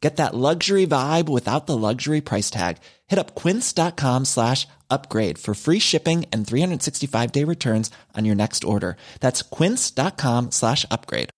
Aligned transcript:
Get 0.00 0.16
that 0.16 0.34
luxury 0.34 0.86
vibe 0.86 1.28
without 1.28 1.66
the 1.66 1.76
luxury 1.76 2.20
price 2.20 2.50
tag. 2.50 2.76
Hit 3.06 3.18
up 3.18 3.34
quince.com 3.34 4.24
slash 4.24 4.66
upgrade 4.90 5.38
for 5.38 5.54
free 5.54 5.80
shipping 5.80 6.26
and 6.32 6.46
365 6.46 7.32
day 7.32 7.44
returns 7.44 7.90
on 8.14 8.24
your 8.24 8.36
next 8.36 8.64
order. 8.64 8.96
That's 9.20 9.42
quince.com 9.42 10.50
slash 10.50 10.84
upgrade. 10.90 11.30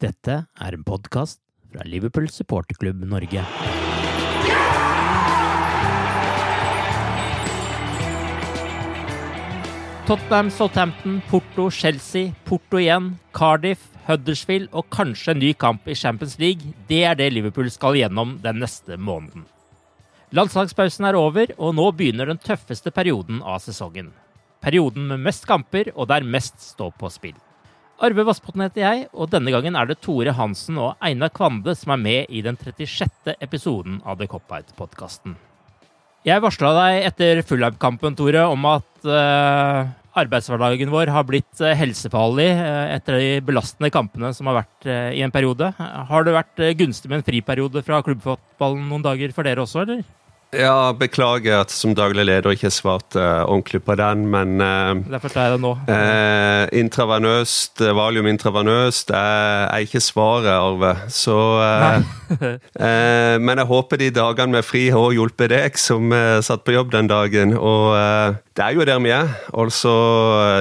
Dette 0.00 0.46
er 0.60 0.74
en 0.74 0.82
podkast 0.82 1.40
fra 1.70 1.82
Liverpool 1.84 2.28
supporterklubb 2.28 3.04
Norge. 3.04 3.44
Tottenham, 10.06 10.50
Southampton, 10.50 11.22
Porto, 11.30 11.70
Chelsea, 11.70 12.34
Porto 12.44 12.76
igjen, 12.76 13.14
Cardiff, 13.32 13.86
Huddersfield 14.04 14.68
og 14.76 14.90
kanskje 14.92 15.32
en 15.32 15.38
ny 15.40 15.52
kamp 15.56 15.88
i 15.88 15.94
Champions 15.96 16.34
League, 16.36 16.74
det 16.90 16.98
er 17.08 17.16
det 17.16 17.30
Liverpool 17.32 17.70
skal 17.72 17.96
gjennom 17.96 18.34
den 18.44 18.60
neste 18.60 18.98
måneden. 19.00 19.46
Landslagspausen 20.36 21.08
er 21.08 21.16
over, 21.16 21.54
og 21.56 21.72
nå 21.78 21.88
begynner 21.96 22.28
den 22.28 22.42
tøffeste 22.42 22.92
perioden 22.92 23.40
av 23.40 23.62
sesongen. 23.64 24.12
Perioden 24.60 25.08
med 25.08 25.24
mest 25.24 25.48
kamper, 25.48 25.88
og 25.94 26.10
der 26.12 26.28
mest 26.36 26.60
står 26.60 26.92
på 27.00 27.08
spill. 27.08 27.40
Arve 28.04 28.28
Vassbotn 28.28 28.66
heter 28.66 28.84
jeg, 28.84 29.08
og 29.16 29.32
denne 29.32 29.56
gangen 29.56 29.80
er 29.80 29.88
det 29.88 30.02
Tore 30.04 30.36
Hansen 30.36 30.76
og 30.84 31.00
Einar 31.00 31.32
Kvande 31.32 31.72
som 31.80 31.96
er 31.96 32.04
med 32.04 32.28
i 32.28 32.44
den 32.44 32.60
36. 32.60 33.38
episoden 33.40 34.02
av 34.04 34.20
The 34.20 34.28
Cop-Out-podkasten. 34.28 35.38
Jeg 36.24 36.40
varsla 36.40 36.70
deg 36.72 37.06
etter 37.10 37.42
Fulham-kampen, 37.44 38.14
Tore, 38.16 38.46
om 38.48 38.62
at 38.70 39.04
uh, 39.04 39.90
arbeidshverdagen 40.16 40.88
vår 40.88 41.10
har 41.12 41.26
blitt 41.28 41.60
uh, 41.60 41.74
helsefarlig 41.76 42.46
uh, 42.56 42.94
etter 42.94 43.18
de 43.20 43.26
belastende 43.44 43.90
kampene 43.92 44.30
som 44.32 44.48
har 44.48 44.62
vært 44.62 44.88
i 44.88 45.20
en 45.20 45.34
periode. 45.34 45.68
Har 45.76 46.24
det 46.24 46.32
vært 46.32 46.64
gunstig 46.80 47.12
med 47.12 47.20
en 47.20 47.26
friperiode 47.26 47.84
fra 47.84 48.00
klubbfotballen 48.06 48.88
noen 48.88 49.04
dager 49.04 49.36
for 49.36 49.44
dere 49.44 49.66
også, 49.66 49.84
eller? 49.84 50.00
Ja, 50.54 50.92
beklager 50.96 51.62
at 51.64 51.72
som 51.74 51.94
daglig 51.96 52.26
leder 52.28 52.54
ikke 52.54 52.70
svarte 52.72 53.18
uh, 53.18 53.42
ordentlig 53.48 53.82
på 53.84 53.96
den, 53.98 54.26
men 54.30 54.60
uh, 54.62 54.94
Derfor 55.10 55.32
tar 55.32 55.48
jeg 55.48 55.56
det 55.56 55.62
nå. 55.64 55.72
Uh, 55.88 56.64
intravenøst, 56.78 57.82
valium 57.96 58.28
intravenøst 58.30 59.10
er, 59.10 59.66
er 59.68 59.86
ikke 59.86 60.02
svaret, 60.04 60.50
Arve. 60.54 60.94
Så 61.12 61.34
Men 63.44 63.60
jeg 63.60 63.68
håper 63.68 64.00
de 64.00 64.10
dagene 64.14 64.56
med 64.56 64.66
fri 64.66 64.86
har 64.94 65.12
hjulpet 65.14 65.52
deg 65.52 65.76
som 65.78 66.12
satt 66.44 66.64
på 66.66 66.74
jobb 66.74 66.92
den 66.94 67.10
dagen. 67.10 67.54
Og 67.58 67.94
det 68.56 68.64
er 68.64 68.74
jo 68.74 68.86
der 68.88 69.02
vi 69.04 69.12
er. 69.14 69.30
Altså, 69.52 69.92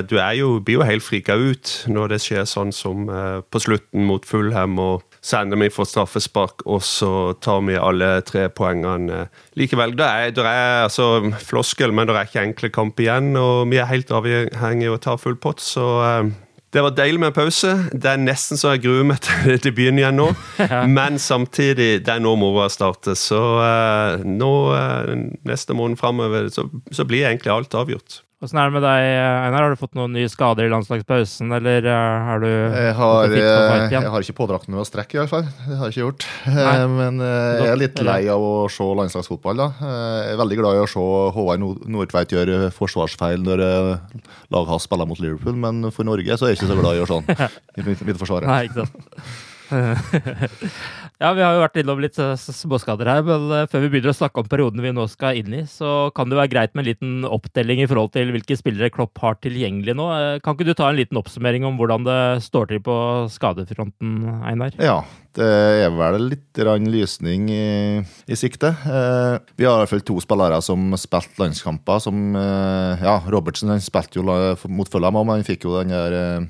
du 0.10 0.18
er 0.18 0.36
jo, 0.38 0.58
blir 0.60 0.82
jo 0.82 0.88
helt 0.88 1.06
frika 1.06 1.38
ut 1.40 1.74
når 1.88 2.14
det 2.14 2.22
skjer 2.26 2.46
sånn 2.50 2.74
som 2.76 3.08
på 3.50 3.64
slutten 3.64 4.06
mot 4.10 4.26
Fulham. 4.28 4.78
og 4.80 5.13
sender 5.24 5.60
vi 5.62 5.70
for 5.72 5.88
straffespark, 5.88 6.66
og 6.68 6.84
så 6.84 7.34
tar 7.44 7.62
vi 7.68 7.80
alle 7.80 8.18
tre 8.28 8.50
poengene 8.52 9.28
likevel. 9.60 9.96
Det 9.98 10.08
er, 10.08 10.34
det 10.36 10.46
er 10.46 10.84
altså 10.84 11.10
floskel, 11.40 11.96
men 11.96 12.10
det 12.10 12.18
er 12.18 12.28
ikke 12.28 12.48
enkle 12.50 12.72
kamp 12.76 13.00
igjen, 13.00 13.32
og 13.40 13.70
vi 13.72 13.80
er 13.80 13.92
helt 13.92 14.12
avhengig 14.12 14.90
av 14.92 14.98
å 14.98 15.04
ta 15.08 15.16
full 15.20 15.40
pott, 15.40 15.64
så 15.64 15.88
uh, 16.04 16.34
det 16.74 16.82
var 16.82 16.96
deilig 16.98 17.22
med 17.22 17.30
en 17.30 17.36
pause. 17.36 17.72
Det 17.94 18.10
er 18.10 18.22
nesten 18.22 18.58
så 18.58 18.74
jeg 18.74 18.84
gruer 18.88 19.06
meg 19.06 19.22
til 19.26 19.60
det 19.62 19.74
begynner 19.78 20.04
igjen 20.04 20.18
nå. 20.18 20.28
Men 20.98 21.20
samtidig, 21.22 22.02
det 22.06 22.16
er 22.16 22.24
nå 22.24 22.34
moroa 22.40 22.66
starter. 22.74 23.18
Så 23.20 23.40
uh, 23.62 24.24
nå, 24.26 24.52
uh, 24.74 25.14
neste 25.46 25.78
måned 25.78 26.02
framover, 26.02 26.50
så, 26.54 26.66
så 26.92 27.06
blir 27.06 27.28
egentlig 27.30 27.54
alt 27.54 27.78
avgjort. 27.78 28.24
Åssen 28.44 28.60
er 28.60 28.68
det 28.68 28.76
med 28.76 28.84
deg, 28.84 29.02
Einar? 29.48 29.64
Har 29.64 29.72
du 29.72 29.80
fått 29.80 29.94
noen 29.96 30.12
nye 30.18 30.28
skader 30.28 30.68
i 30.68 30.72
landslagspausen, 30.74 31.52
eller 31.56 31.86
er 31.88 32.42
du 32.44 32.48
Jeg 32.50 32.96
har, 32.98 33.32
eh, 33.32 33.86
jeg 33.94 34.10
har 34.12 34.26
ikke 34.26 34.36
pådrakt 34.36 34.68
meg 34.68 34.82
noe 34.82 34.88
strekk, 34.88 35.16
i 35.16 35.22
hvert 35.22 35.32
fall. 35.32 35.46
Det 35.64 35.78
har 35.80 35.88
jeg 35.88 35.96
ikke 35.96 36.02
gjort. 36.02 36.26
Nei. 36.58 36.74
Men 36.92 37.24
eh, 37.24 37.62
jeg 37.62 37.72
er 37.72 37.80
litt 37.80 38.02
lei 38.04 38.20
av 38.34 38.44
å 38.44 38.68
se 38.68 38.90
landslagsfotball. 39.00 39.64
da. 39.64 39.70
Eh, 39.80 40.18
jeg 40.26 40.36
er 40.36 40.42
veldig 40.44 40.60
glad 40.60 40.76
i 40.76 40.84
å 40.84 40.92
se 40.92 41.06
Håvard 41.38 41.64
Nordtveit 41.96 42.36
gjøre 42.36 42.60
forsvarsfeil 42.76 43.48
når 43.48 43.64
laget 43.64 44.74
hans 44.74 44.90
spiller 44.90 45.08
mot 45.08 45.24
Liverpool, 45.24 45.56
men 45.64 45.88
for 45.96 46.04
Norge 46.04 46.36
så 46.36 46.50
er 46.50 46.54
jeg 46.54 46.60
ikke 46.60 46.72
så 46.74 46.80
glad 46.82 46.92
i 46.92 47.00
å 47.00 47.02
gjøre 47.06 47.14
sånn 47.16 47.58
i 47.80 47.88
midtforsvaret. 48.12 48.52
Nei, 48.52 48.62
ikke 48.68 48.84
sant. 48.84 49.24
ja, 51.24 51.32
vi 51.34 51.44
har 51.44 51.56
jo 51.56 51.64
vært 51.64 51.80
innom 51.82 52.02
litt 52.04 52.20
eh, 52.22 52.34
småskader 52.38 53.10
her, 53.10 53.24
men 53.28 53.48
eh, 53.56 53.66
før 53.72 53.86
vi 53.86 53.92
begynner 53.94 54.14
å 54.14 54.18
snakke 54.18 54.44
om 54.44 54.50
perioden 54.52 54.84
vi 54.84 54.94
nå 54.96 55.08
skal 55.12 55.40
inn 55.40 55.56
i, 55.58 55.64
så 55.70 56.12
kan 56.16 56.32
det 56.32 56.40
være 56.40 56.54
greit 56.54 56.74
med 56.74 56.84
en 56.84 56.90
liten 56.92 57.28
oppdeling 57.28 57.84
i 57.84 57.90
forhold 57.90 58.14
til 58.16 58.34
hvilke 58.36 58.58
spillere 58.60 58.92
Klopp 58.94 59.20
har 59.24 59.40
tilgjengelig 59.44 59.98
nå. 60.00 60.08
Eh, 60.18 60.38
kan 60.44 60.58
ikke 60.58 60.70
du 60.70 60.76
ta 60.78 60.92
en 60.92 61.00
liten 61.00 61.20
oppsummering 61.20 61.68
om 61.68 61.80
hvordan 61.80 62.08
det 62.08 62.22
står 62.46 62.72
til 62.72 62.84
på 62.86 62.96
skadefronten, 63.34 64.18
Einar? 64.48 64.78
Ja, 64.82 65.02
det 65.34 65.50
er 65.82 65.94
vel 65.98 66.28
litt 66.30 66.60
lysning 66.94 67.48
i, 67.50 68.02
i 68.30 68.38
sikte. 68.38 68.70
Eh, 68.70 69.38
vi 69.58 69.66
har 69.66 69.80
i 69.80 69.84
hvert 69.84 69.94
fall 69.96 70.04
to 70.06 70.20
spillere 70.22 70.60
som 70.62 70.94
spilte 71.00 71.42
landskamper. 71.42 72.00
som, 72.00 72.36
eh, 72.36 73.02
ja, 73.02 73.18
Robertsen 73.28 73.74
spilte 73.82 74.22
jo 74.22 74.24
mot 74.70 74.90
Fulham, 74.90 75.14
men 75.14 75.40
han 75.42 75.48
fikk 75.48 75.66
jo 75.66 75.80
den 75.80 75.90
der 75.90 76.14
eh, 76.14 76.46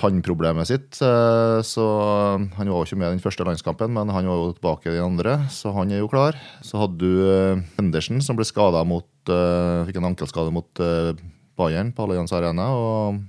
tannproblemet 0.00 0.70
sitt. 0.70 1.00
Eh, 1.04 1.60
så 1.66 1.86
Han 2.56 2.70
var 2.70 2.80
jo 2.80 2.86
ikke 2.88 3.00
med 3.00 3.10
i 3.10 3.16
den 3.16 3.24
første 3.24 3.44
landskampen, 3.46 3.92
men 3.92 4.12
han 4.12 4.28
var 4.28 4.38
jo 4.40 4.54
tilbake 4.56 4.90
i 4.90 4.96
den 4.96 5.04
andre, 5.04 5.46
så 5.52 5.74
han 5.76 5.92
er 5.92 6.02
jo 6.02 6.10
klar. 6.10 6.38
Så 6.64 6.80
hadde 6.80 6.98
du 7.00 7.12
eh, 7.28 7.60
Henderson, 7.78 8.22
som 8.24 8.38
ble 8.38 8.48
skada 8.48 8.84
mot 8.84 9.08
eh, 9.28 9.84
Fikk 9.88 10.00
en 10.00 10.10
ankelskade 10.12 10.52
mot 10.54 10.70
Bayern 11.60 11.92
på 11.92 12.06
Allianz 12.06 12.32
Arena. 12.32 12.70
og 12.72 13.20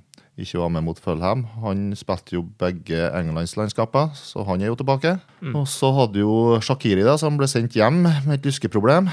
ikke 0.42 0.62
var 0.62 0.72
med 0.74 0.86
mot 0.88 0.98
Fulham. 0.98 1.44
Han 1.62 1.92
spilte 1.94 2.38
jo 2.38 2.46
begge 2.58 2.98
Englands 3.14 3.54
landskaper, 3.60 4.14
så 4.18 4.46
han 4.48 4.64
er 4.64 4.72
jo 4.72 4.78
tilbake. 4.80 5.20
Mm. 5.42 5.56
Og 5.60 5.68
så 5.70 5.92
hadde 5.94 6.24
jo 6.24 6.58
Shakiri, 6.64 7.04
da, 7.06 7.18
som 7.20 7.38
ble 7.38 7.50
sendt 7.52 7.76
hjem 7.78 8.00
med 8.08 8.34
et 8.40 8.48
lyskeproblem. 8.48 9.12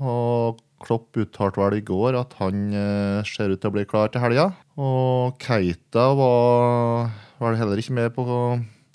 Og 0.00 0.58
Klopp 0.86 1.18
uttalte 1.18 1.60
vel 1.60 1.80
i 1.80 1.84
går 1.86 2.16
at 2.18 2.36
han 2.40 2.66
eh, 2.70 3.26
ser 3.26 3.52
ut 3.52 3.60
til 3.62 3.72
å 3.72 3.74
bli 3.74 3.86
klar 3.88 4.12
til 4.12 4.22
helga. 4.22 4.50
Og 4.78 5.36
Keita 5.42 6.08
var 6.18 7.10
vel 7.42 7.58
heller 7.58 7.82
ikke 7.82 7.96
med 7.98 8.14
på 8.14 8.26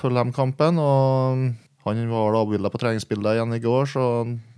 Fulham-kampen. 0.02 0.80
Og 0.82 1.50
han 1.86 2.04
var 2.12 2.38
avbilda 2.40 2.72
på 2.72 2.82
treningsbildet 2.82 3.38
igjen 3.38 3.58
i 3.58 3.64
går, 3.64 3.90
så 3.90 4.06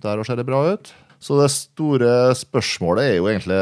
der 0.03 0.23
ser 0.27 0.39
det 0.39 0.47
bra 0.47 0.61
ut. 0.75 0.91
Så 1.23 1.39
det 1.39 1.49
store 1.55 2.33
spørsmålet 2.35 3.13
er 3.13 3.17
jo 3.17 3.29
egentlig 3.31 3.61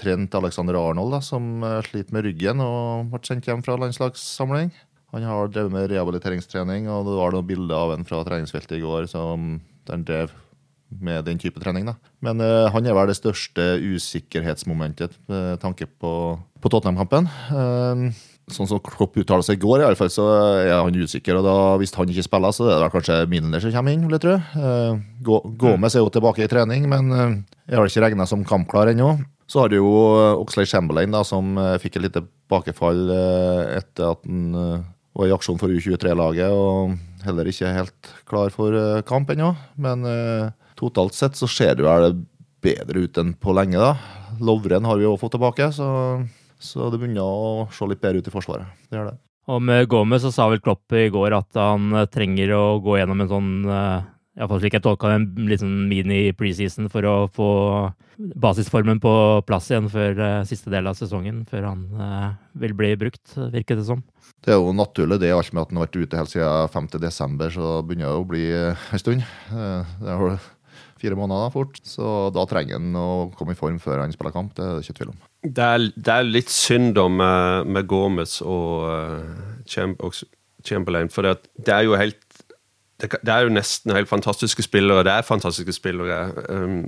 Trent 0.00 0.34
Alexander 0.34 0.78
Arnold, 0.80 1.12
da, 1.14 1.20
som 1.22 1.62
eh, 1.62 1.80
sliter 1.86 2.16
med 2.16 2.26
ryggen 2.26 2.62
og 2.64 3.12
ble 3.12 3.20
sendt 3.26 3.46
hjem 3.48 3.62
fra 3.66 3.76
landslagssamling. 3.78 4.72
Han 5.14 5.26
har 5.28 5.52
drevet 5.52 5.70
med 5.70 5.86
rehabiliteringstrening, 5.92 6.88
og 6.90 7.06
det 7.06 7.18
var 7.20 7.36
noen 7.36 7.46
bilder 7.46 7.76
av 7.78 7.92
en 7.94 8.08
fra 8.08 8.24
treningsfeltet 8.26 8.80
i 8.80 8.82
går 8.82 9.06
som 9.12 9.60
der 9.84 9.94
han 9.94 10.06
drev 10.08 10.32
med 11.00 11.24
den 11.26 11.40
type 11.40 11.60
trening. 11.60 11.86
da. 11.88 11.96
Men 12.24 12.42
uh, 12.42 12.70
han 12.72 12.86
er 12.86 12.96
vel 12.96 13.10
det 13.10 13.18
største 13.18 13.74
usikkerhetsmomentet 13.82 15.16
med 15.30 15.60
tanke 15.62 15.88
på, 15.88 16.12
på 16.60 16.72
Tottenham-kampen. 16.72 17.28
Uh, 17.50 18.14
sånn 18.52 18.68
som 18.68 18.80
Klopp 18.84 19.16
uttaler 19.20 19.44
seg 19.46 19.58
i 19.58 19.64
går, 19.64 19.80
i 19.80 19.86
alle 19.88 19.98
fall, 19.98 20.12
så 20.12 20.26
er 20.60 20.74
han 20.76 20.96
usikker. 20.96 21.40
og 21.40 21.46
da, 21.46 21.56
Hvis 21.80 21.94
han 21.96 22.10
ikke 22.10 22.26
spiller, 22.26 22.54
så 22.54 22.68
er 22.70 22.82
det 22.82 22.90
kanskje 22.94 23.20
Milner 23.30 23.62
som 23.62 23.74
kommer 23.74 23.94
inn. 23.94 24.06
vil 24.06 24.18
jeg 24.18 24.24
tro. 24.26 24.38
Uh, 24.56 25.46
Gomez 25.60 25.96
er 25.96 26.04
jo 26.04 26.12
tilbake 26.12 26.44
i 26.44 26.50
trening, 26.50 26.88
men 26.90 27.14
uh, 27.14 27.38
har 27.72 27.88
ikke 27.88 28.04
regna 28.06 28.28
som 28.28 28.44
kampklar 28.46 28.92
ennå. 28.92 29.16
Så 29.50 29.60
har 29.60 29.68
du 29.68 29.76
jo 29.76 29.90
Oxlade 30.40 30.70
Chamberlain, 30.70 31.12
da, 31.12 31.20
som 31.20 31.58
fikk 31.82 31.98
et 31.98 32.06
lite 32.06 32.22
bakefall 32.48 33.10
etter 33.12 34.14
at 34.14 34.22
han 34.24 34.54
var 35.12 35.28
i 35.28 35.34
aksjon 35.36 35.60
for 35.60 35.68
U23-laget. 35.68 36.48
og 36.48 36.94
heller 37.26 37.50
ikke 37.50 37.74
helt 37.76 38.08
klar 38.24 38.48
for 38.56 39.02
kamp 39.04 39.28
ennå. 39.34 39.50
Men 39.76 40.00
totalt 40.78 41.16
sett 41.16 41.38
så 41.38 41.48
ser 41.50 41.76
det 41.78 41.86
vel 41.86 42.24
bedre 42.64 43.04
ut 43.04 43.20
enn 43.20 43.34
på 43.36 43.54
lenge, 43.56 43.80
da. 43.80 43.94
Lovren 44.44 44.88
har 44.88 44.98
vi 44.98 45.08
òg 45.08 45.20
fått 45.20 45.36
tilbake, 45.36 45.68
så, 45.74 45.88
så, 46.58 46.88
det 46.90 47.00
begynner 47.00 47.26
å 47.26 47.68
se 47.74 47.86
litt 47.88 48.02
bedre 48.02 48.22
ut 48.22 48.30
i 48.30 48.34
Forsvaret. 48.34 48.72
Det 48.88 48.98
gjør 48.98 49.12
det. 49.12 49.18
Og 49.52 49.60
med 49.60 49.84
Gomez 49.92 50.24
så 50.24 50.32
sa 50.32 50.48
vel 50.48 50.62
Klopp 50.64 50.94
i 50.96 51.10
går 51.12 51.36
at 51.36 51.60
han 51.60 51.92
trenger 52.12 52.54
å 52.56 52.64
gå 52.84 52.96
gjennom 52.96 53.20
en 53.20 53.28
sånn 53.28 53.50
eh, 53.68 54.10
Iallfall 54.34 54.62
slik 54.62 54.74
jeg 54.74 54.82
tolka 54.82 55.12
en 55.14 55.28
liten 55.46 55.84
mini-preseason 55.86 56.88
for 56.90 57.06
å 57.06 57.12
få 57.30 57.50
basisformen 58.18 58.98
på 58.98 59.12
plass 59.46 59.68
igjen 59.70 59.86
før 59.92 60.18
uh, 60.18 60.46
siste 60.48 60.72
del 60.72 60.90
av 60.90 60.96
sesongen, 60.98 61.44
før 61.46 61.68
han 61.68 61.84
vil 62.58 62.74
bli 62.74 62.90
brukt, 62.98 63.36
virker 63.54 63.78
det 63.78 63.86
som. 63.86 64.02
Det 64.42 64.50
er 64.50 64.58
jo 64.58 64.74
naturlig 64.74 65.20
det, 65.22 65.30
alt 65.30 65.54
med 65.54 65.62
at 65.62 65.70
han 65.70 65.78
har 65.78 65.86
vært 65.86 66.00
ute 66.00 66.18
helt 66.18 66.34
siden 66.34 66.74
5.12., 66.74 67.46
så 67.54 67.70
begynner 67.86 68.10
det 68.10 68.24
å 68.24 68.26
bli 68.26 68.44
en 68.58 69.04
stund. 69.04 69.22
Det 70.02 70.18
fire 71.04 71.18
måneder 71.18 71.52
fort. 71.52 71.78
Så 71.84 72.30
da 72.34 72.46
trenger 72.48 72.80
han 72.80 72.96
å 72.98 73.30
komme 73.36 73.54
i 73.54 73.58
form 73.58 73.78
før 73.82 74.02
han 74.02 74.14
spiller 74.14 74.34
kamp. 74.34 74.54
Det 74.56 74.64
er 74.64 74.74
det 74.74 74.86
ikke 74.86 74.98
tvil 75.00 75.12
om. 75.12 75.20
Det 75.44 75.68
er, 75.76 75.86
det 75.94 76.14
er 76.14 76.28
litt 76.28 76.52
synd 76.52 76.98
om 77.00 77.18
med, 77.20 77.70
med 77.76 77.88
Gomez 77.90 78.40
og, 78.40 78.88
uh, 78.88 80.24
Chamberlain, 80.64 81.10
for 81.12 81.28
det, 81.28 81.68
er 81.68 81.84
jo 81.84 81.98
helt 82.00 82.22
det, 83.00 83.10
det, 83.20 83.28
er 83.28 83.44
jo 83.44 83.52
nesten 83.52 83.92
helt 83.92 84.08
fantastiske 84.08 84.64
spillere. 84.64 85.04
Det 85.04 85.12
er 85.12 85.26
fantastiske 85.28 85.76
spillere 85.76 86.22
um, 86.48 86.86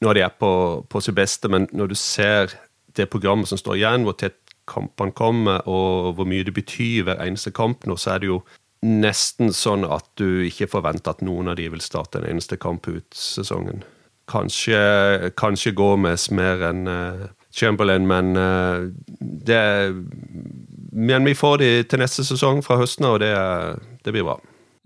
når 0.00 0.16
de 0.16 0.24
er 0.24 0.34
på, 0.40 0.52
på 0.88 1.02
sitt 1.04 1.16
beste, 1.18 1.50
men 1.52 1.66
når 1.76 1.92
du 1.92 1.96
ser 1.98 2.54
det 2.96 3.10
programmet 3.12 3.50
som 3.50 3.60
står 3.60 3.76
igjen, 3.76 4.06
hvor 4.06 4.16
tett 4.16 4.38
kampene 4.68 5.14
kommer, 5.16 5.62
og 5.68 6.14
hvor 6.16 6.28
mye 6.28 6.44
det 6.44 6.54
betyr 6.56 7.06
hver 7.06 7.20
eneste 7.24 7.52
kamp 7.56 7.86
nå, 7.88 7.96
så 7.96 8.14
er 8.14 8.22
det 8.22 8.30
jo 8.30 8.42
nesten 8.84 9.52
sånn 9.54 9.86
at 9.88 10.06
du 10.20 10.44
ikke 10.46 10.68
forventer 10.70 11.16
at 11.16 11.24
noen 11.26 11.50
av 11.50 11.58
de 11.58 11.68
vil 11.72 11.82
starte 11.82 12.20
en 12.20 12.28
eneste 12.28 12.58
kamp 12.60 12.86
ut 12.88 13.06
sesongen. 13.14 13.82
Kanskje, 14.28 15.32
kanskje 15.40 15.72
Gomez 15.76 16.28
mer 16.30 16.62
enn 16.68 16.84
uh, 16.86 17.28
Chamberlain, 17.54 18.04
men 18.06 18.36
uh, 18.36 18.90
det 19.18 19.94
Men 20.92 21.24
vi 21.24 21.34
får 21.34 21.58
de 21.62 21.70
til 21.88 22.00
neste 22.02 22.24
sesong 22.26 22.60
fra 22.64 22.76
høsten 22.80 23.06
av, 23.06 23.16
og 23.16 23.20
det, 23.22 23.32
det 24.04 24.12
blir 24.12 24.26
bra. 24.26 24.36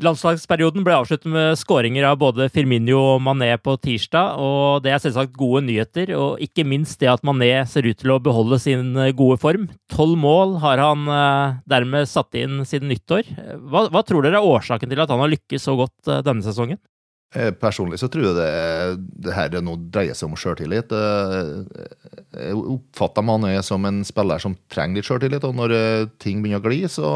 Landslagsperioden 0.02 0.82
ble 0.82 0.96
avsluttet 0.98 1.28
med 1.30 1.58
skåringer 1.60 2.08
av 2.08 2.16
både 2.18 2.48
Firmino 2.50 2.98
og 3.14 3.20
Mané 3.22 3.52
på 3.62 3.76
tirsdag, 3.78 4.40
og 4.42 4.82
det 4.82 4.90
er 4.90 5.02
selvsagt 5.02 5.36
gode 5.38 5.62
nyheter. 5.68 6.10
Og 6.18 6.42
ikke 6.42 6.64
minst 6.66 6.98
det 7.02 7.10
at 7.12 7.22
Mané 7.26 7.50
ser 7.70 7.86
ut 7.86 8.00
til 8.00 8.14
å 8.14 8.20
beholde 8.22 8.58
sin 8.62 8.96
eh, 8.98 9.12
gode 9.16 9.38
form. 9.42 9.68
Tolv 9.92 10.18
mål 10.18 10.56
har 10.64 10.82
han 10.82 11.06
eh, 11.06 11.58
dermed 11.70 12.10
satt 12.10 12.34
inn 12.38 12.64
siden 12.66 12.90
nyttår. 12.90 13.30
Hva, 13.62 13.86
hva, 13.92 14.02
tror 14.06 14.26
dere 14.26 14.42
er 14.42 14.54
årsaken 14.56 14.90
til 14.90 15.04
at 15.04 15.12
han 15.12 15.22
har 15.22 15.30
lykkes 15.36 15.68
så 15.70 15.76
godt 15.78 16.10
eh, 16.10 16.24
denne 16.26 16.42
sesongen? 16.46 16.82
Eh, 17.32 17.48
personlig 17.56 17.96
så 17.96 18.10
tror 18.12 18.26
jeg 18.26 18.36
det, 18.36 18.48
det 19.24 19.32
her 19.32 19.54
nå 19.64 19.78
dreier 19.94 20.16
seg 20.16 20.28
om 20.28 20.36
sjøltillit. 20.36 20.90
Eh, 20.92 21.62
jeg 22.36 22.58
oppfatter 22.74 23.24
man 23.24 23.46
er 23.48 23.62
som 23.64 23.86
en 23.88 24.02
spiller 24.04 24.42
som 24.42 24.56
trenger 24.72 25.00
litt 25.00 25.08
sjøltillit, 25.08 25.46
og 25.48 25.56
når 25.56 25.76
eh, 25.76 26.10
ting 26.20 26.42
begynner 26.44 26.60
å 26.60 26.66
gli, 26.68 26.82
så, 26.92 27.12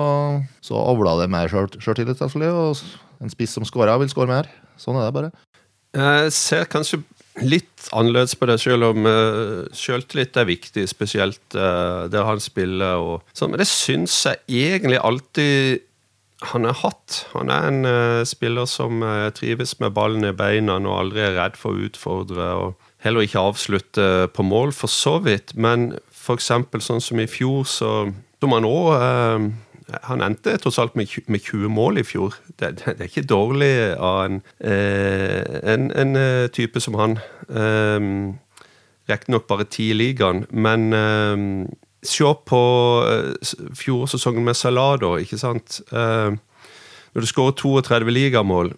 så 0.64 0.80
avler 0.80 1.20
det 1.20 1.28
mer 1.34 1.52
sjøltillit, 1.52 2.16
selvfølgelig. 2.16 2.48
Og 2.56 3.26
en 3.26 3.32
spiss 3.32 3.58
som 3.58 3.68
skårer, 3.68 3.98
vil 4.00 4.12
skåre 4.12 4.32
mer. 4.32 4.48
Sånn 4.80 4.96
er 4.96 5.10
det 5.10 5.16
bare. 5.18 5.34
Jeg 5.96 6.32
ser 6.36 6.64
kanskje 6.72 7.02
litt 7.44 7.90
annerledes 7.92 8.32
på 8.40 8.48
det, 8.48 8.56
selv 8.60 8.88
om 8.94 9.04
uh, 9.08 9.68
sjøltillit 9.76 10.36
er 10.40 10.48
viktig, 10.48 10.86
spesielt 10.88 11.56
uh, 11.56 12.08
der 12.12 12.24
han 12.24 12.40
spiller. 12.40 13.04
Og, 13.04 13.34
sånn, 13.36 13.52
men 13.52 13.60
det 13.60 13.68
syns 13.68 14.16
jeg 14.24 14.40
egentlig 14.72 15.00
alltid 15.00 15.84
han 16.44 16.68
er 16.68 16.76
hatt. 16.82 17.22
Han 17.32 17.50
er 17.50 17.68
en 17.70 17.84
uh, 17.88 18.24
spiller 18.28 18.68
som 18.68 19.00
uh, 19.02 19.30
trives 19.32 19.78
med 19.80 19.94
ballen 19.96 20.26
i 20.28 20.34
beina 20.36 20.76
og 20.82 20.98
aldri 20.98 21.22
er 21.24 21.36
redd 21.38 21.56
for 21.56 21.72
å 21.72 21.86
utfordre. 21.88 22.48
og 22.60 22.74
Heller 23.04 23.24
ikke 23.24 23.40
avslutte 23.40 24.28
på 24.34 24.44
mål, 24.44 24.74
for 24.76 24.92
så 24.92 25.16
vidt. 25.24 25.54
Men 25.56 25.94
f.eks. 26.12 26.50
sånn 26.84 27.00
som 27.00 27.22
i 27.22 27.28
fjor, 27.30 27.64
så 27.64 27.92
som 28.42 28.52
han 28.52 28.68
òg 28.68 28.90
uh, 29.00 29.46
Han 30.10 30.22
endte 30.26 30.56
tross 30.58 30.80
alt 30.82 30.96
med, 30.98 31.08
med 31.30 31.40
20 31.40 31.70
mål 31.70 32.02
i 32.02 32.04
fjor. 32.04 32.34
Det, 32.58 32.82
det, 32.82 32.96
det, 32.98 33.04
er 33.04 33.10
ikke 33.10 33.22
dårlig 33.30 33.70
av 33.94 34.24
en, 34.26 34.40
en, 34.66 35.84
en 35.94 36.18
type 36.50 36.82
som 36.82 36.98
han. 36.98 37.14
Um, 37.46 38.34
Riktignok 39.06 39.46
bare 39.46 39.68
ti 39.70 39.92
i 39.92 39.94
ligaen, 39.94 40.42
men 40.50 40.90
Se 42.04 42.32
på 42.46 42.62
uh, 43.06 43.54
fjorårssesongen 43.74 44.44
med 44.44 44.58
Salado, 44.58 45.16
ikke 45.20 45.38
sant. 45.40 45.80
Uh, 45.92 46.36
når 47.14 47.24
du 47.24 47.30
skårer 47.30 47.56
32 47.56 48.12
ligamål, 48.12 48.74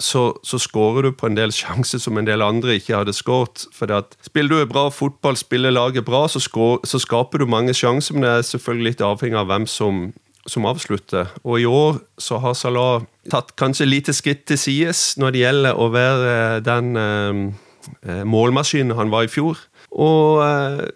så, 0.00 0.22
så 0.42 0.58
skårer 0.58 1.06
du 1.06 1.12
på 1.16 1.28
en 1.28 1.36
del 1.36 1.52
sjanser 1.54 2.00
som 2.02 2.18
en 2.18 2.26
del 2.26 2.42
andre 2.42 2.78
ikke 2.78 2.96
hadde 3.02 3.14
skåret. 3.14 3.66
For 3.76 3.92
at, 3.94 4.16
spiller 4.24 4.62
du 4.64 4.72
bra 4.72 4.88
fotball, 4.90 5.36
spiller 5.38 5.74
laget 5.74 6.06
bra, 6.08 6.24
så, 6.28 6.40
skår, 6.42 6.80
så, 6.88 7.00
skaper 7.02 7.42
du 7.42 7.46
mange 7.50 7.74
sjanser, 7.76 8.16
men 8.16 8.26
det 8.26 8.32
er 8.32 8.48
selvfølgelig 8.48 8.90
litt 8.90 9.04
avhengig 9.04 9.38
av 9.38 9.50
hvem 9.50 9.68
som, 9.70 10.02
som 10.48 10.68
avslutter. 10.70 11.30
Og 11.44 11.60
i 11.60 11.68
år 11.68 12.00
så 12.18 12.40
har 12.42 12.56
Salah 12.58 13.04
tatt 13.30 13.54
kanskje 13.60 13.88
lite 13.88 14.16
skritt 14.16 14.46
til 14.48 14.58
sides 14.58 15.18
når 15.20 15.36
det 15.36 15.44
gjelder 15.44 15.78
å 15.78 15.90
være 15.92 16.32
den 16.66 16.96
eh, 16.96 18.24
målmaskinen 18.24 18.96
han 18.98 19.12
var 19.12 19.28
i 19.28 19.32
fjor. 19.32 19.60
Og 19.90 20.42
eh, 20.46 20.88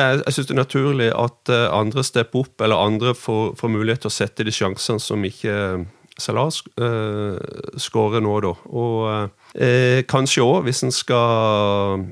er, 0.00 0.22
jeg 0.22 0.36
syns 0.36 0.48
det 0.48 0.54
er 0.54 0.62
naturlig 0.62 1.10
at 1.12 1.52
uh, 1.52 1.66
andre 1.74 2.04
stepper 2.06 2.44
opp, 2.44 2.54
eller 2.64 2.80
andre 2.80 3.14
får, 3.16 3.54
får, 3.60 3.72
mulighet 3.72 4.04
til 4.04 4.10
å 4.10 4.14
sette 4.14 4.46
de 4.46 4.54
sjansene 4.54 5.02
som 5.02 5.24
ikke 5.26 5.54
uh, 5.54 5.84
Salah 6.14 6.46
uh, 6.78 7.38
skårer 7.80 8.22
nå, 8.22 8.34
da. 8.44 8.52
Og 8.70 8.98
uh, 9.10 10.02
kanskje 10.10 10.44
òg, 10.44 10.60
hvis 10.68 10.84
en 10.86 10.94
skal 10.94 12.04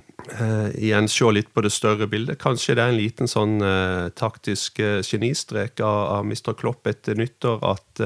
igjen 0.78 1.08
se 1.10 1.26
litt 1.34 1.48
på 1.50 1.64
det 1.66 1.72
større 1.74 2.06
bildet, 2.06 2.38
kanskje 2.38 2.76
det 2.78 2.82
er 2.84 2.92
en 2.92 2.98
liten 2.98 3.28
sånn 3.28 3.56
taktisk 4.14 4.78
genistrek 4.78 5.82
av, 5.82 5.98
av 6.14 6.28
Mr. 6.28 6.54
Klopp 6.56 6.86
etter 6.86 7.18
nyttår 7.18 7.58
at 7.66 8.02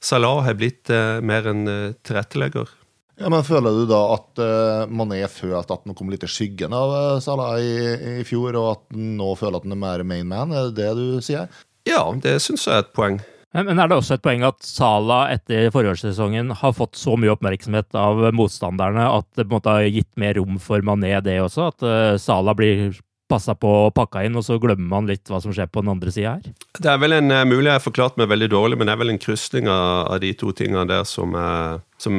Salah 0.00 0.40
har 0.46 0.56
blitt 0.56 0.88
mer 0.88 1.50
en 1.52 1.68
tilrettelegger. 2.00 2.72
Ja, 3.18 3.30
men 3.32 3.46
Føler 3.46 3.74
du 3.74 3.86
da 3.90 3.98
at 4.14 4.42
uh, 4.42 4.90
Mané 4.94 5.24
følte 5.30 5.74
at 5.74 5.86
han 5.86 5.96
kom 5.98 6.10
litt 6.12 6.26
i 6.26 6.30
skyggen 6.30 6.74
av 6.76 6.92
uh, 6.92 7.22
Salah 7.22 7.56
i, 7.58 7.72
i, 8.20 8.26
fjor, 8.26 8.54
og 8.54 8.68
at 8.76 8.84
han 8.94 9.16
nå 9.18 9.32
føler 9.38 9.58
at 9.58 9.66
han 9.66 9.74
er 9.74 9.82
mer 9.82 10.04
main 10.06 10.28
man? 10.30 10.54
Er 10.54 10.70
det 10.70 10.78
det 10.78 10.92
du 10.98 11.18
sier? 11.24 11.50
Ja, 11.88 12.04
det 12.22 12.38
syns 12.44 12.68
jeg 12.68 12.76
er 12.76 12.86
et 12.86 12.94
poeng. 12.94 13.18
Men 13.56 13.80
er 13.80 13.88
det 13.88 13.96
også 13.96 14.18
et 14.18 14.22
poeng 14.22 14.44
at 14.46 14.60
Salah 14.62 15.32
etter 15.32 15.72
forårssesongen 15.74 16.52
har 16.60 16.74
fått 16.76 16.98
så 17.00 17.16
mye 17.18 17.32
oppmerksomhet 17.32 17.96
av 17.96 18.20
motstanderne 18.36 19.08
at 19.08 19.26
det 19.34 19.46
på 19.46 19.50
en 19.50 19.56
måte 19.56 19.76
har 19.78 19.88
gitt 19.88 20.10
mer 20.20 20.36
rom 20.38 20.60
for 20.62 20.84
Mané, 20.84 21.16
det 21.24 21.40
også? 21.42 21.70
At 21.72 21.86
uh, 21.86 22.14
Salah 22.22 22.54
blir 22.58 22.92
passa 23.28 23.54
på 23.58 23.70
og 23.86 23.94
pakka 23.96 24.24
inn, 24.26 24.36
og 24.38 24.44
så 24.46 24.58
glemmer 24.60 24.88
man 24.90 25.10
litt 25.10 25.28
hva 25.28 25.40
som 25.44 25.54
skjer 25.54 25.68
på 25.70 25.84
den 25.84 25.92
andre 25.92 26.12
sida 26.14 26.36
her? 26.38 26.54
Det 26.78 26.90
er 26.90 27.00
vel 27.02 27.18
en 27.18 27.28
mulighet 27.28 27.58
mulig 27.58 27.70
jeg 27.70 27.76
har 27.76 27.84
forklart 27.84 28.20
meg 28.20 28.30
veldig 28.30 28.48
dårlig, 28.54 28.78
men 28.78 28.88
det 28.88 28.94
er 28.94 29.02
vel 29.02 29.12
en 29.12 29.20
krysning 29.20 29.68
av, 29.72 30.14
av 30.14 30.22
de 30.22 30.32
to 30.38 30.54
tingene 30.56 30.86
der 30.88 31.04
som, 31.08 31.34
er, 31.36 31.82
som, 32.00 32.14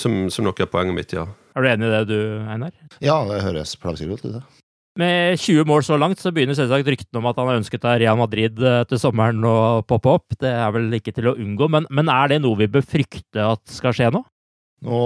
som, 0.00 0.18
som, 0.32 0.48
nok 0.48 0.64
er 0.64 0.70
poenget 0.72 0.98
mitt, 0.98 1.14
ja. 1.14 1.28
Er 1.54 1.62
du 1.62 1.68
enig 1.68 1.88
i 1.88 1.92
det 1.92 2.02
du, 2.08 2.18
Einar? 2.48 2.74
Ja, 3.04 3.20
det 3.28 3.42
høres 3.44 3.76
plagsomt 3.78 4.18
ut, 4.18 4.26
det. 4.38 4.42
Med 5.00 5.38
20 5.40 5.64
mål 5.64 5.84
så 5.86 5.96
langt, 5.96 6.20
så 6.20 6.34
begynner 6.34 6.56
selvsagt 6.56 6.88
ryktene 6.90 7.22
om 7.22 7.28
at 7.30 7.38
han 7.40 7.48
har 7.48 7.60
ønsket 7.62 7.84
av 7.88 7.96
Real 8.02 8.18
Madrid 8.20 8.58
eh, 8.60 8.82
til 8.90 9.00
sommeren 9.00 9.40
å 9.48 9.80
poppe 9.88 10.12
opp. 10.18 10.34
Det 10.36 10.50
er 10.52 10.68
vel 10.74 10.90
ikke 10.98 11.14
til 11.16 11.30
å 11.30 11.36
unngå, 11.38 11.68
men, 11.72 11.86
men 11.88 12.10
er 12.12 12.34
det 12.34 12.42
noe 12.44 12.60
vi 12.60 12.68
bør 12.72 12.84
frykte 12.84 13.46
at 13.54 13.62
skal 13.72 13.96
skje 13.96 14.10
nå? 14.12 14.20
Nå 14.82 15.00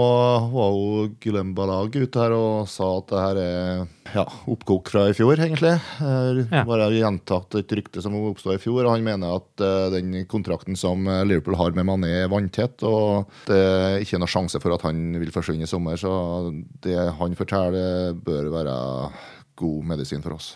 var 0.52 0.72
jo 0.72 1.06
Guillem 1.20 1.52
Balag 1.56 1.96
ute 1.96 2.20
her 2.22 2.32
og 2.32 2.68
sa 2.70 2.86
at 2.96 3.10
det 3.10 3.20
her 3.20 3.40
er 3.42 3.82
ja, 4.14 4.24
oppkok 4.48 4.88
fra 4.88 5.04
i 5.10 5.16
fjor, 5.16 5.36
egentlig. 5.36 5.74
Ja. 6.00 6.62
Bare 6.64 6.88
gjentatt 6.94 7.58
et 7.60 7.74
rykte 7.76 8.00
som 8.00 8.16
oppstod 8.16 8.56
i 8.56 8.62
fjor. 8.62 8.86
og 8.86 8.94
Han 8.94 9.04
mener 9.04 9.36
at 9.36 9.64
uh, 9.64 9.92
den 9.92 10.22
kontrakten 10.30 10.78
som 10.80 11.04
Liverpool 11.28 11.58
har 11.60 11.76
med 11.76 11.88
Mané, 11.90 12.14
er 12.22 12.32
vanntett. 12.32 12.80
Og 12.88 13.28
det 13.50 13.60
er 13.60 14.00
ikke 14.00 14.22
noe 14.22 14.32
sjanse 14.32 14.62
for 14.64 14.76
at 14.78 14.86
han 14.88 15.20
vil 15.20 15.34
forsvinne 15.34 15.68
i 15.68 15.70
sommer. 15.70 16.00
Så 16.00 16.12
det 16.86 16.96
han 17.20 17.36
forteller, 17.36 18.16
bør 18.16 18.52
være 18.56 18.78
god 19.60 19.90
medisin 19.92 20.24
for 20.24 20.38
oss. 20.40 20.54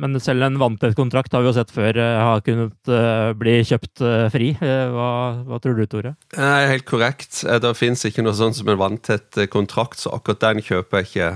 Men 0.00 0.16
selv 0.24 0.46
en 0.46 0.56
vanntett 0.56 0.96
kontrakt 0.96 1.34
har 1.36 1.42
vi 1.44 1.50
jo 1.50 1.54
sett 1.56 1.72
før 1.74 1.98
uh, 2.00 2.20
har 2.24 2.40
kunnet 2.46 2.88
uh, 2.88 3.32
bli 3.36 3.58
kjøpt 3.68 4.00
uh, 4.00 4.28
fri. 4.32 4.52
Hva, 4.56 5.08
hva, 5.44 5.58
tror 5.60 5.76
du, 5.76 5.84
Tore? 5.90 6.14
Er 6.32 6.70
helt 6.70 6.86
korrekt. 6.88 7.42
Det 7.44 7.74
fins 7.76 8.06
ikke 8.08 8.24
noe 8.24 8.36
sånt 8.36 8.56
som 8.56 8.70
en 8.72 8.80
vanntett 8.80 9.42
kontrakt, 9.52 10.00
så 10.00 10.14
akkurat 10.16 10.40
den 10.46 10.62
kjøper 10.64 11.02
jeg 11.02 11.10
ikke. 11.10 11.28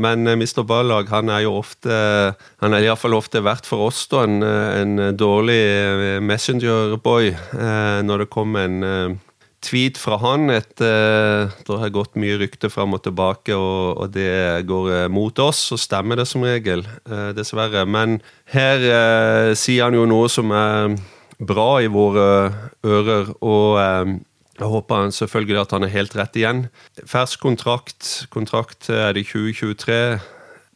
Men 0.00 0.24
Mr. 0.24 0.62
Ballag 0.68 1.10
han 1.12 1.30
er 1.32 1.44
jo 1.44 1.56
ofte 1.58 1.90
Han 2.62 2.74
er 2.76 2.86
iallfall 2.86 3.16
ofte 3.16 3.42
verdt 3.44 3.68
for 3.68 3.88
oss 3.88 4.04
da, 4.10 4.24
en, 4.24 4.42
en 4.42 5.16
dårlig 5.16 6.20
messengerboy 6.24 7.32
når 8.06 8.24
det 8.24 8.30
kommer 8.32 8.68
en 8.68 9.18
tweet 9.64 9.98
fra 10.00 10.16
han 10.22 10.50
etter 10.52 10.88
eh, 10.88 11.52
Det 11.66 11.78
har 11.82 11.92
gått 11.94 12.18
mye 12.20 12.38
rykte 12.40 12.70
fram 12.72 12.96
og 12.96 13.04
tilbake, 13.04 13.54
og, 13.56 14.00
og, 14.00 14.12
det 14.14 14.64
går 14.68 14.90
eh, 14.96 15.08
mot 15.12 15.36
oss, 15.42 15.66
så 15.70 15.78
stemmer 15.80 16.20
det 16.20 16.26
som 16.30 16.44
regel. 16.46 16.86
Eh, 17.04 17.30
dessverre. 17.36 17.84
Men 17.86 18.20
her 18.54 18.84
eh, 18.84 19.52
sier 19.58 19.88
han 19.88 19.98
jo 19.98 20.08
noe 20.08 20.30
som 20.32 20.52
er 20.54 20.96
bra 21.40 21.70
i 21.80 21.90
våre 21.92 22.26
ører, 22.84 23.32
og 23.40 23.80
eh, 23.80 24.16
jeg 24.60 24.68
håper 24.68 25.04
han 25.04 25.14
selvfølgelig 25.16 25.60
at 25.62 25.70
han 25.72 25.86
er 25.86 25.94
helt 25.94 26.16
rett 26.18 26.34
igjen. 26.36 26.66
Fersk 27.08 27.40
kontrakt. 27.40 28.26
Kontrakt 28.32 28.90
er 28.92 29.14
det 29.16 29.24
2023. 29.30 30.18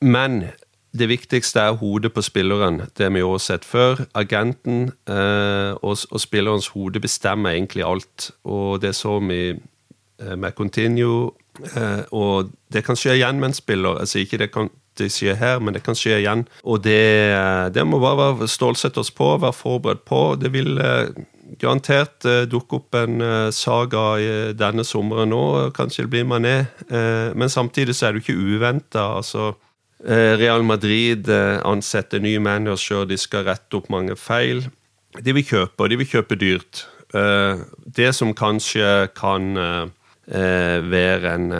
Men 0.00 0.46
det 0.94 1.08
viktigste 1.10 1.60
er 1.60 1.78
hodet 1.80 2.12
på 2.14 2.22
spilleren. 2.22 2.84
Det 2.98 3.10
vi 3.14 3.22
har 3.24 3.38
sett 3.42 3.64
før. 3.66 4.04
Agenten 4.14 4.92
eh, 5.10 5.72
og, 5.82 5.98
og, 6.10 6.20
spillerens 6.22 6.70
hode 6.74 7.02
bestemmer 7.02 7.50
egentlig 7.50 7.82
alt. 7.84 8.30
Og 8.44 8.82
det 8.82 8.94
så 8.94 9.18
vi 9.18 9.40
eh, 9.50 10.36
med 10.36 10.54
Continue. 10.54 11.32
Eh, 11.74 12.06
og 12.12 12.54
det 12.72 12.84
kan 12.86 12.98
skje 12.98 13.18
igjen 13.18 13.42
med 13.42 13.50
en 13.50 13.58
spiller. 13.58 13.98
Altså 13.98 14.22
ikke 14.22 14.38
det 14.38 14.52
kan 14.54 14.70
det 14.98 15.10
skje 15.10 15.34
her, 15.34 15.58
men 15.58 15.74
det 15.74 15.82
kan 15.82 15.98
skje 15.98 16.20
igjen. 16.20 16.46
Og 16.62 16.84
det, 16.84 17.34
eh, 17.34 17.66
det 17.74 17.86
må 17.86 17.98
bare 17.98 18.36
være 18.38 18.48
stålsette 18.48 19.02
oss 19.02 19.10
på, 19.10 19.34
være 19.42 19.52
forberedt 19.52 20.06
på. 20.06 20.22
Det 20.38 20.52
vil 20.54 20.78
eh, 20.78 21.10
garantert 21.58 22.22
eh, 22.22 22.46
dukke 22.46 22.78
opp 22.78 22.94
en 23.02 23.18
saga 23.50 24.06
i 24.22 24.32
denne 24.54 24.86
sommeren 24.86 25.34
òg. 25.34 25.74
Kanskje 25.74 26.06
det 26.06 26.14
blir 26.14 26.24
Mané. 26.24 26.56
men 27.34 27.48
samtidig 27.48 27.94
så 27.94 28.06
er 28.06 28.12
det 28.12 28.22
jo 28.22 28.30
ikke 28.30 28.54
uventa. 28.54 29.16
Altså, 29.16 29.54
Eh, 29.54 29.73
Real 30.04 30.62
Madrid 30.62 31.28
eh, 31.28 31.60
ansetter 31.64 32.20
ny 32.20 32.36
manager, 32.42 33.06
de 33.08 33.16
skal 33.20 33.46
rette 33.48 33.78
opp 33.78 33.88
mange 33.92 34.16
feil. 34.20 34.66
De 35.16 35.32
vil 35.32 35.46
kjøpe, 35.46 35.78
og 35.80 35.90
de 35.92 35.98
vil 36.00 36.10
kjøpe 36.10 36.36
dyrt. 36.36 36.84
Eh, 37.16 37.62
det 37.86 38.10
som 38.16 38.34
kanskje 38.36 39.10
kan 39.16 39.54
være 40.24 41.30
en 41.36 41.50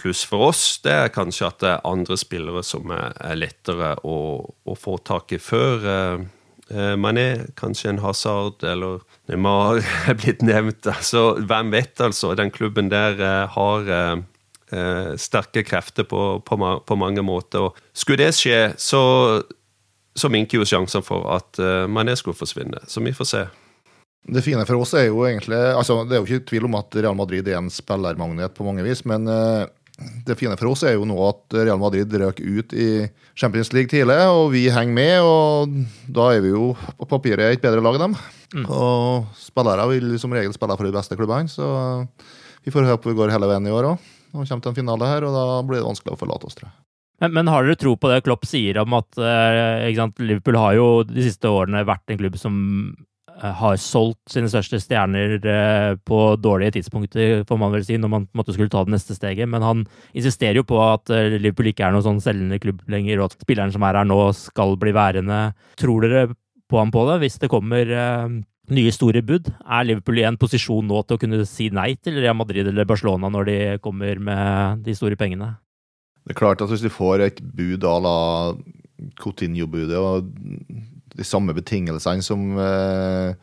pluss 0.00 0.22
for 0.24 0.46
oss, 0.46 0.78
det 0.80 0.94
er 0.94 1.10
kanskje 1.12 1.44
at 1.44 1.58
det 1.60 1.68
er 1.74 1.82
andre 1.84 2.16
spillere 2.16 2.62
som 2.64 2.88
er 2.88 3.36
lettere 3.36 3.90
å, 4.00 4.14
å 4.48 4.76
få 4.80 4.94
tak 5.04 5.34
i 5.36 5.38
før. 5.38 5.84
Mané, 6.96 7.26
kanskje 7.60 7.90
en 7.92 8.00
Hazard 8.00 8.64
eller 8.64 9.04
Neymar 9.28 9.82
er 10.08 10.16
blitt 10.16 10.40
nevnt. 10.40 10.88
Altså, 10.88 11.34
hvem 11.36 11.74
vet, 11.76 12.00
altså. 12.00 12.32
Den 12.32 12.48
klubben 12.50 12.88
der 12.88 13.20
har 13.52 13.92
eh, 14.72 15.12
sterke 15.20 15.62
krefter 15.66 16.04
på, 16.08 16.40
på, 16.40 16.58
på, 16.86 16.96
mange 16.96 17.22
måter. 17.22 17.68
Og 17.68 17.78
skulle 17.92 18.24
det 18.24 18.34
skje, 18.36 18.60
så, 18.78 19.02
så 20.16 20.32
minker 20.32 20.60
jo 20.60 20.68
sjansen 20.68 21.04
for 21.06 21.28
at 21.36 21.62
eh, 21.62 21.86
Mané 21.90 22.16
skulle 22.18 22.38
forsvinne. 22.38 22.84
Så 22.90 23.04
vi 23.04 23.14
får 23.16 23.30
se. 23.30 23.46
Det 24.26 24.42
fine 24.42 24.66
for 24.66 24.82
oss 24.82 24.90
er 24.98 25.04
jo 25.06 25.20
egentlig 25.22 25.54
altså 25.54 26.00
Det 26.02 26.16
er 26.16 26.18
jo 26.18 26.26
ikke 26.26 26.48
tvil 26.50 26.64
om 26.66 26.74
at 26.80 26.96
Real 26.98 27.14
Madrid 27.14 27.46
er 27.46 27.60
en 27.60 27.70
spillermagnet 27.70 28.56
på 28.56 28.64
mange 28.66 28.82
vis, 28.82 29.04
men 29.06 29.28
eh, 29.30 29.68
det 30.26 30.34
fine 30.36 30.56
for 30.58 30.72
oss 30.72 30.82
er 30.84 30.96
jo 30.96 31.06
nå 31.08 31.14
at 31.24 31.54
Real 31.62 31.78
Madrid 31.80 32.10
røk 32.20 32.42
ut 32.42 32.74
i 32.76 33.06
Champions 33.38 33.70
League 33.72 33.88
tidlig, 33.88 34.18
og 34.28 34.50
vi 34.52 34.66
henger 34.72 34.96
med. 34.96 35.14
og 35.22 35.76
Da 36.12 36.32
er 36.34 36.42
vi 36.44 36.50
jo 36.52 36.72
på 36.98 37.08
papiret 37.08 37.54
et 37.54 37.62
bedre 37.62 37.84
lag 37.84 37.96
enn 37.96 38.08
dem. 38.08 38.18
Mm. 38.56 38.66
Og 38.66 39.30
spillere 39.40 39.86
vil 39.94 40.18
som 40.20 40.34
regel 40.36 40.52
spille 40.52 40.76
for 40.76 40.88
de 40.88 40.92
beste 40.98 41.16
klubbene, 41.16 41.48
så 41.48 41.70
vi 42.66 42.74
får 42.74 42.90
håpe 42.90 43.08
vi 43.08 43.16
går 43.16 43.32
hele 43.32 43.48
veien 43.48 43.70
i 43.70 43.72
år 43.72 43.94
òg 43.94 44.12
og 44.32 44.42
kommer 44.42 44.64
til 44.64 44.72
en 44.72 44.80
finale 44.80 45.12
her, 45.12 45.26
og 45.26 45.36
da 45.36 45.46
blir 45.66 45.80
det 45.80 45.88
vanskelig 45.88 46.14
å 46.16 46.20
forlate 46.20 46.48
oss, 46.48 46.58
tror 46.58 46.70
jeg. 46.70 46.76
Men, 47.22 47.32
men, 47.32 47.48
har 47.48 47.64
dere 47.64 47.80
tro 47.80 47.94
på 47.96 48.10
det 48.10 48.22
Klopp 48.26 48.44
sier 48.48 48.76
om 48.82 48.96
at 48.98 49.16
eh, 49.16 49.88
Liverpool 50.20 50.58
har 50.60 50.76
jo 50.76 50.88
de 51.08 51.24
siste 51.24 51.48
årene 51.48 51.86
vært 51.88 52.12
en 52.12 52.18
klubb 52.20 52.36
som 52.36 52.56
eh, 53.38 53.54
har 53.60 53.78
solgt 53.80 54.34
sine 54.34 54.50
største 54.52 54.82
stjerner 54.82 55.38
eh, 55.40 55.92
på 55.96 56.20
dårlige 56.36 56.76
tidspunkter, 56.76 57.46
får 57.48 57.60
man 57.62 57.72
vel 57.72 57.86
si, 57.88 57.96
når 57.96 58.12
man 58.12 58.26
måtte 58.36 58.52
skulle 58.52 58.72
ta 58.72 58.84
det 58.84 58.92
neste 58.98 59.16
steget. 59.16 59.48
Men 59.48 59.64
han 59.64 59.86
insisterer 60.12 60.60
jo 60.60 60.66
på 60.68 60.80
at 60.84 61.12
Liverpool 61.38 61.72
ikke 61.72 61.88
er 61.88 61.96
noen 61.96 62.04
sånn 62.04 62.20
selgende 62.24 62.60
klubb 62.60 62.84
lenger, 62.92 63.22
og 63.22 63.30
at 63.30 63.38
spilleren 63.40 63.72
som 63.72 63.86
er 63.88 64.02
her 64.02 64.10
nå, 64.10 64.20
skal 64.36 64.76
bli 64.82 64.92
værende. 64.96 65.40
Tror 65.80 66.04
dere 66.04 66.28
på 66.68 66.82
ham 66.82 66.92
på 66.92 67.06
det, 67.08 67.22
hvis 67.22 67.40
det 67.40 67.48
kommer 67.48 67.96
nye 68.74 68.92
store 68.94 69.22
bud. 69.26 69.50
Er 69.64 69.86
Liverpool 69.86 70.20
i 70.20 70.26
en 70.26 70.38
posisjon 70.40 70.86
nå 70.88 71.02
til 71.04 71.18
å 71.18 71.22
kunne 71.22 71.44
si 71.48 71.68
nei 71.74 71.92
til 72.00 72.18
Real 72.20 72.36
Madrid 72.38 72.66
eller 72.66 72.88
Barcelona 72.88 73.30
når 73.32 73.48
de 73.50 73.58
kommer 73.84 74.18
med 74.22 74.82
de 74.86 74.96
store 74.96 75.18
pengene? 75.18 75.54
Det 76.26 76.34
er 76.34 76.40
klart 76.40 76.62
at 76.62 76.72
Hvis 76.72 76.82
de 76.82 76.90
får 76.90 77.22
et 77.22 77.38
bud 77.40 77.84
à 77.86 78.00
la 78.02 78.18
Coutinho-budet 79.20 80.00
og 80.00 80.26
de 81.16 81.24
samme 81.24 81.54
betingelsene 81.56 82.24
som 82.24 82.58
eh, 82.58 83.36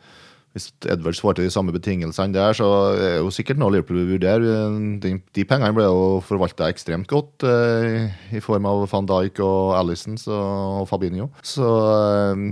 Hvis 0.54 0.68
Edwards 0.86 1.22
får 1.22 1.38
til 1.38 1.48
de 1.48 1.50
samme 1.54 1.72
betingelsene 1.74 2.34
der, 2.34 2.52
så 2.54 2.68
er 2.92 3.00
det 3.00 3.14
jo 3.16 3.32
sikkert 3.34 3.58
noe 3.58 3.72
Liverpool 3.74 4.02
vil 4.02 4.12
vurdere. 4.14 4.58
De, 5.02 5.16
de, 5.34 5.46
pengene 5.48 5.74
ble 5.74 5.88
jo 5.88 6.20
forvalta 6.22 6.68
ekstremt 6.70 7.08
godt 7.10 7.42
eh, 7.48 8.12
i 8.36 8.42
form 8.44 8.68
av 8.70 8.84
van 8.92 9.08
Dijk 9.08 9.40
og 9.42 9.74
Alison 9.80 10.20
og 10.30 10.84
Fabinho. 10.92 11.32
Så 11.42 11.64
eh, 11.64 12.44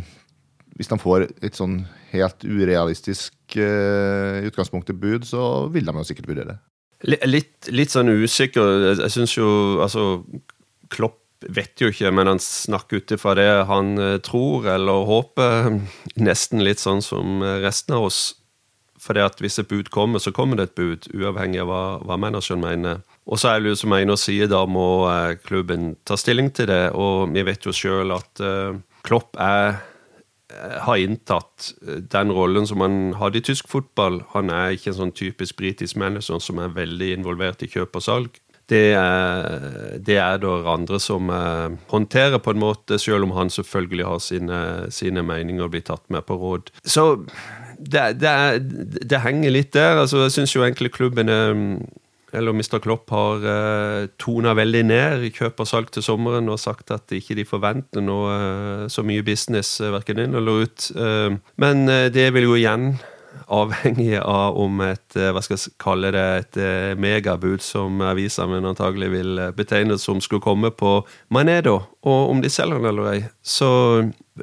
hvis 0.79 0.89
de 0.89 0.99
får 1.01 1.27
et 1.45 1.57
sånn 1.57 1.83
helt 2.13 2.45
urealistisk 2.45 3.57
uh, 3.61 4.41
utgangspunkt 4.47 4.93
bud, 4.97 5.27
så 5.29 5.69
vil 5.73 5.89
de 5.89 5.97
jo 5.99 6.07
sikkert 6.09 6.31
vurdere. 6.33 6.59
Litt, 7.03 7.67
litt, 7.69 7.91
sånn 7.91 8.13
usikker. 8.15 8.93
Jeg 8.95 9.11
syns 9.11 9.35
jo 9.35 9.49
altså 9.83 10.23
Klopp 10.93 11.19
vet 11.51 11.81
jo 11.83 11.89
ikke, 11.91 12.13
men 12.15 12.31
han 12.31 12.39
snakker 12.39 13.03
ut 13.03 13.15
ifra 13.17 13.35
det 13.37 13.49
han 13.69 13.97
uh, 13.99 14.21
tror 14.25 14.69
eller 14.77 15.09
håper. 15.09 15.83
Nesten 16.29 16.65
litt 16.65 16.81
sånn 16.83 17.05
som 17.05 17.43
resten 17.65 17.99
av 17.99 18.09
oss. 18.09 18.23
For 19.03 19.19
det 19.19 19.25
at 19.27 19.41
hvis 19.43 19.59
et 19.59 19.67
bud 19.67 19.89
kommer, 19.91 20.23
så 20.23 20.31
kommer 20.31 20.57
det 20.57 20.69
et 20.69 20.77
bud, 20.79 21.09
uavhengig 21.11 21.59
av 21.65 21.67
hva, 21.73 21.85
hva 22.07 22.17
manageren 22.23 22.63
mener. 22.63 23.01
Og 23.27 23.41
så 23.43 23.51
er 23.51 23.59
det 23.59 23.73
jo 23.73 23.81
som 23.81 23.95
Einar 23.97 24.21
sier, 24.21 24.47
da 24.47 24.63
må 24.71 25.11
klubben 25.43 25.97
ta 26.07 26.15
stilling 26.15 26.53
til 26.55 26.71
det. 26.71 26.85
Og 26.95 27.33
vi 27.35 27.43
vet 27.43 27.67
jo 27.67 27.75
sjøl 27.75 28.15
at 28.15 28.45
uh, 28.47 28.79
Klopp 29.03 29.35
er 29.43 29.75
Eh, 29.75 29.92
har 30.87 31.01
inntatt 31.01 31.73
eh, 31.87 32.01
den 32.13 32.33
rollen 32.33 32.67
som 32.69 32.81
han 32.85 33.15
hadde 33.21 33.41
i 33.41 33.45
tysk 33.47 33.69
fotball. 33.73 34.23
Han 34.37 34.53
er 34.53 34.77
ikke 34.77 34.93
en 34.93 35.01
sånn 35.01 35.17
typisk 35.17 35.59
britisk 35.61 35.99
manager 36.01 36.41
som 36.43 36.61
er 36.63 36.75
veldig 36.77 37.13
involvert 37.19 37.65
i 37.65 37.71
kjøp 37.73 38.01
og 38.01 38.07
salg. 38.07 38.41
Det 38.71 38.93
er, 38.95 39.99
det 40.01 40.17
er 40.23 40.39
det 40.41 40.53
andre 40.71 41.01
som 41.03 41.33
eh, 41.35 41.75
håndterer, 41.93 42.39
på 42.41 42.55
en 42.55 42.63
måte, 42.63 42.99
selv 43.03 43.27
om 43.27 43.35
han 43.37 43.51
selvfølgelig 43.53 44.07
har 44.07 44.23
sine, 44.23 44.61
sine 44.95 45.25
meninger 45.27 45.67
og 45.67 45.75
blir 45.75 45.85
tatt 45.87 46.05
med 46.15 46.25
på 46.29 46.39
råd. 46.41 46.71
Så 46.85 47.07
det, 47.83 48.21
det, 48.23 48.37
det 49.11 49.25
henger 49.25 49.53
litt 49.53 49.73
der. 49.75 49.99
altså 50.05 50.25
Jeg 50.27 50.37
syns 50.37 50.55
jo 50.55 50.63
egentlig 50.63 50.93
klubben 50.95 51.29
er 51.33 51.53
eller 52.33 52.55
Mr. 52.57 52.79
Klopp 52.83 53.11
har 53.13 53.45
uh, 53.45 54.09
tona 54.21 54.55
veldig 54.57 54.83
ned 54.89 55.27
kjøp 55.37 55.63
og 55.63 55.69
salg 55.69 55.93
til 55.93 56.05
sommeren 56.05 56.49
og 56.53 56.61
sagt 56.61 56.93
at 56.95 57.13
ikke 57.13 57.37
de 57.39 57.47
forventer 57.49 58.05
noe 58.05 58.33
uh, 58.33 58.85
så 58.93 59.05
mye 59.07 59.25
business 59.27 59.77
uh, 59.83 59.91
verken 59.95 60.23
inn 60.25 60.37
eller 60.39 60.67
ut. 60.67 60.89
Uh, 60.97 61.37
men 61.61 61.85
det 62.15 62.31
vil 62.35 62.49
jo 62.49 62.59
igjen 62.59 62.95
avhengig 63.53 64.17
av 64.21 64.57
om 64.61 64.81
et 64.85 65.17
hva 65.17 65.43
skal 65.45 65.59
jeg 65.59 65.75
kalle 65.83 66.13
det, 66.15 66.27
et 66.43 66.99
megabud 67.01 67.63
som 67.65 68.01
avisene 68.05 68.63
antagelig 68.65 69.11
vil 69.13 69.41
betegne 69.57 69.99
som 70.01 70.21
skulle 70.25 70.45
komme 70.45 70.73
på 70.73 71.01
Manedo, 71.33 71.81
og 72.03 72.33
om 72.33 72.43
de 72.43 72.51
selger 72.53 72.81
den 72.81 72.91
eller 72.93 73.11
ei. 73.13 73.21
Så 73.45 73.71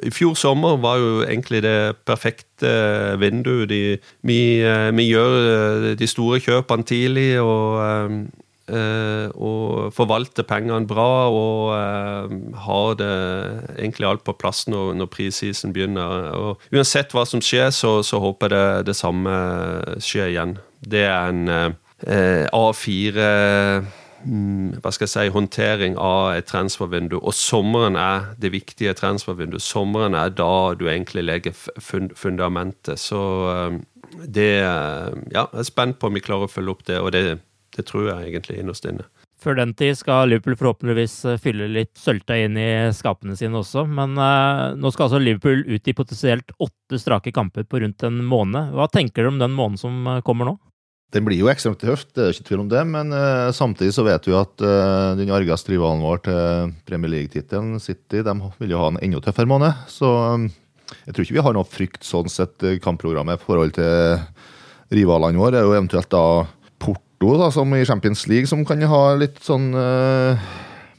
i 0.04 0.10
fjor 0.14 0.36
sommer 0.38 0.76
var 0.80 1.00
jo 1.02 1.22
egentlig 1.24 1.62
det 1.64 1.96
perfekte 2.06 2.70
vinduet. 3.18 3.70
vi, 4.22 4.62
eh, 4.62 4.90
vi, 4.94 5.08
gjør 5.10 5.32
eh, 5.40 5.96
de 5.98 6.06
store 6.06 6.40
kjøpene 6.40 6.84
tidlig 6.86 7.40
og, 7.40 7.80
eh, 7.82 8.08
og 8.70 9.90
forvalter 9.96 10.46
pengene 10.46 10.86
bra 10.88 11.28
og 11.28 11.74
har 12.64 12.98
det 13.00 13.14
egentlig 13.76 14.08
alt 14.08 14.24
på 14.26 14.36
plass 14.38 14.66
når, 14.70 14.94
når 15.00 15.10
prisisen 15.12 15.74
begynner. 15.76 16.30
Og 16.38 16.74
uansett 16.74 17.14
hva 17.16 17.26
som 17.28 17.42
skjer, 17.44 17.70
så, 17.74 17.98
så 18.06 18.20
håper 18.22 18.48
jeg 18.48 18.56
det, 18.56 18.90
det 18.90 18.96
samme 18.98 19.34
skjer 20.02 20.32
igjen. 20.32 20.58
Det 20.80 21.06
er 21.08 21.32
en 21.34 21.74
A4 22.54 23.26
Mm, 24.24 24.76
hva 24.82 24.90
skal 24.92 25.06
jeg 25.06 25.12
si, 25.14 25.32
håndtering 25.32 25.96
av 26.00 26.34
et 26.36 26.48
transfervindu. 26.50 27.16
Og 27.20 27.34
sommeren 27.36 27.96
er 27.96 28.32
det 28.40 28.52
viktige 28.52 28.92
transfervinduet. 28.98 29.64
Sommeren 29.64 30.16
er 30.18 30.32
da 30.36 30.74
du 30.76 30.86
egentlig 30.90 31.24
legger 31.24 31.56
fundamentet. 32.18 33.00
Så 33.00 33.20
eh, 33.52 33.78
det 34.26 34.50
Ja, 34.60 35.46
jeg 35.46 35.62
er 35.62 35.68
spent 35.68 36.00
på 36.00 36.10
om 36.10 36.18
vi 36.18 36.24
klarer 36.24 36.48
å 36.48 36.52
følge 36.52 36.74
opp 36.74 36.84
det, 36.88 36.98
og 37.00 37.12
det, 37.14 37.38
det 37.80 37.88
tror 37.88 38.10
jeg 38.10 38.28
egentlig 38.28 38.60
innerst 38.60 38.86
inne. 38.88 39.08
Før 39.40 39.56
den 39.56 39.72
tid 39.72 39.96
skal 39.96 40.28
Liverpool 40.28 40.56
forhåpentligvis 40.60 41.14
eh, 41.24 41.38
fylle 41.40 41.68
litt 41.72 41.94
sølta 41.96 42.36
inn 42.36 42.58
i 42.60 42.70
skapene 42.92 43.36
sine 43.38 43.56
også. 43.62 43.86
Men 43.88 44.18
eh, 44.20 44.64
nå 44.76 44.92
skal 44.92 45.06
altså 45.06 45.20
Liverpool 45.22 45.64
ut 45.64 45.88
i 45.88 45.96
potensielt 45.96 46.52
åtte 46.60 47.00
strake 47.00 47.32
kamper 47.32 47.64
på 47.64 47.80
rundt 47.80 48.04
en 48.04 48.20
måned. 48.28 48.74
Hva 48.76 48.90
tenker 48.92 49.24
du 49.24 49.32
om 49.32 49.40
den 49.40 49.56
måneden 49.56 49.80
som 49.80 50.02
eh, 50.04 50.20
kommer 50.26 50.50
nå? 50.50 50.58
Den 51.10 51.24
blir 51.26 51.40
jo 51.40 51.48
ekstremt 51.50 51.80
tøff, 51.82 52.04
det 52.14 52.22
er 52.22 52.36
ikke 52.36 52.46
tvil 52.52 52.60
om 52.66 52.68
det. 52.70 52.84
Men 52.92 53.16
eh, 53.16 53.48
samtidig 53.56 53.96
så 53.96 54.04
vet 54.06 54.28
vi 54.28 54.36
at 54.36 54.66
eh, 54.66 55.08
den 55.18 55.32
argeste 55.34 55.72
rivalen 55.72 56.04
vår 56.04 56.22
til 56.28 56.76
Premier 56.86 57.16
League-tittelen, 57.16 57.80
City, 57.82 58.20
de 58.26 58.36
vil 58.60 58.76
jo 58.76 58.84
ha 58.84 58.92
en 58.92 59.00
enda 59.00 59.24
tøffere 59.24 59.50
måned. 59.50 59.88
Så 59.90 60.10
um, 60.36 60.46
jeg 61.06 61.16
tror 61.16 61.24
ikke 61.24 61.38
vi 61.38 61.48
har 61.48 61.56
noe 61.56 61.66
frykt 61.66 62.04
sånn 62.06 62.28
sett 62.30 62.68
kampprogrammet 62.84 63.40
i 63.40 63.42
forhold 63.42 63.74
til 63.78 64.20
rivalene 64.92 65.40
våre. 65.40 65.56
Det 65.56 65.62
er 65.62 65.68
jo 65.70 65.78
eventuelt 65.78 66.12
da 66.12 66.24
Porto, 67.20 67.36
da, 67.36 67.50
som 67.52 67.68
i 67.76 67.84
Champions 67.84 68.24
League, 68.30 68.48
som 68.48 68.62
kan 68.64 68.80
ha 68.88 69.00
litt 69.20 69.42
sånn 69.44 69.74
uh, 69.76 70.40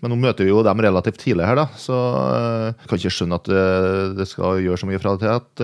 Men 0.01 0.13
nå 0.13 0.19
møter 0.21 0.45
vi 0.45 0.51
jo 0.51 0.61
dem 0.61 0.81
relativt 0.85 1.17
tidlig 1.23 1.47
her, 1.49 1.57
da, 1.57 1.65
så 1.81 1.97
uh, 1.97 2.67
jeg 2.69 2.89
kan 2.91 3.01
ikke 3.01 3.13
skjønne 3.15 3.39
at 3.41 3.49
det, 3.49 3.63
uh, 3.63 4.13
det 4.19 4.27
skal 4.29 4.61
gjøre 4.61 4.77
så 4.77 4.89
mye 4.89 5.01
fra 5.01 5.15
det 5.15 5.25
til 5.25 5.33
at 5.33 5.63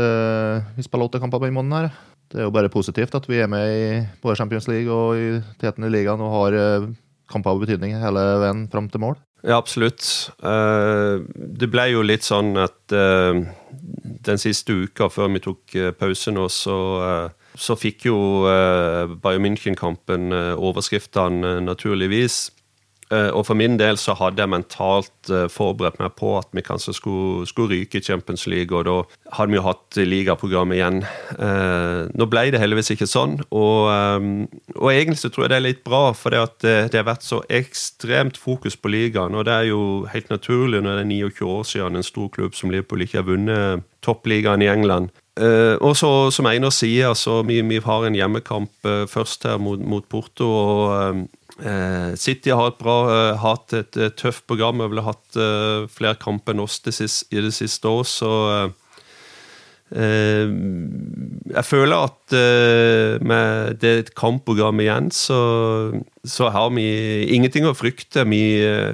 vi 0.73 0.85
spiller 0.85 1.05
åtte 1.05 1.21
kamper 1.21 1.43
på 1.43 1.45
denne 1.45 1.59
måneden. 1.59 1.91
her. 1.91 2.15
Det 2.27 2.41
er 2.41 2.47
jo 2.49 2.55
bare 2.55 2.73
positivt 2.73 3.13
at 3.15 3.29
vi 3.29 3.37
er 3.39 3.51
med 3.51 3.69
i 3.69 4.01
både 4.23 4.39
Champions 4.39 4.67
League 4.67 4.91
og 4.91 5.21
i 5.21 5.29
teten 5.61 5.85
i 5.85 5.93
ligaen 5.93 6.25
og 6.25 6.33
har 6.33 6.57
kamper 7.29 7.53
av 7.53 7.61
betydning 7.61 7.93
hele 8.01 8.23
veien 8.41 8.65
fram 8.73 8.89
til 8.89 9.03
mål. 9.05 9.15
Ja, 9.45 9.61
absolutt. 9.61 10.03
Det 10.41 11.69
ble 11.71 11.85
jo 11.93 12.01
litt 12.03 12.25
sånn 12.27 12.57
at 12.59 12.91
den 12.91 14.41
siste 14.41 14.75
uka 14.75 15.07
før 15.13 15.31
vi 15.37 15.43
tok 15.45 15.77
pause 16.01 16.33
nå, 16.35 16.49
så 16.51 16.77
så 17.57 17.77
fikk 17.77 18.07
jo 18.09 18.19
uh, 18.45 19.07
Bayern 19.21 19.45
München-kampen 19.45 20.31
uh, 20.33 20.53
overskriftene, 20.55 21.57
uh, 21.57 21.63
naturligvis. 21.65 22.47
Uh, 23.07 23.31
og 23.31 23.45
for 23.47 23.55
min 23.55 23.77
del 23.79 23.95
så 23.95 24.11
hadde 24.19 24.41
jeg 24.43 24.51
mentalt 24.51 25.29
forberedt 25.47 25.95
meg 26.01 26.11
på 26.19 26.33
at 26.35 26.49
vi 26.51 26.59
kanskje 26.63 26.91
skulle, 26.97 27.45
skulle 27.47 27.77
ryke 27.77 28.01
i 28.01 28.03
Champions 28.03 28.43
League, 28.51 28.75
og 28.75 28.83
da 28.83 28.95
hadde 29.37 29.53
vi 29.53 29.57
jo 29.57 29.63
hatt 29.63 29.99
ligaprogrammet 29.99 30.75
igjen. 30.75 30.99
nå 32.19 32.27
ble 32.31 32.43
det 32.51 32.59
heldigvis 32.59 32.91
ikke 32.95 33.07
sånn, 33.07 33.37
og, 33.47 33.87
og, 34.75 34.89
egentlig 34.91 35.21
så 35.21 35.31
tror 35.31 35.45
jeg 35.45 35.53
det 35.53 35.57
er 35.57 35.65
litt 35.65 35.83
bra, 35.87 36.01
for 36.15 36.35
det, 36.35 36.43
at 36.49 36.91
det 36.91 36.99
har 36.99 37.07
vært 37.07 37.27
så 37.27 37.41
ekstremt 37.47 38.39
fokus 38.39 38.75
på 38.75 38.91
ligaen, 38.91 39.35
og 39.35 39.47
det 39.47 39.55
er 39.55 39.69
jo 39.69 39.81
helt 40.11 40.31
naturlig 40.31 40.83
når 40.83 40.99
det 40.99 41.05
er 41.05 41.11
29 41.11 41.47
år 41.47 41.67
siden 41.71 41.99
en 41.99 42.07
stor 42.11 42.27
klubb 42.35 42.59
som 42.59 42.75
Liverpool 42.75 43.07
ikke 43.07 43.21
har 43.21 43.29
vunnet 43.31 43.87
toppligaen 44.03 44.63
i 44.63 44.71
England. 44.71 45.15
Uh, 45.37 45.77
og 45.85 45.93
så, 45.97 46.09
som 46.33 46.47
Einar 46.49 46.73
sier, 46.73 47.11
altså, 47.11 47.43
vi, 47.45 47.59
vi, 47.69 47.77
har 47.83 48.07
en 48.07 48.15
hjemmekamp 48.17 48.87
uh, 48.89 49.05
først 49.09 49.45
her 49.45 49.59
mot, 49.61 49.79
mot 49.79 50.05
Porto. 50.09 50.47
og 50.47 51.27
uh, 51.61 52.15
City 52.17 52.49
har 52.53 52.71
et 52.71 52.81
bra, 52.81 52.97
hatt 53.41 53.75
et, 53.77 53.97
et, 53.97 54.17
tøft 54.17 54.47
program. 54.49 54.81
Vi 54.81 54.97
har 54.97 55.11
hatt 55.13 55.39
flere 55.93 56.17
kamper 56.21 56.55
enn 56.55 56.65
oss 56.65 56.79
det 56.85 56.95
siste, 56.97 57.29
i 57.33 57.41
det 57.43 57.53
siste 57.55 57.89
år, 57.89 58.05
så 58.07 58.33
jeg 59.87 61.63
føler 61.63 62.09
at 62.09 62.33
med 63.23 63.77
det 63.79 64.09
kampprogrammet 64.19 64.83
igjen, 64.83 65.07
så, 65.15 65.37
så, 66.27 66.49
har 66.51 66.73
vi 66.75 66.83
ingenting 67.31 67.63
å 67.63 67.71
frykte. 67.71 68.25
Vi, 68.27 68.41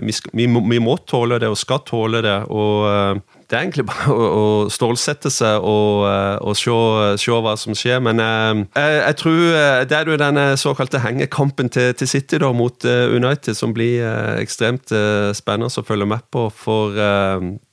vi, 0.05 0.13
vi, 0.37 0.45
vi, 0.45 0.77
må 0.77 0.99
tåle 1.09 1.41
det 1.41 1.49
og 1.49 1.57
skal 1.57 1.81
tåle 1.89 2.21
det. 2.21 2.35
og 2.45 3.25
det 3.49 3.57
er 3.57 3.65
egentlig 3.65 3.85
bare 3.89 4.13
å, 4.13 4.27
å 4.33 4.45
stålsette 4.71 5.31
seg 5.33 5.65
og, 5.65 6.05
eh, 6.09 6.37
og 6.43 6.55
se, 6.57 6.75
se, 7.21 7.33
hva 7.45 7.55
som 7.59 7.75
skjer. 7.77 7.99
Men 8.03 8.21
eh, 8.23 8.63
jeg, 8.77 9.01
jeg 9.01 9.17
tror 9.21 9.41
eh, 9.49 9.81
det 9.89 9.97
er 9.97 10.11
jo 10.11 10.19
den 10.21 10.41
såkalte 10.59 11.01
hengekampen 11.03 11.71
til, 11.73 11.91
til 11.99 12.09
City 12.09 12.39
da, 12.41 12.53
mot 12.55 12.85
United 12.85 13.57
som 13.57 13.75
blir 13.75 14.03
ekstremt 14.39 14.93
spennende 15.35 15.69
å 15.69 15.85
følge 15.85 16.09
med 16.09 16.25
på. 16.33 16.47
For 16.53 16.95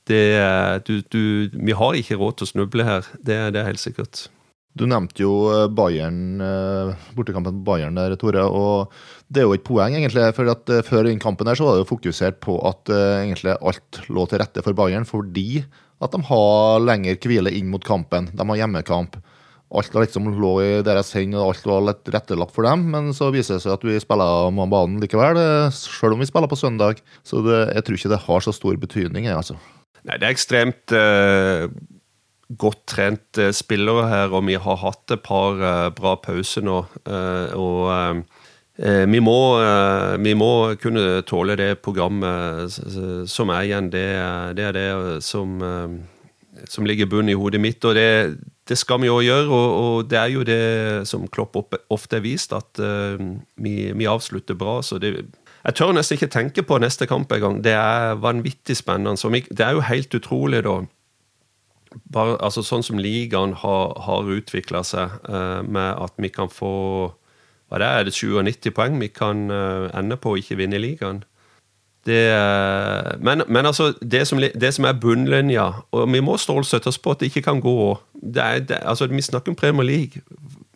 det, 0.09 0.25
du, 0.87 0.93
du, 1.13 1.23
vi 1.53 1.77
har 1.77 1.97
ikke 1.97 2.19
råd 2.19 2.39
til 2.39 2.47
å 2.47 2.51
snuble 2.53 2.87
her. 2.87 3.09
Det, 3.17 3.41
det 3.55 3.61
er 3.61 3.71
helt 3.71 3.83
sikkert. 3.83 4.27
Du 4.79 4.85
nevnte 4.87 5.19
jo 5.19 5.67
Bayern, 5.75 6.39
bortekampen 7.17 7.57
på 7.59 7.73
Bayern 7.73 7.97
der, 7.99 8.15
Tore. 8.15 8.45
og 8.47 8.93
Det 9.27 9.41
er 9.41 9.49
jo 9.49 9.55
et 9.57 9.65
poeng, 9.67 9.97
egentlig. 9.97 10.29
for 10.37 10.47
at 10.47 10.71
Før 10.87 11.03
den 11.03 11.19
kampen 11.19 11.45
der 11.45 11.59
så 11.59 11.65
var 11.67 11.75
det 11.75 11.83
jo 11.83 11.89
fokusert 11.91 12.39
på 12.39 12.55
at 12.69 12.87
egentlig 12.87 13.57
alt 13.59 13.99
lå 14.07 14.23
til 14.31 14.39
rette 14.39 14.63
for 14.63 14.73
Bayern, 14.73 15.03
fordi 15.03 15.65
at 16.01 16.15
de 16.15 16.21
har 16.25 16.81
lengre 16.81 17.17
hvile 17.19 17.51
inn 17.53 17.69
mot 17.69 17.83
kampen. 17.85 18.31
De 18.33 18.47
har 18.47 18.61
hjemmekamp. 18.63 19.19
Alt 19.71 19.93
liksom 19.95 20.27
lå 20.41 20.53
i 20.63 20.71
deres 20.83 21.13
hender, 21.15 21.39
og 21.39 21.53
alt 21.53 21.67
var 21.69 21.85
litt 21.87 22.09
rettelagt 22.11 22.55
for 22.55 22.67
dem. 22.67 22.89
Men 22.91 23.13
så 23.15 23.29
viser 23.31 23.57
det 23.57 23.65
seg 23.65 23.77
at 23.77 23.85
vi 23.87 23.99
spiller 24.03 24.49
på 24.57 24.67
banen 24.73 24.99
likevel, 25.03 25.39
selv 25.75 26.17
om 26.17 26.23
vi 26.23 26.27
spiller 26.27 26.51
på 26.51 26.59
søndag. 26.59 26.99
Så 27.23 27.43
det, 27.45 27.61
jeg 27.77 27.85
tror 27.87 27.99
ikke 27.99 28.13
det 28.15 28.25
har 28.25 28.43
så 28.43 28.55
stor 28.55 28.81
betydning. 28.81 29.29
altså. 29.31 29.55
Nei, 30.01 30.17
det 30.17 30.27
er 30.27 30.33
ekstremt 30.33 30.95
uh 30.97 31.69
godt 32.59 32.85
trent 32.89 33.39
eh, 33.39 33.51
spillere 33.55 34.07
her, 34.09 34.35
og 34.35 34.45
vi 34.47 34.57
har 34.59 34.79
hatt 34.81 35.13
et 35.13 35.23
par 35.23 35.59
eh, 35.61 35.89
bra 35.95 36.15
pauser 36.21 36.65
nå. 36.65 36.83
Eh, 37.05 37.57
og 37.57 38.23
vi 38.81 39.19
må, 39.21 39.35
vi 40.23 40.31
må 40.33 40.73
kunne 40.81 41.19
tåle 41.27 41.53
det 41.59 41.83
programmet 41.85 42.71
som 43.29 43.51
er 43.53 43.65
igjen. 43.67 43.89
Det, 43.93 44.05
det 44.57 44.63
er 44.65 44.73
det 44.73 44.85
som, 45.21 45.59
som 46.65 46.87
ligger 46.89 47.09
bunn 47.11 47.29
i 47.29 47.35
hodet 47.37 47.59
mitt. 47.61 47.85
og 47.85 47.93
det, 47.93 48.39
det 48.65 48.77
skal 48.79 49.03
vi 49.03 49.11
òg 49.11 49.21
gjøre, 49.27 49.59
og, 49.59 50.07
det 50.09 50.17
er 50.17 50.31
jo 50.33 50.47
det 50.47 50.65
som 51.05 51.27
Klopp 51.29 51.59
ofte 51.59 52.17
har 52.17 52.25
vist, 52.25 52.55
at 52.57 52.81
vi, 53.61 53.75
vi 53.91 54.09
avslutter 54.09 54.57
bra. 54.57 54.79
så 54.81 54.97
det 54.97 55.27
jeg 55.61 55.77
tør 55.77 55.93
nesten 55.93 56.17
ikke 56.17 56.31
tenke 56.33 56.65
på 56.65 56.79
neste 56.81 57.05
kamp 57.05 57.29
engang. 57.35 57.61
Det 57.61 57.75
er 57.77 58.17
vanvittig 58.17 58.79
spennende. 58.79 59.43
det 59.51 59.61
er 59.61 59.77
jo 59.77 59.85
helt 59.91 60.15
utrolig, 60.15 60.63
da 60.63 60.79
bare, 62.13 62.37
altså 62.43 62.63
Sånn 62.63 62.85
som 62.85 62.99
ligaen 63.01 63.55
har, 63.61 63.95
har 64.05 64.29
utvikla 64.31 64.83
seg, 64.87 65.17
uh, 65.27 65.61
med 65.63 65.97
at 65.99 66.15
vi 66.21 66.31
kan 66.33 66.51
få 66.51 66.75
hva 67.71 67.79
det 67.79 67.87
er, 67.87 68.07
det 68.07 68.13
97 68.15 68.73
poeng 68.75 68.97
vi 68.99 69.07
kan 69.07 69.45
uh, 69.51 69.87
ende 69.95 70.17
på 70.19 70.33
å 70.33 70.39
ikke 70.39 70.57
vinne 70.59 70.79
ligaen. 70.81 71.21
Det, 72.07 72.21
uh, 72.33 73.13
men, 73.23 73.43
men, 73.47 73.65
altså, 73.65 73.93
det 74.01 74.25
som, 74.27 74.41
det 74.41 74.71
som, 74.73 74.87
er 74.89 74.97
bunnlinja 74.97 75.67
Og 75.93 76.07
vi 76.09 76.17
må 76.25 76.33
stålsette 76.41 76.89
oss 76.89 76.97
på 76.97 77.13
at 77.13 77.21
det 77.21 77.29
ikke 77.29 77.43
kan 77.45 77.59
gå 77.61 77.75
det 78.17 78.41
er, 78.41 78.63
det, 78.65 78.79
altså, 78.81 79.05
Vi 79.05 79.21
snakker 79.21 79.53
om 79.53 79.55
Premier 79.55 79.85
League. 79.85 80.23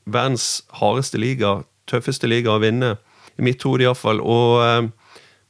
Verdens 0.05 0.63
hardeste 0.69 1.17
liga, 1.17 1.63
tøffeste 1.89 2.29
liga 2.29 2.53
å 2.53 2.61
vinne. 2.61 2.93
I 3.39 3.47
mitt 3.47 3.63
hode, 3.65 3.83
iallfall. 3.83 4.21
Og 4.21 4.91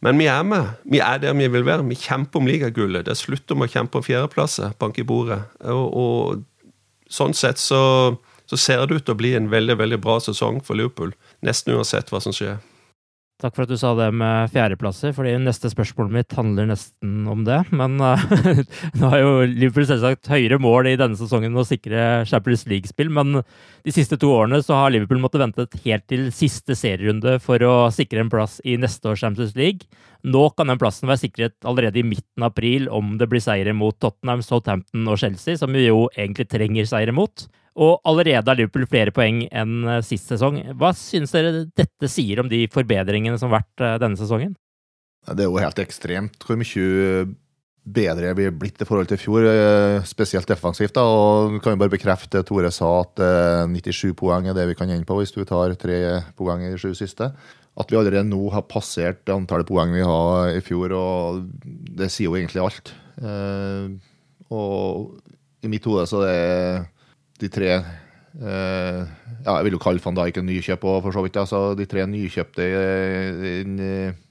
men 0.05 0.19
vi 0.21 0.27
er 0.29 0.43
med. 0.45 0.75
Vi 0.85 0.99
er 1.01 1.17
der 1.17 1.33
vi 1.33 1.47
vil 1.49 1.65
være. 1.65 1.87
Vi 1.89 1.97
kjemper 1.97 2.39
om 2.39 2.45
ligagullet. 2.45 3.07
Det 3.07 3.15
er 3.15 3.17
slutt 3.17 3.51
om 3.55 3.65
å 3.65 3.69
kjempe 3.71 3.97
om 3.97 4.05
fjerdeplasser. 4.05 4.75
Bank 4.77 4.99
i 5.01 5.05
bordet. 5.07 5.39
Og, 5.65 5.97
og 5.97 7.09
sånn 7.09 7.33
sett 7.33 7.57
så, 7.61 7.81
så, 8.45 8.59
ser 8.59 8.85
det 8.85 8.99
ut 8.99 9.07
til 9.07 9.15
å 9.15 9.17
bli 9.17 9.33
en 9.37 9.49
veldig 9.49 9.79
veldig 9.81 9.99
bra 10.03 10.19
sesong 10.21 10.61
for 10.65 10.77
Liverpool. 10.77 11.15
Nesten 11.45 11.73
uansett 11.73 12.13
hva 12.13 12.21
som 12.21 12.35
skjer. 12.35 12.59
Takk 13.43 13.51
for 13.51 13.65
at 13.65 13.71
du 13.73 13.75
sa 13.75 13.89
det 13.99 14.05
med 14.15 14.47
fjerdeplasser, 14.53 15.11
fordi 15.11 15.33
neste 15.43 15.67
spørsmål 15.67 16.07
mitt 16.13 16.31
handler 16.37 16.69
nesten 16.69 17.25
om 17.27 17.41
det. 17.43 17.57
Men 17.75 17.97
uh, 17.99 18.21
nå 18.99 19.09
har 19.11 19.19
jo 19.19 19.33
Liverpool 19.49 19.87
selvsagt 19.89 20.29
høyere 20.31 20.59
mål 20.63 20.87
i 20.87 20.95
denne 21.01 21.19
sesongen 21.19 21.59
å 21.59 21.65
sikre 21.67 22.23
Champions 22.29 22.63
League-spill, 22.71 23.11
men 23.11 23.41
de 23.83 23.93
siste 23.93 24.15
to 24.21 24.29
årene 24.31 24.61
så 24.63 24.77
har 24.79 24.93
Liverpool 24.95 25.19
måttet 25.19 25.43
vente 25.43 25.67
helt 25.83 26.07
til 26.07 26.29
siste 26.31 26.77
serierunde 26.79 27.35
for 27.43 27.59
å 27.67 27.73
sikre 27.91 28.23
en 28.23 28.31
plass 28.31 28.61
i 28.63 28.77
neste 28.79 29.11
års 29.11 29.25
Champions 29.25 29.51
League. 29.59 29.83
Nå 30.23 30.47
kan 30.55 30.71
den 30.71 30.79
plassen 30.79 31.11
være 31.11 31.25
sikret 31.25 31.57
allerede 31.67 31.99
i 31.99 32.07
midten 32.07 32.47
av 32.47 32.53
april 32.53 32.87
om 32.87 33.17
det 33.19 33.27
blir 33.29 33.43
seire 33.43 33.75
mot 33.75 33.99
Tottenham, 33.99 34.47
Southampton 34.47 35.11
og 35.11 35.19
Chelsea, 35.19 35.59
som 35.59 35.75
vi 35.75 35.89
jo 35.89 36.05
egentlig 36.15 36.47
trenger 36.55 36.87
seire 36.87 37.11
mot. 37.11 37.49
Og 37.75 37.99
allerede 38.07 38.47
har 38.47 38.55
Liverpool 38.55 38.87
flere 38.87 39.11
poeng 39.15 39.43
enn 39.51 39.87
eh, 39.89 40.03
sist 40.05 40.29
sesong. 40.31 40.61
Hva 40.79 40.93
synes 40.95 41.33
dere 41.35 41.65
dette 41.75 42.09
sier 42.11 42.39
om 42.39 42.51
de 42.51 42.63
forbedringene 42.71 43.39
som 43.39 43.51
har 43.51 43.61
vært 43.61 43.83
eh, 43.83 43.97
denne 44.03 44.19
sesongen? 44.19 44.53
Det 45.25 45.43
er 45.43 45.49
jo 45.49 45.59
helt 45.59 45.81
ekstremt 45.81 46.45
hvor 46.45 46.59
mye 46.59 47.25
bedre 47.85 48.31
vi 48.37 48.47
er 48.47 48.55
blitt 48.55 48.79
i 48.81 48.87
forhold 48.87 49.09
til 49.09 49.19
i 49.19 49.21
fjor, 49.21 49.47
eh, 49.49 50.05
spesielt 50.07 50.47
defensivt. 50.47 50.95
da, 50.95 51.03
og 51.03 51.59
kan 51.61 51.75
jo 51.75 51.81
bare 51.83 51.91
bekrefte 51.91 52.45
Tore 52.47 52.71
sa 52.71 53.01
at 53.01 53.19
97 53.69 54.15
poeng 54.15 54.47
er 54.47 54.55
det 54.55 54.69
vi 54.71 54.79
kan 54.79 54.89
ende 54.89 55.05
på 55.05 55.19
hvis 55.19 55.35
du 55.35 55.43
tar 55.43 55.75
tre 55.75 56.23
poeng 56.37 56.63
i 56.63 56.71
de 56.71 56.79
sju 56.79 56.95
siste. 56.95 57.33
At 57.75 57.91
vi 57.91 57.99
allerede 57.99 58.23
nå 58.23 58.39
har 58.55 58.63
passert 58.71 59.27
antallet 59.27 59.67
poeng 59.67 59.91
vi 59.91 60.05
har 60.05 60.55
i 60.55 60.63
fjor, 60.63 60.95
og 60.95 61.43
det 61.99 62.07
sier 62.07 62.31
jo 62.31 62.39
egentlig 62.39 62.63
alt. 62.63 62.93
Og 64.55 65.19
i 65.61 65.67
mitt 65.67 65.83
hode 65.83 66.07
så 66.07 66.23
det 66.23 66.31
er 66.31 66.85
de 67.41 67.49
tre 67.51 67.71
eh, 67.75 69.01
ja, 69.45 69.55
Jeg 69.55 69.65
vil 69.67 69.77
jo 69.77 69.81
kalle 69.83 70.03
van 70.03 70.17
Dijk 70.17 70.39
en 70.39 70.47
nykjøp 70.49 70.85
òg, 70.87 71.01
for 71.05 71.15
så 71.15 71.23
vidt. 71.25 71.39
Altså, 71.41 71.63
de 71.77 71.87
tre 71.89 72.05
nykjøpte 72.09 72.67
uh, 72.75 74.21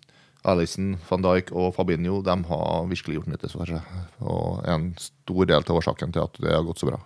Alison, 0.44 0.94
van 1.08 1.24
Dijk 1.24 1.52
og 1.56 1.74
Fabinho 1.76 2.20
de 2.24 2.36
har 2.50 2.88
virkelig 2.90 3.18
gjort 3.18 3.30
nytte 3.32 3.52
for 3.52 3.68
seg. 3.68 3.92
Og 4.20 4.64
er 4.64 4.74
en 4.76 4.90
stor 5.00 5.50
del 5.50 5.62
av 5.62 5.78
årsaken 5.80 6.14
til 6.14 6.24
at 6.26 6.40
det 6.42 6.52
har 6.52 6.66
gått 6.66 6.82
så 6.82 6.90
bra. 6.90 7.00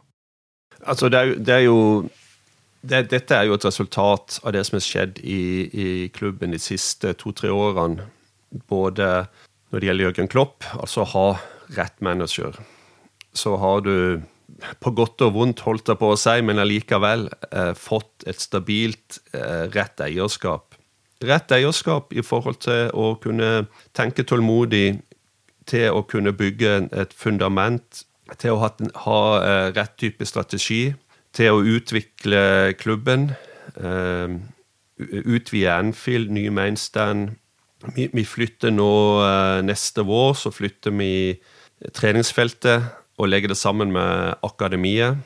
Altså, 0.85 1.11
det 1.11 1.21
er, 1.21 1.35
det 1.43 1.55
er 1.55 1.67
jo 1.67 1.79
det, 2.81 3.09
Dette 3.11 3.35
er 3.35 3.49
jo 3.49 3.59
et 3.59 3.67
resultat 3.67 4.39
av 4.45 4.55
det 4.55 4.63
som 4.67 4.79
har 4.79 4.87
skjedd 4.87 5.19
i, 5.27 5.43
i 5.67 5.87
klubben 6.15 6.55
de 6.55 6.63
siste 6.63 7.13
to-tre 7.19 7.51
årene. 7.51 8.07
både 8.69 9.27
når 9.69 9.81
det 9.81 9.89
gjelder 9.89 10.07
Jørgen 10.07 10.29
Klopp, 10.33 10.65
altså 10.73 11.05
ha 11.05 11.27
rett 11.77 12.01
manager. 12.01 12.57
Så 13.37 13.57
har 13.61 13.83
du 13.85 14.23
på 14.83 14.93
godt 14.97 15.23
og 15.27 15.35
vondt, 15.37 15.63
holdt 15.67 15.93
jeg 15.93 16.01
på 16.01 16.11
å 16.13 16.19
si, 16.19 16.41
men 16.45 16.61
allikevel 16.63 17.29
eh, 17.51 17.73
fått 17.79 18.27
et 18.29 18.41
stabilt, 18.43 19.21
eh, 19.37 19.69
rett 19.75 20.03
eierskap. 20.03 20.75
Rett 21.25 21.53
eierskap 21.55 22.13
i 22.15 22.23
forhold 22.23 22.61
til 22.67 22.91
å 22.95 23.13
kunne 23.23 23.69
tenke 23.97 24.27
tålmodig, 24.27 25.01
til 25.69 25.93
å 25.93 26.05
kunne 26.09 26.33
bygge 26.33 26.89
et 26.97 27.13
fundament, 27.17 28.05
til 28.41 28.57
å 28.57 28.63
ha, 28.63 28.71
ha 29.05 29.21
eh, 29.41 29.67
rett 29.77 29.99
type 30.01 30.27
strategi, 30.29 30.93
til 31.37 31.55
å 31.55 31.65
utvikle 31.77 32.75
klubben. 32.81 33.31
Eh, 33.77 34.39
utvide 34.99 35.75
Anfield, 35.75 36.33
nye 36.35 36.51
mainstand. 36.51 37.37
Vi, 37.95 38.09
vi 38.11 38.25
flytter 38.27 38.75
nå 38.75 38.93
eh, 39.23 39.61
neste 39.67 40.03
vår, 40.09 40.33
så 40.41 40.51
flytter 40.55 40.95
vi 40.99 41.13
treningsfeltet 41.95 42.98
og 43.19 43.29
legge 43.29 43.51
det 43.51 43.59
sammen 43.59 43.93
med 43.93 44.39
akademiet. 44.47 45.19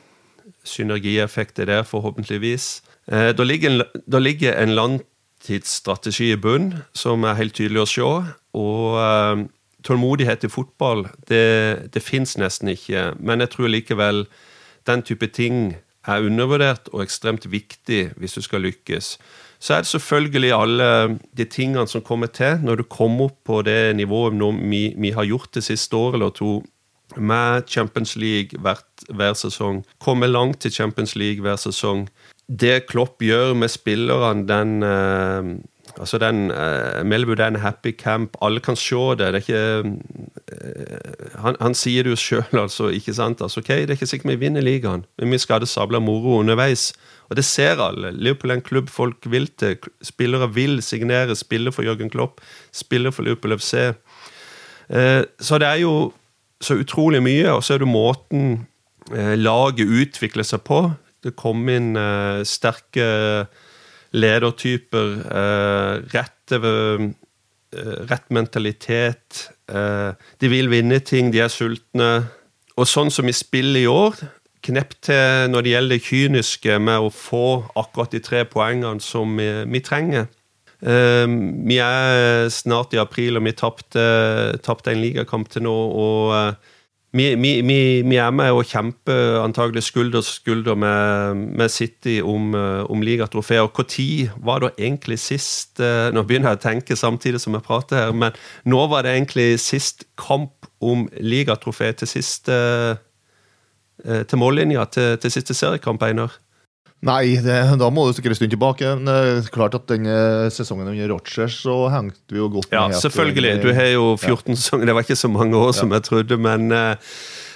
Synergieffekter 0.63 1.65
der, 1.69 1.83
forhåpentligvis. 1.83 2.83
Eh, 3.07 3.31
da 3.37 3.43
ligger 3.43 3.83
da 4.11 4.19
ligger 4.19 4.57
en 4.57 4.75
langtidsstrategi 4.75 6.31
i 6.31 6.39
bunn 6.39 6.73
som 6.93 7.23
er 7.23 7.39
helt 7.39 7.55
tydelig 7.55 7.83
å 7.83 7.89
se. 7.89 8.09
Og 8.53 8.97
uh, 8.97 9.45
tålmodighet 9.83 10.45
i 10.45 10.51
fotball, 10.51 11.07
det, 11.27 11.89
det 11.93 12.03
fins 12.03 12.37
nesten 12.37 12.71
ikke. 12.73 13.13
Men 13.19 13.43
jeg 13.43 13.53
tror 13.55 13.71
likevel 13.71 14.25
den 14.87 15.03
type 15.03 15.27
ting 15.33 15.75
er 16.03 16.25
undervurdert 16.27 16.89
og 16.91 17.05
ekstremt 17.05 17.47
viktig 17.51 18.11
hvis 18.19 18.35
du 18.37 18.43
skal 18.43 18.63
lykkes. 18.65 19.17
Så 19.63 19.73
er 19.73 19.83
det 19.83 19.91
selvfølgelig 19.93 20.51
alle 20.51 20.87
de 21.37 21.45
tingene 21.47 21.87
som 21.87 22.03
kommer 22.03 22.27
til 22.27 22.59
når 22.63 22.81
du 22.81 22.83
kommer 22.83 23.29
opp 23.29 23.37
på 23.47 23.61
det 23.63 23.95
nivået 23.95 24.35
vi, 24.59 24.93
vi 24.97 25.11
har 25.15 25.23
gjort 25.23 25.53
det 25.55 25.63
siste 25.63 25.95
året 25.95 26.19
eller 26.19 26.35
to, 26.35 26.63
med 27.17 27.67
Champions 27.67 28.15
League 28.15 28.59
hver 28.59 29.33
sesong. 29.33 29.83
Komme 29.99 30.27
langt 30.27 30.61
til 30.61 30.73
Champions 30.73 31.15
League 31.15 31.41
hver 31.41 31.55
sesong. 31.55 32.07
Det 32.47 32.85
Klopp 32.87 33.21
gjør 33.23 33.53
med 33.53 33.71
spillerne, 33.71 34.47
den 34.47 34.83
eh, 34.83 35.63
Altså 35.99 36.17
den 36.17 36.51
uh, 36.51 37.05
Melbu 37.05 37.35
det 37.35 37.39
er 37.39 37.47
en 37.53 37.61
happy 37.61 37.91
camp. 37.97 38.37
Alle 38.41 38.59
kan 38.59 38.75
se 38.75 38.95
det. 38.95 39.17
det 39.19 39.27
er 39.27 39.35
ikke, 39.35 39.91
uh, 40.51 41.41
han, 41.43 41.55
han, 41.61 41.75
sier 41.77 42.03
det 42.03 42.15
jo 42.15 42.17
sjøl, 42.17 42.59
altså. 42.65 42.87
ikke 42.89 43.13
sant? 43.13 43.41
Altså, 43.41 43.59
ok, 43.59 43.67
Det 43.67 43.89
er 43.89 43.97
ikke 43.97 44.09
sikkert 44.09 44.31
vi 44.31 44.39
vinner 44.45 44.61
ligaen, 44.61 45.05
men 45.19 45.31
vi 45.31 45.37
skal 45.37 45.59
ha 45.59 45.59
det 45.59 45.69
sabla 45.69 45.99
moro 45.99 46.39
underveis. 46.39 46.93
Og 47.29 47.35
det 47.37 47.45
ser 47.45 47.81
alle. 47.81 48.11
Liverpool 48.11 48.51
er 48.51 48.55
en 48.55 48.65
klubb 48.65 48.89
folk 48.89 49.29
vil 49.29 49.47
til. 49.47 49.77
Spillere 50.01 50.49
vil 50.53 50.81
signere, 50.81 51.35
spille 51.35 51.71
for 51.71 51.83
Jørgen 51.83 52.09
Klopp, 52.09 52.41
spille 52.71 53.11
for 53.11 53.23
Liverpool 53.23 53.57
FC. 53.59 53.93
Uh, 54.89 55.23
så 55.39 55.57
det 55.61 55.67
er 55.67 55.75
jo 55.85 56.13
så 56.63 56.79
utrolig 56.79 57.21
mye, 57.23 57.51
og 57.53 57.63
så 57.63 57.75
er 57.75 57.83
det 57.83 57.89
måten 57.91 58.67
laget 59.37 59.89
utvikler 59.89 60.45
seg 60.47 60.61
på. 60.63 60.79
Det 61.23 61.35
kom 61.35 61.67
inn 61.69 61.91
sterke 62.47 63.07
ledertyper, 64.13 65.09
eh, 65.41 65.95
rett, 66.13 66.51
eh, 66.51 68.05
rett 68.09 68.29
mentalitet. 68.29 69.49
Eh, 69.67 70.13
de 70.39 70.47
vil 70.47 70.69
vinne 70.69 70.99
ting, 70.99 71.31
de 71.31 71.39
er 71.39 71.49
sultne. 71.49 72.29
Og 72.77 72.85
sånn 72.85 73.11
som 73.11 73.27
i 73.27 73.33
spillet 73.33 73.83
i 73.83 73.87
år, 73.87 74.15
knepp 74.63 74.93
til 75.01 75.49
når 75.49 75.63
det 75.63 75.71
gjelder 75.73 75.97
det 75.97 76.03
kyniske 76.03 76.79
med 76.79 76.99
å 76.99 77.11
få 77.11 77.69
akkurat 77.75 78.11
de 78.11 78.19
tre 78.19 78.45
poengene 78.45 79.01
som 79.01 79.35
vi, 79.37 79.65
vi 79.65 79.79
trenger. 79.79 80.27
Um, 80.83 81.63
vi 81.67 81.77
er 81.79 82.49
snart 82.51 82.93
i 82.93 82.99
april, 82.99 83.39
og 83.39 83.45
vi 83.47 83.55
tapte 83.55 84.91
en 84.91 85.03
ligakamp 85.03 85.49
til 85.49 85.63
nå. 85.63 85.75
og 86.03 86.57
vi, 87.13 87.35
vi, 87.35 87.61
vi, 87.61 88.01
vi, 88.01 88.15
er 88.17 88.31
med 88.33 88.55
og 88.57 88.65
kjemper 88.65 89.43
antagelig 89.43 89.83
skulder 89.85 90.23
til 90.25 90.33
skulder 90.39 90.75
med, 90.75 91.43
med, 91.59 91.69
City 91.69 92.15
om, 92.25 92.55
eh, 92.57 92.89
om 92.89 93.03
ligatrofeer. 93.05 93.69
Når 93.69 94.31
var 94.41 94.63
det 94.63 94.71
egentlig 94.79 95.19
sist 95.21 95.79
eh, 95.79 96.09
Nå 96.09 96.23
begynner 96.25 96.55
jeg 96.55 96.57
å 96.57 96.63
tenke 96.63 96.97
samtidig 96.97 97.41
som 97.43 97.53
jeg 97.53 97.65
prater 97.67 97.99
her, 98.01 98.17
men 98.17 98.33
nå 98.65 98.81
var 98.89 99.05
det 99.05 99.13
egentlig 99.13 99.59
sist 99.61 100.07
kamp 100.17 100.65
om 100.81 101.05
ligatrofé 101.21 101.91
til 101.93 102.09
siste 102.09 102.57
eh, 104.01 104.25
til 104.25 104.41
mållinja 104.41 104.87
til, 104.89 105.13
til 105.21 105.37
siste 105.37 105.53
seriekamp, 105.53 106.01
Einar? 106.01 106.33
Nei, 107.03 107.35
det, 107.43 107.55
da 107.81 107.89
må 107.91 108.05
du 108.07 108.15
sikkert 108.15 108.31
en 108.31 108.39
stund 108.39 108.53
tilbake. 108.53 108.91
Men 108.95 109.09
det 109.09 109.15
er 109.43 109.47
klart 109.51 109.75
at 109.75 109.87
denne 109.91 110.15
sesongen 110.55 110.87
under 110.87 111.09
Rogers 111.11 111.57
så 111.65 111.75
hengte 111.91 112.35
vi 112.35 112.39
jo 112.39 112.49
godt 112.53 112.69
med. 112.71 112.77
Ja, 112.79 112.99
selvfølgelig. 113.03 113.55
Du 113.63 113.71
har 113.75 113.89
jo 113.91 114.05
14 114.15 114.53
ja. 114.53 114.55
sesonger. 114.55 114.87
Det 114.87 114.95
var 114.95 115.07
ikke 115.07 115.19
så 115.19 115.31
mange 115.31 115.59
år 115.59 115.73
som 115.75 115.91
jeg 115.91 116.05
trodde, 116.07 116.37
men 116.39 116.71
eh, 116.71 117.15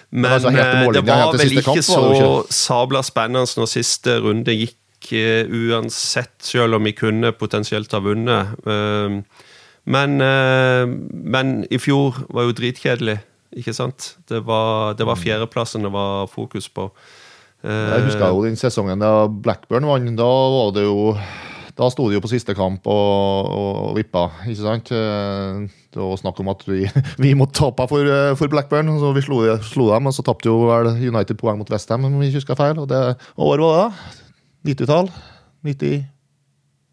men 0.09 0.31
altså, 0.31 0.51
det 0.95 1.01
var 1.03 1.33
vel 1.35 1.51
ikke 1.51 1.63
kamp, 1.65 1.83
så 1.83 2.01
ikke. 2.15 2.53
sabla 2.55 3.01
spennende 3.03 3.59
når 3.59 3.67
siste 3.67 4.13
runde 4.23 4.53
gikk, 4.55 5.09
uansett, 5.51 6.31
selv 6.47 6.77
om 6.77 6.87
vi 6.87 6.93
kunne 6.95 7.33
potensielt 7.35 7.91
ha 7.91 7.99
vunnet. 7.99 8.53
Uh, 8.63 9.19
men, 9.83 10.15
men, 11.11 11.51
i 11.71 11.79
fjor 11.79 12.21
var 12.31 12.47
jo 12.47 12.55
dritkjedelig, 12.55 13.17
ikke 13.59 13.75
sant? 13.75 14.13
Det 14.31 14.41
var, 14.47 14.95
det 14.95 15.07
var 15.07 15.19
mm. 15.19 15.23
fjerdeplassen 15.25 15.83
det 15.83 15.91
var 15.91 16.31
fokus 16.31 16.71
på. 16.71 16.87
Jeg 17.67 18.05
husker 18.07 18.31
jo 18.31 18.45
den 18.45 18.57
sesongen 18.59 19.01
da 19.03 19.27
Blackburn 19.27 19.87
vant. 19.89 20.13
Da 20.15 20.27
var 20.53 20.73
det 20.75 20.85
jo 20.87 21.11
da 21.77 21.91
sto 21.93 22.07
de 22.09 22.17
jo 22.17 22.21
på 22.23 22.29
siste 22.31 22.55
kamp 22.57 22.87
og, 22.89 23.49
og 23.53 23.97
vippa, 23.99 24.23
ikke 24.49 24.63
sant? 24.63 24.89
Det 24.89 25.99
var 26.01 26.17
snakk 26.17 26.39
om 26.41 26.49
at 26.49 26.63
vi, 26.65 26.87
vi 27.23 27.35
måtte 27.37 27.59
tape 27.59 27.85
for, 27.91 28.09
for, 28.39 28.49
Blackburn, 28.49 28.89
så 28.97 29.11
vi 29.13 29.21
slo, 29.25 29.43
slo, 29.61 29.91
dem. 29.91 30.09
Og 30.09 30.15
så 30.17 30.25
tapte 30.25 30.49
jo 30.49 30.63
vel 30.71 30.89
United 30.95 31.37
poeng 31.37 31.59
mot 31.59 31.69
Westham, 31.69 32.07
om 32.09 32.17
vi 32.23 32.31
husker 32.33 32.57
feil. 32.57 32.81
Og 32.81 32.89
det 32.89 33.03
var 33.37 33.61
det? 33.61 34.17
90-tall? 34.71 35.11
90 35.67 36.01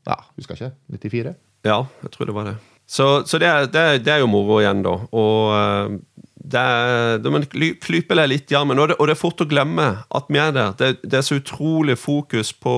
Ja, 0.04 0.20
husker 0.36 0.58
ikke. 0.58 0.74
94? 1.00 1.34
Ja, 1.64 1.80
jeg 2.04 2.12
tror 2.12 2.28
det 2.28 2.36
var 2.36 2.50
det. 2.50 2.56
Så, 2.86 3.24
så 3.24 3.40
det, 3.40 3.48
er, 3.48 3.66
det, 3.72 4.04
det, 4.04 4.12
er, 4.12 4.20
jo 4.20 4.28
moro 4.28 4.60
igjen, 4.60 4.84
da. 4.84 4.98
Og 5.16 5.54
eh, 5.56 5.96
det, 6.44 7.30
man 7.32 7.46
klyper 7.48 8.18
deg 8.20 8.28
litt 8.28 8.52
i 8.52 8.58
armen. 8.58 8.80
Og 8.82 8.90
det, 8.90 8.98
og 9.00 9.08
det, 9.08 9.14
er 9.16 9.20
fort 9.20 9.40
å 9.40 9.48
glemme 9.48 9.86
at 10.04 10.28
vi 10.28 10.42
er 10.42 10.52
der. 10.52 10.76
Det, 10.76 10.90
det 11.04 11.20
er 11.20 11.24
så 11.24 11.40
utrolig 11.40 11.96
fokus 12.00 12.52
på 12.52 12.74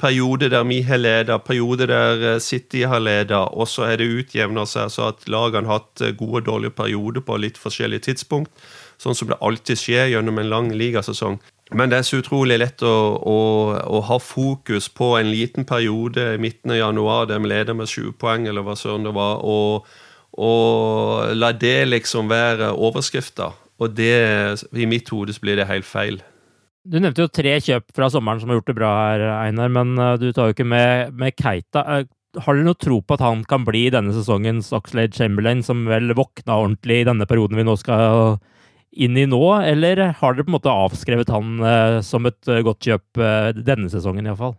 perioder 0.00 0.50
der 0.52 0.64
vi 0.68 0.82
har 0.82 1.00
ledet, 1.00 1.44
perioder 1.46 1.88
der 1.88 2.24
eh, 2.34 2.40
City 2.42 2.82
har 2.82 3.00
ledet, 3.00 3.38
og 3.54 3.68
så 3.70 3.86
er 3.88 4.00
det 4.00 4.10
utjevna 4.10 4.66
seg 4.68 4.90
så 4.92 5.08
at 5.12 5.28
lagene 5.30 5.70
har 5.70 5.80
hatt 5.80 6.02
eh, 6.02 6.14
gode 6.18 6.42
og 6.42 6.48
dårlige 6.50 6.76
perioder 6.76 7.24
på 7.24 7.38
litt 7.40 7.60
forskjellige 7.60 8.10
tidspunkt. 8.10 8.52
Sånn 9.00 9.16
som 9.16 9.30
det 9.30 9.40
alltid 9.40 9.80
skjer 9.80 10.12
gjennom 10.12 10.38
en 10.38 10.50
lang 10.50 10.70
ligasesong. 10.74 11.38
Men 11.74 11.90
det 11.90 11.98
er 11.98 12.06
så 12.06 12.20
utrolig 12.20 12.58
lett 12.60 12.82
å, 12.84 12.94
å, 13.16 13.38
å, 13.72 14.00
ha 14.10 14.18
fokus 14.20 14.90
på 14.92 15.14
en 15.18 15.30
liten 15.32 15.64
periode 15.66 16.34
i 16.34 16.40
midten 16.42 16.74
av 16.74 16.82
januar 16.82 17.30
der 17.30 17.40
vi 17.40 17.50
leder 17.50 17.76
med 17.78 17.88
sju 17.90 18.12
poeng, 18.18 18.44
eller 18.50 18.66
hva 18.66 18.76
søren 18.76 19.06
det 19.08 19.14
var, 19.16 19.40
og 19.40 19.88
og 20.34 21.34
la 21.36 21.52
det 21.54 21.84
liksom 21.90 22.30
være 22.30 22.72
overskrifta. 22.74 23.52
Og 23.82 23.94
det, 23.94 24.14
i 24.74 24.86
mitt 24.86 25.10
hode 25.10 25.34
så 25.34 25.42
blir 25.42 25.58
det 25.58 25.68
helt 25.70 25.86
feil. 25.86 26.20
Du 26.84 26.98
nevnte 27.00 27.24
jo 27.24 27.32
tre 27.32 27.56
kjøp 27.64 27.94
fra 27.96 28.10
sommeren 28.12 28.42
som 28.42 28.50
har 28.50 28.58
gjort 28.58 28.68
det 28.68 28.76
bra 28.76 28.90
her, 28.92 29.22
Einar, 29.38 29.70
men 29.72 29.94
uh, 29.96 30.18
du 30.20 30.28
tar 30.36 30.50
jo 30.50 30.56
ikke 30.56 30.68
med, 30.68 31.14
med 31.16 31.32
Keita. 31.38 31.80
Uh, 31.80 32.42
har 32.44 32.58
dere 32.58 32.66
noe 32.66 32.76
tro 32.76 32.98
på 33.00 33.16
at 33.16 33.22
han 33.24 33.44
kan 33.48 33.64
bli 33.64 33.86
denne 33.94 34.12
sesongens 34.12 34.72
Oxlade 34.74 35.16
Chamberlain, 35.16 35.62
som 35.64 35.86
vel 35.88 36.12
våkna 36.18 36.58
ordentlig 36.58 37.00
i 37.00 37.06
denne 37.08 37.28
perioden 37.30 37.56
vi 37.56 37.64
nå 37.64 37.76
skal 37.80 38.36
inn 38.94 39.16
i 39.18 39.24
nå, 39.26 39.40
eller 39.64 40.02
har 40.18 40.36
dere 40.36 40.46
på 40.46 40.52
en 40.52 40.58
måte 40.58 40.74
avskrevet 40.74 41.32
han 41.32 41.56
uh, 41.64 42.02
som 42.04 42.28
et 42.28 42.52
godt 42.66 42.84
kjøp 42.84 43.24
denne 43.64 43.88
sesongen 43.90 44.28
iallfall? 44.28 44.58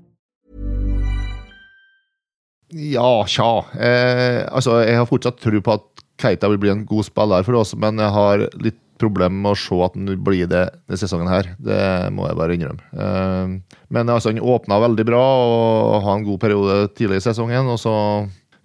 Ja, 2.71 3.23
tja. 3.27 3.49
Eh, 3.75 4.41
altså, 4.47 4.79
jeg 4.85 4.95
har 4.99 5.09
fortsatt 5.09 5.41
tro 5.43 5.59
på 5.63 5.75
at 5.75 6.05
Keita 6.21 6.49
vil 6.51 6.61
bli 6.61 6.71
en 6.71 6.85
god 6.87 7.07
spiller 7.07 7.43
for 7.43 7.59
oss, 7.59 7.73
men 7.75 7.99
jeg 7.99 8.13
har 8.15 8.45
litt 8.61 8.79
problem 9.01 9.39
med 9.41 9.55
å 9.55 9.57
se 9.57 9.77
at 9.81 9.95
han 9.97 10.11
blir 10.21 10.45
det 10.45 10.61
denne 10.69 10.99
sesongen 10.99 11.31
her. 11.31 11.49
Det 11.57 11.81
må 12.13 12.27
jeg 12.29 12.37
bare 12.37 12.55
innrømme. 12.55 12.85
Eh, 12.93 13.79
men 13.91 14.13
altså, 14.13 14.31
han 14.31 14.43
åpna 14.43 14.79
veldig 14.85 15.07
bra 15.09 15.23
og 15.23 15.97
har 16.05 16.19
en 16.19 16.27
god 16.27 16.41
periode 16.43 16.77
tidlig 16.95 17.19
i 17.21 17.25
sesongen. 17.25 17.71
Og 17.73 17.81
så 17.81 17.95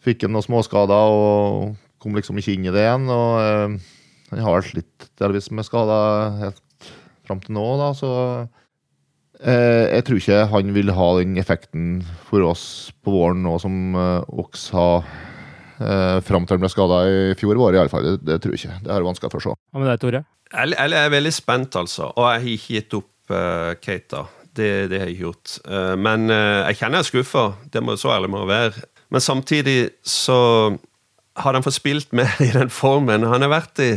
fikk 0.05 0.27
han 0.27 0.37
noen 0.37 0.47
småskader 0.47 1.16
og 1.16 1.75
kom 2.03 2.19
liksom 2.19 2.38
ikke 2.38 2.55
inn 2.55 2.69
i 2.69 2.75
det 2.75 2.85
igjen. 2.85 3.09
Og 3.11 3.40
eh, 3.42 3.97
han 4.31 4.45
har 4.45 4.66
slitt 4.66 4.87
litt 4.87 5.11
delvis 5.21 5.51
med 5.55 5.66
skader 5.66 6.38
helt 6.45 6.92
fram 7.27 7.40
til 7.42 7.57
nå, 7.57 7.66
da, 7.81 7.90
så 7.97 8.11
jeg 9.37 10.05
tror 10.07 10.20
ikke 10.20 10.44
han 10.53 10.72
vil 10.72 10.92
ha 10.96 11.07
den 11.18 11.37
effekten 11.40 11.88
for 12.29 12.44
oss 12.49 12.66
på 13.05 13.12
våren 13.12 13.42
nå 13.44 13.57
som 13.62 13.96
eh, 13.99 14.38
Ox 14.42 14.70
har 14.75 15.05
eh, 15.81 16.22
fram 16.25 16.46
til 16.46 16.57
han 16.57 16.64
ble 16.64 16.70
skada 16.72 17.03
i 17.11 17.18
fjor 17.38 17.61
vår, 17.61 17.77
iallfall. 17.77 18.09
Det, 18.09 18.16
det 18.27 18.40
tror 18.42 18.57
jeg 18.57 18.64
ikke. 18.64 18.81
Det 18.87 18.94
er 18.94 19.07
vanskelig 19.07 19.35
for 19.35 19.42
å 19.42 19.44
se. 19.44 19.55
Hva 19.59 19.83
med 19.83 19.90
deg, 19.92 20.01
Tore? 20.03 20.25
Jeg, 20.53 20.72
jeg 20.72 20.99
er 21.03 21.12
veldig 21.12 21.35
spent, 21.35 21.79
altså. 21.79 22.11
Og 22.14 22.27
jeg 22.31 22.42
har 22.42 22.51
ikke 22.55 22.77
gitt 22.79 22.99
opp 23.01 23.35
uh, 23.35 23.70
Keita. 23.83 24.27
Det, 24.57 24.70
det, 24.88 25.01
har 25.03 25.11
jeg 25.11 25.20
gjort. 25.20 25.57
Uh, 25.68 25.94
men 26.01 26.31
uh, 26.33 26.64
jeg 26.70 26.81
kjenner 26.81 27.03
jeg 27.03 27.07
er 27.07 27.11
skuffa. 27.11 27.46
Det 27.72 27.83
må 27.85 27.96
så 28.01 28.14
ærlig 28.16 28.33
må 28.33 28.44
være. 28.49 28.87
Men 29.12 29.22
samtidig 29.22 29.79
så 30.07 30.38
har 31.37 31.57
han 31.59 31.66
fått 31.66 31.77
spilt 31.79 32.14
mer 32.16 32.33
i 32.46 32.53
den 32.55 32.72
formen 32.72 33.27
han 33.29 33.44
har 33.44 33.53
vært 33.53 33.83
i 33.85 33.90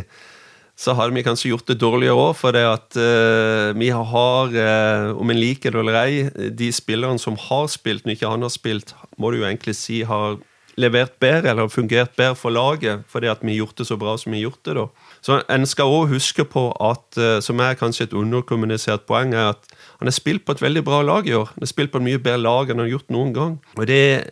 så 0.80 0.96
hadde 0.96 1.12
vi 1.18 1.26
kanskje 1.28 1.52
gjort 1.52 1.68
det 1.68 1.80
dårligere 1.82 2.15
òg, 2.15 2.36
for 2.39 2.56
det 2.56 2.63
at 2.63 2.96
uh, 2.96 3.76
vi 3.76 3.89
har, 3.92 4.54
uh, 4.54 5.10
om 5.20 5.32
en 5.32 5.39
liker 5.39 5.76
det 5.76 5.82
eller 5.82 5.98
ei, 6.06 6.22
de 6.56 6.70
spillerne 6.72 7.20
som 7.20 7.36
har 7.50 7.68
spilt, 7.72 8.06
når 8.06 8.15
ikke 8.15 8.32
han 8.32 8.46
har 8.48 8.54
spilt, 8.54 8.94
må 9.20 9.34
du 9.34 9.42
jo 9.42 9.50
egentlig 9.50 9.76
si 9.76 10.06
har 10.08 10.39
levert 10.80 11.18
bedre 11.20 11.52
eller 11.52 11.68
fungert 11.68 12.13
bedre 12.15 12.38
for 12.39 12.56
laget, 12.56 13.04
fordi 13.12 13.28
at 13.28 13.44
vi 13.44 13.52
har 13.52 13.65
gjort 13.65 13.82
det 13.82 13.89
så 13.89 14.00
bra 14.00 14.15
som 14.15 14.32
vi 14.32 14.39
har 14.39 14.48
gjort 14.48 14.63
det. 14.70 14.78
da. 14.80 14.86
Så 15.20 15.42
En 15.52 15.68
skal 15.68 15.92
òg 15.92 16.13
huske 16.13 16.48
på 16.48 16.70
at, 16.80 17.06
uh, 17.20 17.42
som 17.44 17.60
er 17.60 17.76
kanskje 17.76 18.08
et 18.08 18.15
underkommunisert 18.15 19.04
poeng, 19.04 19.36
er 19.36 19.52
at 19.52 19.68
han 20.00 20.08
har 20.08 20.15
spilt 20.15 20.48
på 20.48 20.56
et 20.56 20.63
veldig 20.63 20.86
bra 20.88 21.04
lag 21.04 21.28
i 21.28 21.36
år. 21.36 21.52
Han 21.60 21.68
har 21.68 21.74
spilt 21.74 21.92
på 21.92 22.00
et 22.00 22.08
mye 22.08 22.24
bedre 22.24 22.39
lag 22.39 22.72
enn 22.72 22.80
han 22.80 22.88
har 22.88 22.96
gjort 22.96 23.12
noen 23.12 23.36
gang. 23.36 23.60
Og 23.76 23.88
Det 23.88 24.32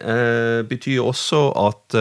betyr 0.72 1.04
også 1.04 1.50
at 1.60 1.98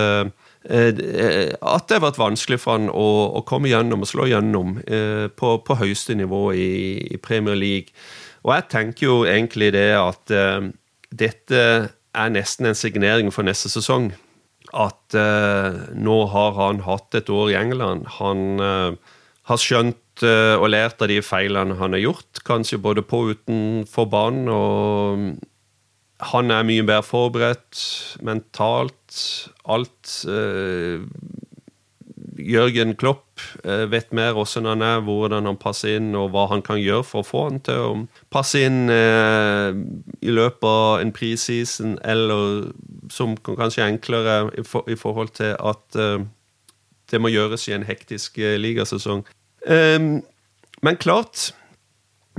at 0.66 1.86
det 1.86 1.96
har 1.96 2.02
vært 2.02 2.18
vanskelig 2.18 2.58
for 2.58 2.74
han 2.74 2.88
å, 2.90 3.06
å 3.38 3.42
komme 3.46 3.70
gjennom 3.70 4.02
og 4.02 4.10
slå 4.10 4.26
gjennom 4.30 4.76
eh, 4.82 5.26
på, 5.30 5.52
på, 5.62 5.78
høyeste 5.78 6.16
nivå 6.18 6.42
i, 6.58 6.70
i, 7.14 7.20
Premier 7.22 7.58
League. 7.58 7.94
Og 8.42 8.54
jeg 8.56 8.68
tenker 8.72 9.06
jo 9.06 9.18
egentlig 9.30 9.72
det 9.76 9.92
at 9.98 10.34
eh, 10.34 10.70
dette 11.14 11.62
er 12.16 12.32
nesten 12.32 12.70
en 12.70 12.78
signering 12.78 13.30
for 13.34 13.46
neste 13.46 13.70
sesong. 13.70 14.10
At 14.74 15.14
eh, 15.14 15.82
nå 15.94 16.18
har 16.32 16.56
han 16.58 16.82
hatt 16.86 17.14
et 17.14 17.30
år 17.30 17.52
i 17.52 17.58
England. 17.60 18.08
Han 18.18 18.62
eh, 18.62 19.16
har 19.46 19.62
skjønt 19.62 20.26
eh, 20.26 20.54
og 20.58 20.70
lært 20.72 21.04
av 21.04 21.12
de 21.12 21.20
feilene 21.22 21.78
han 21.78 21.94
har 21.94 22.02
gjort, 22.08 22.42
kanskje 22.48 22.82
både 22.82 23.06
på 23.06 23.22
og 23.22 23.36
utenfor 23.36 24.10
banen. 24.10 24.50
og 24.50 25.54
han 26.32 26.50
er 26.50 26.64
mye 26.64 26.84
bedre 26.86 27.04
forberedt 27.04 27.80
mentalt. 28.24 29.05
Alt. 29.64 30.24
Eh, 30.28 31.02
Jørgen 32.36 32.94
Klopp 32.96 33.40
eh, 33.64 33.86
vet 33.90 34.12
mer 34.12 34.34
hvordan 34.36 34.68
han 34.68 34.82
er, 34.84 35.00
hvordan 35.04 35.48
han 35.48 35.58
passer 35.60 35.96
inn, 35.96 36.14
og 36.18 36.30
hva 36.34 36.46
han 36.50 36.62
kan 36.64 36.80
gjøre 36.80 37.04
for 37.06 37.22
å 37.22 37.26
få 37.26 37.44
han 37.48 37.60
til 37.64 37.82
å 37.82 37.90
passe 38.32 38.60
inn 38.66 38.90
eh, 38.92 39.76
i 40.20 40.34
løpet 40.34 40.68
av 40.68 41.00
en 41.00 41.12
preseason, 41.16 41.96
eller 42.04 42.72
som 43.12 43.36
kanskje 43.46 43.84
er 43.84 43.92
enklere 43.92 44.38
i, 44.56 44.64
for, 44.66 44.84
i, 44.90 44.98
forhold 45.00 45.32
til 45.38 45.54
at 45.56 46.00
eh, 46.00 46.26
det 47.10 47.22
må 47.22 47.30
gjøres 47.32 47.68
i 47.70 47.76
en 47.76 47.86
hektisk 47.86 48.38
eh, 48.42 48.58
ligasesong. 48.60 49.24
Ehm, 49.66 50.20
men 50.82 51.00
klart, 51.00 51.54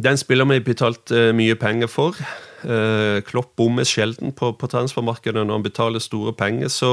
den 0.03 0.17
spiller 0.17 0.45
vi 0.45 0.60
betalt 0.60 1.12
eh, 1.12 1.34
mye 1.36 1.56
penger 1.56 1.89
for. 1.91 2.19
Uh, 2.65 3.22
Klopp 3.28 3.56
bommer 3.60 3.86
sjelden 3.86 4.34
på, 4.34 4.52
på 4.58 4.70
transfermarkedet 4.72 5.43
når 5.43 5.60
han 5.60 5.65
betaler 5.65 6.02
store 6.02 6.34
penger, 6.38 6.72
så 6.74 6.91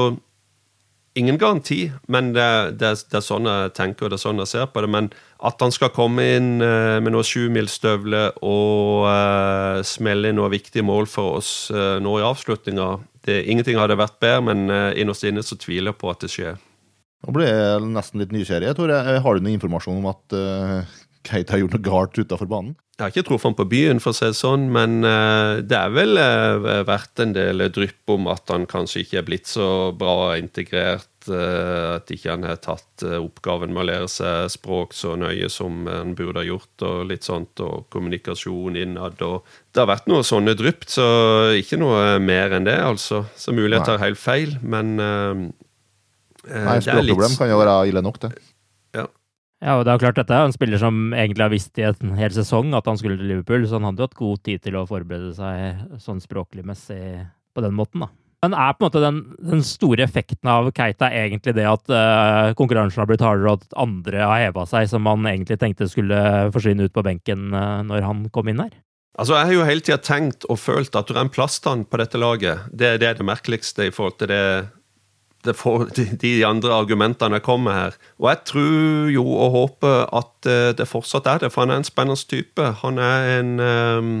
ingen 1.17 1.39
garanti. 1.41 1.87
Men 2.11 2.33
det, 2.35 2.77
det, 2.81 2.91
det, 3.07 3.17
er 3.17 3.25
sånn 3.25 3.49
jeg 3.49 3.73
tenker 3.77 4.05
og 4.05 4.13
det 4.13 4.19
er 4.19 4.25
sånn 4.25 4.43
jeg 4.43 4.51
ser 4.51 4.67
på 4.69 4.83
det. 4.83 4.91
Men 4.93 5.09
at 5.47 5.63
han 5.63 5.73
skal 5.73 5.93
komme 5.95 6.27
inn 6.35 6.51
uh, 6.61 7.01
med 7.01 7.15
noen 7.15 7.25
sjumilsstøvler 7.25 8.37
og 8.45 9.07
uh, 9.09 9.81
smelle 9.87 10.29
inn 10.29 10.39
noen 10.41 10.53
viktige 10.53 10.85
mål 10.85 11.09
for 11.09 11.39
oss 11.41 11.55
nå 11.73 12.19
i 12.19 12.25
avslutninga 12.25 12.95
Ingenting 13.25 13.79
hadde 13.81 13.95
vært 13.97 14.19
bedre, 14.21 14.41
men 14.45 14.67
innerst 15.01 15.23
inne 15.25 15.41
så 15.41 15.55
tviler 15.57 15.89
jeg 15.89 15.97
på 15.97 16.11
at 16.11 16.21
det 16.21 16.27
skjer. 16.29 16.59
Nå 17.25 17.33
ble 17.33 17.47
jeg 17.47 17.87
nesten 17.89 18.21
litt 18.21 18.35
nysgjerrig. 18.35 18.75
Tore. 18.77 18.99
Har 19.17 19.33
du 19.33 19.41
noen 19.41 19.55
informasjon 19.55 19.97
om 19.97 20.11
at 20.11 20.35
Kate 20.35 21.04
har 21.33 21.61
gjort 21.61 21.77
noe 21.77 21.85
galt 21.85 22.17
utafor 22.19 22.49
banen? 22.49 22.75
Jeg 22.95 23.03
har 23.03 23.11
ikke 23.11 23.25
truffet 23.27 23.49
han 23.49 23.55
på 23.57 23.65
byen, 23.67 23.97
for 23.99 24.13
å 24.13 24.15
si 24.15 24.23
det 24.23 24.37
sånn, 24.39 24.69
men 24.71 25.01
uh, 25.03 25.59
det 25.59 25.75
er 25.75 25.89
vel 25.91 26.15
uh, 26.15 26.85
vært 26.87 27.19
en 27.19 27.33
del 27.35 27.65
drypp 27.75 28.13
om 28.13 28.29
at 28.31 28.53
han 28.53 28.63
kanskje 28.71 29.01
ikke 29.03 29.17
er 29.19 29.25
blitt 29.27 29.51
så 29.51 29.67
bra 29.99 30.37
integrert. 30.39 31.11
Uh, 31.27 31.97
at 31.97 32.13
ikke 32.13 32.31
han 32.31 32.47
har 32.47 32.61
tatt 32.63 33.03
oppgaven 33.17 33.73
med 33.75 33.83
å 33.83 33.87
lære 33.89 34.07
seg 34.13 34.53
språk 34.53 34.95
så 34.95 35.17
nøye 35.19 35.49
som 35.51 35.89
han 35.91 36.15
burde 36.15 36.39
ha 36.39 36.47
gjort. 36.47 36.71
Og 36.87 37.03
litt 37.11 37.27
sånt, 37.27 37.59
og 37.65 37.89
kommunikasjon 37.91 38.79
innad. 38.79 39.19
og 39.27 39.43
Det 39.75 39.83
har 39.83 39.91
vært 39.91 40.07
noe 40.13 40.23
sånne 40.23 40.55
drypp, 40.55 40.87
så 40.87 41.05
ikke 41.59 41.81
noe 41.83 42.15
mer 42.23 42.55
enn 42.55 42.69
det, 42.69 42.79
altså. 42.79 43.25
Så 43.35 43.51
mulig 43.51 43.75
jeg 43.75 43.89
tar 43.91 44.03
helt 44.05 44.23
feil, 44.23 44.55
men 44.63 44.95
Nei, 44.95 46.79
språkproblem 46.79 47.33
litt... 47.33 47.39
kan 47.41 47.51
jo 47.51 47.59
være 47.59 47.79
ille 47.91 48.07
nok, 48.07 48.23
det. 48.23 48.37
Ja, 49.65 49.79
og 49.79 49.87
det 49.87 49.95
er 49.95 50.01
klart 50.03 50.19
dette 50.19 50.35
er 50.35 50.45
en 50.45 50.53
spiller 50.53 50.77
som 50.77 51.07
egentlig 51.17 51.41
har 51.41 51.53
visst 51.53 51.79
i 51.81 51.87
en 51.87 52.13
hel 52.19 52.33
sesong 52.35 52.75
at 52.77 52.85
han 52.85 52.99
skulle 53.01 53.17
til 53.17 53.31
Liverpool, 53.31 53.65
så 53.65 53.79
han 53.79 53.87
hadde 53.89 54.03
jo 54.03 54.09
hatt 54.09 54.19
god 54.19 54.43
tid 54.45 54.61
til 54.61 54.77
å 54.77 54.85
forberede 54.85 55.31
seg 55.33 55.97
sånn 56.03 56.21
språklig 56.21 56.67
messig 56.69 57.01
på 57.55 57.63
den 57.65 57.73
måten, 57.73 58.05
da. 58.05 58.11
Men 58.45 58.53
er 58.53 58.75
på 58.75 58.83
en 58.83 58.85
måte 58.91 59.01
den, 59.01 59.19
den 59.41 59.63
store 59.65 60.05
effekten 60.05 60.51
av 60.51 60.67
Keita 60.75 61.09
egentlig 61.09 61.55
det 61.57 61.65
at 61.65 61.89
uh, 61.89 62.53
konkurransen 62.59 63.01
har 63.01 63.09
blitt 63.09 63.23
hardere, 63.25 63.55
og 63.55 63.63
at 63.63 63.77
andre 63.81 64.21
har 64.21 64.43
heva 64.43 64.67
seg, 64.69 64.85
som 64.91 65.01
man 65.07 65.25
egentlig 65.25 65.57
tenkte 65.63 65.89
skulle 65.89 66.19
forsvinne 66.53 66.85
ut 66.85 66.93
på 66.93 67.05
benken 67.07 67.49
uh, 67.55 67.81
når 67.87 68.05
han 68.05 68.25
kom 68.35 68.51
inn 68.51 68.61
her? 68.61 68.75
Altså, 69.17 69.33
Jeg 69.39 69.47
har 69.47 69.55
jo 69.55 69.65
hele 69.65 69.81
tida 69.81 69.97
tenkt 70.03 70.45
og 70.51 70.59
følt 70.61 70.93
at 70.99 71.09
du 71.09 71.17
en 71.17 71.31
plaststand 71.31 71.87
på 71.89 71.97
dette 72.03 72.19
laget. 72.21 72.67
Det, 72.69 72.99
det 73.01 73.09
er 73.09 73.17
det 73.17 73.25
merkeligste 73.25 73.87
i 73.87 73.93
forhold 73.95 74.19
til 74.19 74.29
det 74.29 74.43
for, 75.53 75.85
de, 75.95 76.07
de, 76.21 76.45
andre 76.45 76.73
argumentene 76.73 77.39
kommer 77.39 77.71
her. 77.71 77.99
Og 78.19 78.29
jeg 78.31 78.41
tror 78.45 79.11
jo 79.13 79.25
og 79.27 79.51
håper 79.51 80.07
at 80.15 80.49
uh, 80.49 80.71
det 80.77 80.87
fortsatt 80.89 81.27
er 81.27 81.45
det, 81.45 81.51
for 81.53 81.65
han 81.65 81.75
er 81.75 81.83
en 81.83 81.87
spennende 81.87 82.25
type. 82.25 82.71
Han 82.81 82.97
er 82.97 83.29
en 83.39 83.59
um, 83.59 84.17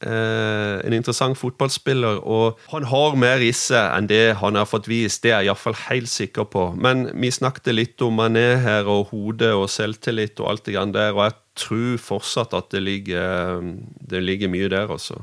Uh, 0.00 0.80
en 0.80 0.94
interessant 0.96 1.36
fotballspiller, 1.36 2.22
og 2.24 2.56
han 2.70 2.86
har 2.88 3.16
mer 3.20 3.42
i 3.44 3.50
seg 3.52 3.84
enn 3.98 4.06
det 4.08 4.38
han 4.40 4.56
har 4.56 4.64
fått 4.64 4.86
vist. 4.88 5.20
Det 5.20 5.28
er 5.28 5.42
jeg 5.42 5.50
iallfall 5.50 5.76
helt 5.90 6.08
sikker 6.08 6.46
på. 6.48 6.62
Men 6.72 7.10
vi 7.12 7.28
snakket 7.28 7.74
litt 7.76 8.00
om 8.06 8.16
Mané 8.16 8.54
her, 8.64 8.88
og 8.88 9.10
hodet 9.10 9.50
og 9.52 9.68
selvtillit 9.68 10.40
og 10.40 10.54
alt 10.54 10.64
det 10.64 10.78
grann 10.78 10.94
der, 10.96 11.12
og 11.12 11.26
jeg 11.26 11.36
tror 11.66 12.00
fortsatt 12.00 12.56
at 12.56 12.72
det 12.72 12.80
ligger, 12.86 13.60
det 14.00 14.24
ligger 14.24 14.48
mye 14.48 14.72
der, 14.72 14.88
altså. 14.88 15.20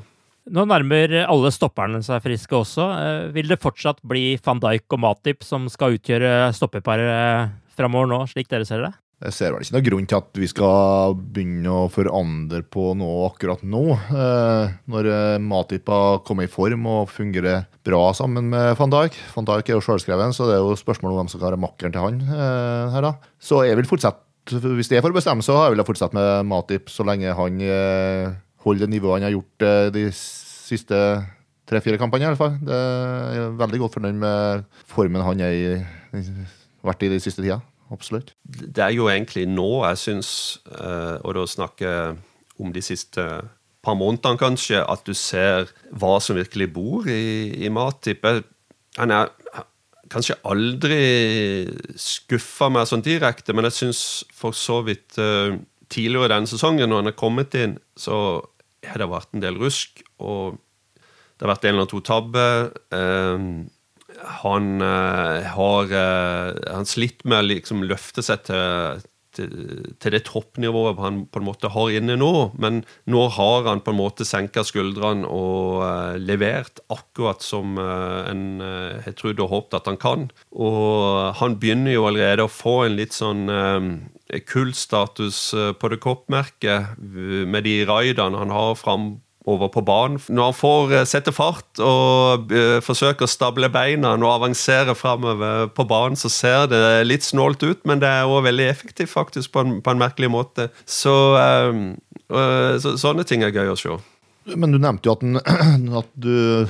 Nå 0.53 0.63
nærmer 0.69 1.11
alle 1.25 1.51
stopperne 1.51 1.99
seg 2.05 2.21
friske 2.23 2.55
også. 2.55 2.85
Eh, 3.01 3.23
vil 3.35 3.49
det 3.51 3.59
fortsatt 3.63 3.99
bli 4.07 4.37
van 4.45 4.61
Dijk 4.63 4.95
og 4.95 5.03
Matip 5.03 5.43
som 5.43 5.67
skal 5.71 5.97
utgjøre 5.97 6.53
stoppeparet 6.55 7.51
framover 7.77 8.09
nå, 8.13 8.23
slik 8.31 8.49
dere 8.51 8.67
ser 8.67 8.85
det? 8.85 8.93
Jeg 9.17 9.33
ser 9.33 9.49
vel 9.49 9.63
ikke 9.65 9.73
noen 9.73 9.85
grunn 9.87 10.07
til 10.11 10.19
at 10.19 10.37
vi 10.37 10.47
skal 10.51 11.15
begynne 11.17 11.71
å 11.73 11.87
forandre 11.89 12.59
på 12.69 12.91
noe 12.99 13.31
akkurat 13.31 13.63
nå. 13.65 13.81
Eh, 14.13 14.75
når 14.93 15.09
eh, 15.09 15.39
Matip 15.41 15.89
har 15.89 16.21
kommet 16.27 16.45
i 16.45 16.53
form 16.53 16.85
og 16.91 17.09
fungerer 17.09 17.65
bra 17.87 18.03
sammen 18.13 18.51
med 18.53 18.75
van 18.77 18.93
Dijk. 18.93 19.17
Van 19.33 19.49
Dijk 19.49 19.71
er 19.71 19.79
jo 19.79 19.83
selvskreven, 19.87 20.35
så 20.37 20.45
det 20.45 20.59
er 20.59 20.61
jo 20.61 20.77
spørsmål 20.77 21.15
om 21.15 21.21
hvem 21.23 21.31
som 21.33 21.41
skal 21.41 21.49
være 21.49 21.63
makkeren 21.65 21.97
til 21.97 22.05
han. 22.05 22.21
Eh, 22.29 22.93
her 22.93 23.07
da. 23.09 23.15
Så 23.41 23.63
jeg 23.65 23.81
vil 23.81 23.89
fortsette, 23.89 24.61
hvis 24.77 24.93
det 24.93 24.99
er 24.99 25.07
for 25.07 25.15
å 25.15 25.17
bestemme, 25.17 25.43
så 25.43 25.63
vil 25.65 25.81
jeg 25.81 25.89
fortsette 25.89 26.15
med 26.15 26.51
Matip 26.53 26.93
så 26.93 27.07
lenge 27.09 27.33
han 27.41 27.57
eh, 27.65 28.37
holder 28.67 28.85
det 28.85 28.93
nivået 28.93 29.17
han 29.17 29.27
har 29.31 29.35
gjort 29.35 29.65
eh, 29.65 29.89
de 29.95 30.05
siste 30.67 30.99
tre-fire 31.67 31.99
kampene. 31.99 32.27
i 32.27 32.29
alle 32.31 32.39
fall. 32.39 32.59
Det 32.63 32.75
er 32.75 33.57
veldig 33.59 33.81
godt 33.85 33.97
fornøyd 33.97 34.21
med 34.21 34.67
formen 34.87 35.25
han 35.25 35.41
har 35.43 35.81
vært 36.85 37.07
i 37.07 37.11
de 37.15 37.19
siste 37.23 37.43
tida 37.43 37.59
absolutt. 37.93 38.33
Det 38.43 38.83
er 38.83 38.95
jo 38.95 39.09
egentlig 39.11 39.45
nå 39.49 39.69
jeg 39.85 40.01
syns, 40.01 40.31
eh, 40.71 41.15
og 41.23 41.37
da 41.37 41.45
snakker 41.47 42.17
om 42.59 42.73
de 42.73 42.83
siste 42.83 43.23
par 43.85 43.95
månedene 43.99 44.39
kanskje, 44.39 44.81
at 44.81 45.05
du 45.07 45.13
ser 45.15 45.71
hva 45.95 46.17
som 46.23 46.37
virkelig 46.37 46.71
bor 46.73 47.07
i, 47.07 47.53
i 47.63 47.71
Matip. 47.71 48.25
Han 48.97 49.13
er 49.13 49.31
kanskje 50.11 50.39
aldri 50.47 50.99
skuffa 51.99 52.71
meg 52.73 52.89
sånn 52.89 53.05
direkte, 53.05 53.55
men 53.55 53.67
jeg 53.67 53.77
syns 53.81 54.03
for 54.35 54.55
så 54.55 54.81
vidt 54.87 55.19
uh, 55.19 55.55
tidligere 55.91 56.31
i 56.31 56.33
denne 56.33 56.49
sesongen, 56.49 56.89
når 56.89 57.03
han 57.03 57.11
er 57.11 57.19
kommet 57.19 57.55
inn, 57.59 57.77
så 57.99 58.17
har 58.91 59.01
det 59.01 59.09
vært 59.11 59.35
en 59.35 59.43
del 59.43 59.59
rusk. 59.61 60.03
Og 60.23 60.57
det 61.37 61.45
har 61.45 61.53
vært 61.53 61.67
en 61.69 61.77
eller 61.77 61.89
to 61.91 62.01
tabber. 62.05 62.71
Uh, 62.93 63.67
han 64.41 64.69
uh, 64.81 65.45
har 65.53 65.91
uh, 65.93 66.55
han 66.73 66.87
slitt 66.89 67.21
med 67.27 67.43
å 67.43 67.47
liksom 67.51 67.85
løfte 67.85 68.23
seg 68.25 68.47
til, 68.49 69.03
til, 69.37 70.13
det 70.13 70.23
toppnivået 70.27 70.99
han 71.01 71.21
på 71.31 71.41
en 71.41 71.47
måte 71.47 71.71
har 71.73 71.93
inne 71.93 72.17
nå. 72.19 72.31
Men 72.57 72.81
nå 73.05 73.27
har 73.37 73.67
han 73.69 73.83
på 73.85 73.93
en 73.93 73.99
måte 73.99 74.27
senka 74.27 74.65
skuldrene 74.67 75.29
og 75.29 75.83
uh, 75.85 76.17
levert 76.19 76.81
akkurat 76.93 77.45
som 77.45 77.77
en 77.77 78.43
har 78.61 79.15
trodd 79.17 79.39
og 79.43 79.51
håpet 79.51 79.79
at 79.79 79.89
han 79.91 79.99
kan. 80.01 80.27
Og 80.51 81.33
han 81.39 81.57
begynner 81.61 81.95
jo 81.95 82.07
allerede 82.09 82.47
å 82.47 82.51
få 82.51 82.79
en 82.85 82.97
litt 82.97 83.15
sånn 83.15 83.45
kullstatus 84.49 85.39
på 85.79 85.91
det 85.91 85.99
koppmerket 86.03 86.97
med 86.97 87.67
de 87.67 87.79
raidene 87.87 88.41
han 88.41 88.53
har 88.53 88.75
fram 88.79 89.09
over 89.47 89.71
på 89.71 89.83
banen. 89.85 90.19
Når 90.27 90.51
han 90.51 90.57
får 90.57 90.93
uh, 90.93 91.03
sette 91.07 91.33
fart 91.35 91.81
og 91.83 92.51
uh, 92.51 92.77
forsøker 92.83 93.27
å 93.27 93.31
stable 93.31 93.69
beina 93.73 94.13
og 94.17 94.27
avansere 94.33 94.95
framover 94.97 95.71
på 95.73 95.87
banen, 95.87 96.19
så 96.19 96.31
ser 96.33 96.67
det 96.71 96.83
litt 97.07 97.25
snålt 97.25 97.63
ut, 97.63 97.81
men 97.87 98.03
det 98.03 98.11
er 98.11 98.27
òg 98.27 98.45
veldig 98.49 98.67
effektivt, 98.67 99.13
faktisk, 99.13 99.53
på 99.55 99.63
en, 99.63 99.79
på 99.83 99.93
en 99.93 100.03
merkelig 100.03 100.31
måte. 100.33 100.69
Så, 100.83 101.15
uh, 101.39 102.77
så, 102.83 102.97
sånne 102.99 103.27
ting 103.27 103.45
er 103.45 103.55
gøy 103.55 103.73
å 103.73 103.79
se. 103.79 103.97
Men 104.55 104.71
du 104.71 104.77
nevnte 104.79 105.09
jo 105.09 105.15
at, 105.17 105.23
den, 105.23 105.39
at 106.01 106.11
du 106.15 106.67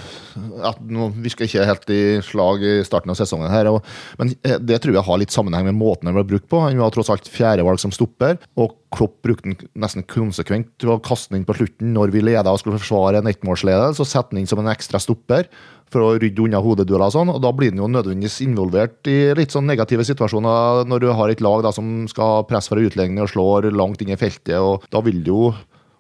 at 0.66 0.80
Nå 0.82 1.12
virker 1.22 1.46
ikke 1.46 1.66
helt 1.68 1.92
i 1.94 2.02
slag 2.26 2.64
i 2.66 2.74
starten 2.88 3.14
av 3.14 3.18
sesongen, 3.20 3.50
her, 3.52 3.70
og, 3.70 3.86
men 4.20 4.34
eh, 4.48 4.58
det 4.62 4.80
tror 4.82 4.96
jeg 4.98 5.06
har 5.06 5.22
litt 5.22 5.34
sammenheng 5.34 5.68
med 5.68 5.78
måten 5.78 6.10
den 6.10 6.18
ble 6.18 6.26
brukt 6.28 6.48
på. 6.50 6.62
Han 6.64 6.82
var 6.82 6.94
tross 6.94 7.12
alt 7.14 7.30
fjerdevalg 7.32 7.82
som 7.82 7.94
stopper, 7.94 8.40
og 8.58 8.76
Klopp 8.96 9.18
brukte 9.26 9.50
den 9.50 9.58
nesten 9.78 10.06
konsekvent 10.08 10.70
til 10.80 10.94
å 10.94 11.00
kaste 11.04 11.36
inn 11.36 11.46
på 11.48 11.58
slutten 11.58 11.92
når 11.94 12.14
vi 12.16 12.24
leda 12.24 12.54
og 12.54 12.62
skulle 12.62 12.80
forsvare 12.80 13.22
en 13.22 13.30
ettmålsledelse, 13.30 14.00
så 14.00 14.08
sette 14.08 14.34
den 14.34 14.46
inn 14.46 14.50
som 14.50 14.62
en 14.64 14.72
ekstra 14.72 15.02
stopper 15.04 15.50
for 15.92 16.04
å 16.04 16.14
rydde 16.20 16.44
unna 16.44 16.62
hodedueller 16.64 17.08
og 17.08 17.16
sånn, 17.16 17.32
og 17.32 17.42
da 17.44 17.52
blir 17.56 17.72
den 17.74 17.82
jo 17.84 17.90
nødvendigvis 17.92 18.42
involvert 18.44 19.08
i 19.12 19.18
litt 19.38 19.54
sånn 19.56 19.68
negative 19.70 20.06
situasjoner 20.08 20.88
når 20.88 21.04
du 21.04 21.10
har 21.16 21.32
et 21.32 21.44
lag 21.44 21.64
da 21.66 21.72
som 21.76 22.08
skal 22.12 22.46
presse 22.50 22.72
fra 22.72 22.84
utligning 22.84 23.24
og 23.24 23.32
slår 23.32 23.70
langt 23.76 24.04
inn 24.04 24.14
i 24.16 24.20
feltet, 24.20 24.58
og 24.60 24.88
da 24.92 25.04
vil 25.06 25.22
du 25.24 25.32
jo 25.34 25.42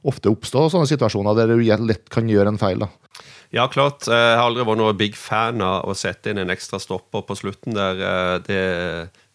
ofte 0.07 0.31
oppstå 0.31 0.67
sånne 0.73 0.89
situasjoner 0.89 1.37
der 1.37 1.53
du 1.53 1.61
lett 1.61 2.07
kan 2.13 2.29
gjøre 2.29 2.55
en 2.55 2.61
feil. 2.61 2.85
da. 2.85 2.91
Ja, 3.53 3.67
klart. 3.71 4.07
Jeg 4.07 4.35
har 4.35 4.43
aldri 4.43 4.65
vært 4.67 4.81
noen 4.81 4.99
big 4.99 5.15
fan 5.15 5.63
av 5.63 5.87
å 5.87 5.95
sette 5.95 6.33
inn 6.33 6.41
en 6.41 6.51
ekstra 6.51 6.81
stopper 6.83 7.23
på 7.27 7.37
slutten 7.39 7.77
der. 7.77 8.03
Eh, 8.03 8.35
det, 8.47 8.61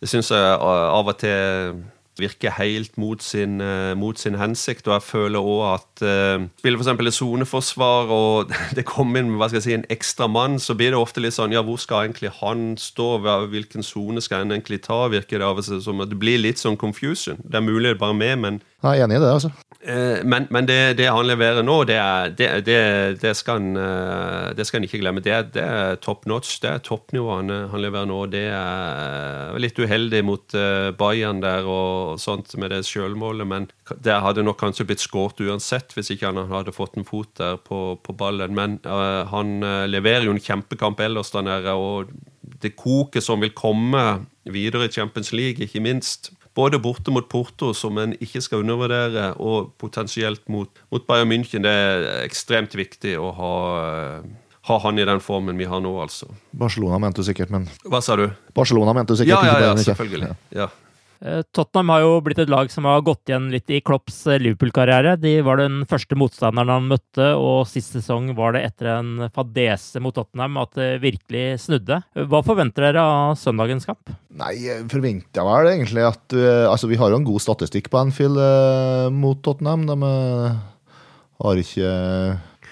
det 0.02 0.10
syns 0.10 0.32
jeg 0.34 0.60
av 0.60 1.08
og 1.08 1.18
til 1.22 1.82
virker 2.20 2.52
helt 2.58 2.98
mot 3.00 3.22
sin, 3.24 3.56
mot 3.96 4.18
sin, 4.20 4.36
hensikt. 4.36 4.88
Og 4.88 4.98
jeg 4.98 5.04
føler 5.06 5.40
òg 5.40 5.62
at 5.70 6.02
uh, 6.04 6.44
spiller 6.60 6.82
f.eks. 6.82 6.90
et 6.92 7.16
soneforsvar, 7.16 8.12
og 8.12 8.52
det 8.76 8.84
kommer 8.88 9.22
inn 9.22 9.32
hva 9.40 9.48
skal 9.48 9.62
jeg 9.62 9.66
si, 9.66 9.76
en 9.78 9.88
ekstra 9.92 10.28
mann, 10.28 10.58
så 10.60 10.76
blir 10.78 10.92
det 10.92 11.00
ofte 11.00 11.24
litt 11.24 11.36
sånn 11.36 11.54
Ja, 11.56 11.64
hvor 11.64 11.80
skal 11.80 12.06
egentlig 12.06 12.34
han 12.42 12.74
stå? 12.80 13.08
Hvilken 13.52 13.86
sone 13.86 14.20
skal 14.24 14.44
han 14.44 14.52
egentlig 14.52 14.82
ta? 14.84 15.06
Virker 15.12 15.40
det 15.40 15.48
av 15.48 15.62
og 15.62 15.66
til 15.66 15.80
som 15.84 16.04
at 16.04 16.12
det 16.12 16.20
blir 16.20 16.42
litt 16.42 16.60
sånn 16.60 16.76
confusion. 16.80 17.40
Det 17.42 17.58
er 17.58 17.64
mulig 17.64 17.88
det 17.88 17.96
er 17.96 18.04
bare 18.04 18.20
med, 18.20 18.44
men 18.44 18.62
Jeg 18.82 18.98
er 18.98 19.04
enig 19.06 19.20
i 19.20 19.22
det, 19.22 19.30
altså. 19.30 19.52
Eh, 19.82 20.20
men, 20.22 20.44
men 20.54 20.66
det, 20.66 20.94
det, 20.98 21.08
han 21.10 21.26
leverer 21.26 21.64
nå, 21.66 21.80
det, 21.90 21.96
er, 21.98 22.60
det, 22.62 23.32
skal 23.34 23.58
han, 23.58 23.78
eh, 23.78 24.48
det 24.54 24.66
skal 24.66 24.78
han 24.78 24.86
ikke 24.86 25.00
glemme. 25.02 25.22
Det, 25.24 25.32
er 25.58 25.98
top 26.02 26.26
notch. 26.30 26.56
Det 26.62 26.70
er 26.70 26.82
toppnivå 26.86 27.32
han, 27.34 27.50
han, 27.72 27.82
leverer 27.82 28.06
nå. 28.10 28.18
Det 28.30 28.44
er 28.54 29.58
litt 29.62 29.78
uheldig 29.78 30.22
mot 30.26 30.58
Bayern 30.98 31.42
der 31.42 31.66
og 31.66 32.20
sånt 32.22 32.54
med 32.58 32.74
det 32.74 32.82
sjølmålet, 32.86 33.48
men 33.48 33.70
det 34.02 34.20
hadde 34.22 34.46
nok 34.46 34.60
kanskje 34.62 34.86
blitt 34.88 35.02
skåret 35.02 35.42
uansett 35.42 35.94
hvis 35.96 36.12
ikke 36.14 36.30
han 36.30 36.52
hadde 36.52 36.74
fått 36.74 36.98
en 36.98 37.06
fot 37.08 37.32
der 37.40 37.58
på, 37.62 37.96
på 38.02 38.14
ballen. 38.18 38.54
Men 38.58 38.78
uh, 38.86 39.22
han 39.30 39.58
leverer 39.90 40.28
jo 40.28 40.34
en 40.36 40.42
kjempekamp 40.42 41.02
ellers 41.02 41.34
der 41.34 41.46
nede, 41.46 41.74
og 41.74 42.12
det 42.62 42.76
koket 42.78 43.24
som 43.26 43.42
vil 43.42 43.54
komme 43.54 44.22
videre 44.46 44.86
i 44.86 44.94
Champions 44.94 45.32
League, 45.34 45.62
ikke 45.66 45.82
minst 45.82 46.30
både 46.54 46.80
borte 46.82 47.12
mot 47.14 47.28
Porto, 47.28 47.72
som 47.76 47.98
en 48.02 48.14
ikke 48.20 48.42
skal 48.44 48.62
undervurdere, 48.64 49.32
og 49.40 49.72
potensielt 49.80 50.44
mot, 50.52 50.68
mot 50.92 51.06
Bayern 51.08 51.30
München. 51.32 51.64
Det 51.64 51.72
er 51.72 52.06
ekstremt 52.26 52.76
viktig 52.78 53.16
å 53.20 53.32
ha, 53.38 53.54
ha 54.68 54.78
han 54.84 55.00
i 55.00 55.08
den 55.08 55.22
formen 55.24 55.60
vi 55.60 55.68
har 55.68 55.82
nå, 55.84 55.94
altså. 56.04 56.30
Barcelona 56.52 57.00
mente 57.02 57.24
du 57.24 57.28
sikkert, 57.30 57.52
men 57.54 57.68
Hva 57.88 58.02
sa 58.04 58.18
du? 58.20 58.28
Barcelona 58.56 58.94
mente 58.96 59.16
du 59.16 59.22
sikkert. 59.22 59.48
Ja, 59.48 59.58
ja, 59.58 59.72
ja, 59.72 59.86
selvfølgelig. 59.90 60.32
Ja. 60.56 60.68
Eh, 61.22 61.42
Tottenham 61.54 61.90
har 61.92 62.02
jo 62.02 62.14
blitt 62.24 62.40
et 62.42 62.50
lag 62.50 62.70
som 62.72 62.86
har 62.88 63.02
gått 63.06 63.30
igjen 63.30 63.46
litt 63.52 63.70
i 63.70 63.78
Klopps 63.84 64.24
eh, 64.26 64.40
Liverpool-karriere. 64.42 65.14
De 65.22 65.36
var 65.46 65.60
den 65.60 65.84
første 65.86 66.18
motstanderen 66.18 66.72
han 66.72 66.88
møtte, 66.90 67.28
og 67.38 67.68
sist 67.70 67.94
sesong 67.94 68.32
var 68.38 68.56
det 68.56 68.64
etter 68.66 68.90
en 68.96 69.28
fadese 69.34 70.02
mot 70.02 70.14
Tottenham 70.16 70.58
at 70.64 70.74
det 70.78 70.88
virkelig 71.04 71.60
snudde. 71.62 72.00
Hva 72.26 72.42
forventer 72.46 72.88
dere 72.88 73.06
av 73.06 73.36
søndagens 73.38 73.86
kamp? 73.86 74.10
Nei, 74.34 74.56
jeg 74.64 74.88
forventer 74.90 75.46
vel 75.46 75.70
egentlig 75.76 76.06
at 76.08 76.20
Altså, 76.32 76.88
vi 76.88 76.96
har 76.98 77.12
jo 77.12 77.18
en 77.20 77.26
god 77.26 77.42
statistikk 77.44 77.90
på 77.92 78.00
Anfield 78.00 78.38
eh, 78.40 79.06
mot 79.14 79.38
Tottenham. 79.44 79.86
De 79.86 79.96
har 81.42 81.60
ikke 81.60 81.92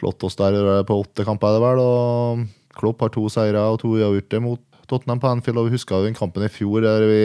slått 0.01 0.27
oss 0.27 0.39
der 0.41 0.83
på 0.89 0.99
åtte 1.05 1.27
kamper, 1.29 1.53
er 1.53 1.59
det 1.59 1.65
vel. 1.69 1.83
Og 1.85 2.77
Klopp 2.81 3.05
har 3.05 3.15
to 3.15 3.29
seire 3.31 3.63
og 3.71 3.83
to 3.83 3.95
uavgjorte 3.99 4.43
mot 4.43 4.63
Tottenham 4.91 5.21
på 5.23 5.31
Anfield, 5.31 5.61
og 5.61 5.69
vi 5.69 5.77
husker 5.77 6.01
jo 6.01 6.09
den 6.09 6.19
kampen 6.19 6.47
i 6.47 6.51
fjor 6.51 6.83
der 6.83 7.07
vi 7.07 7.25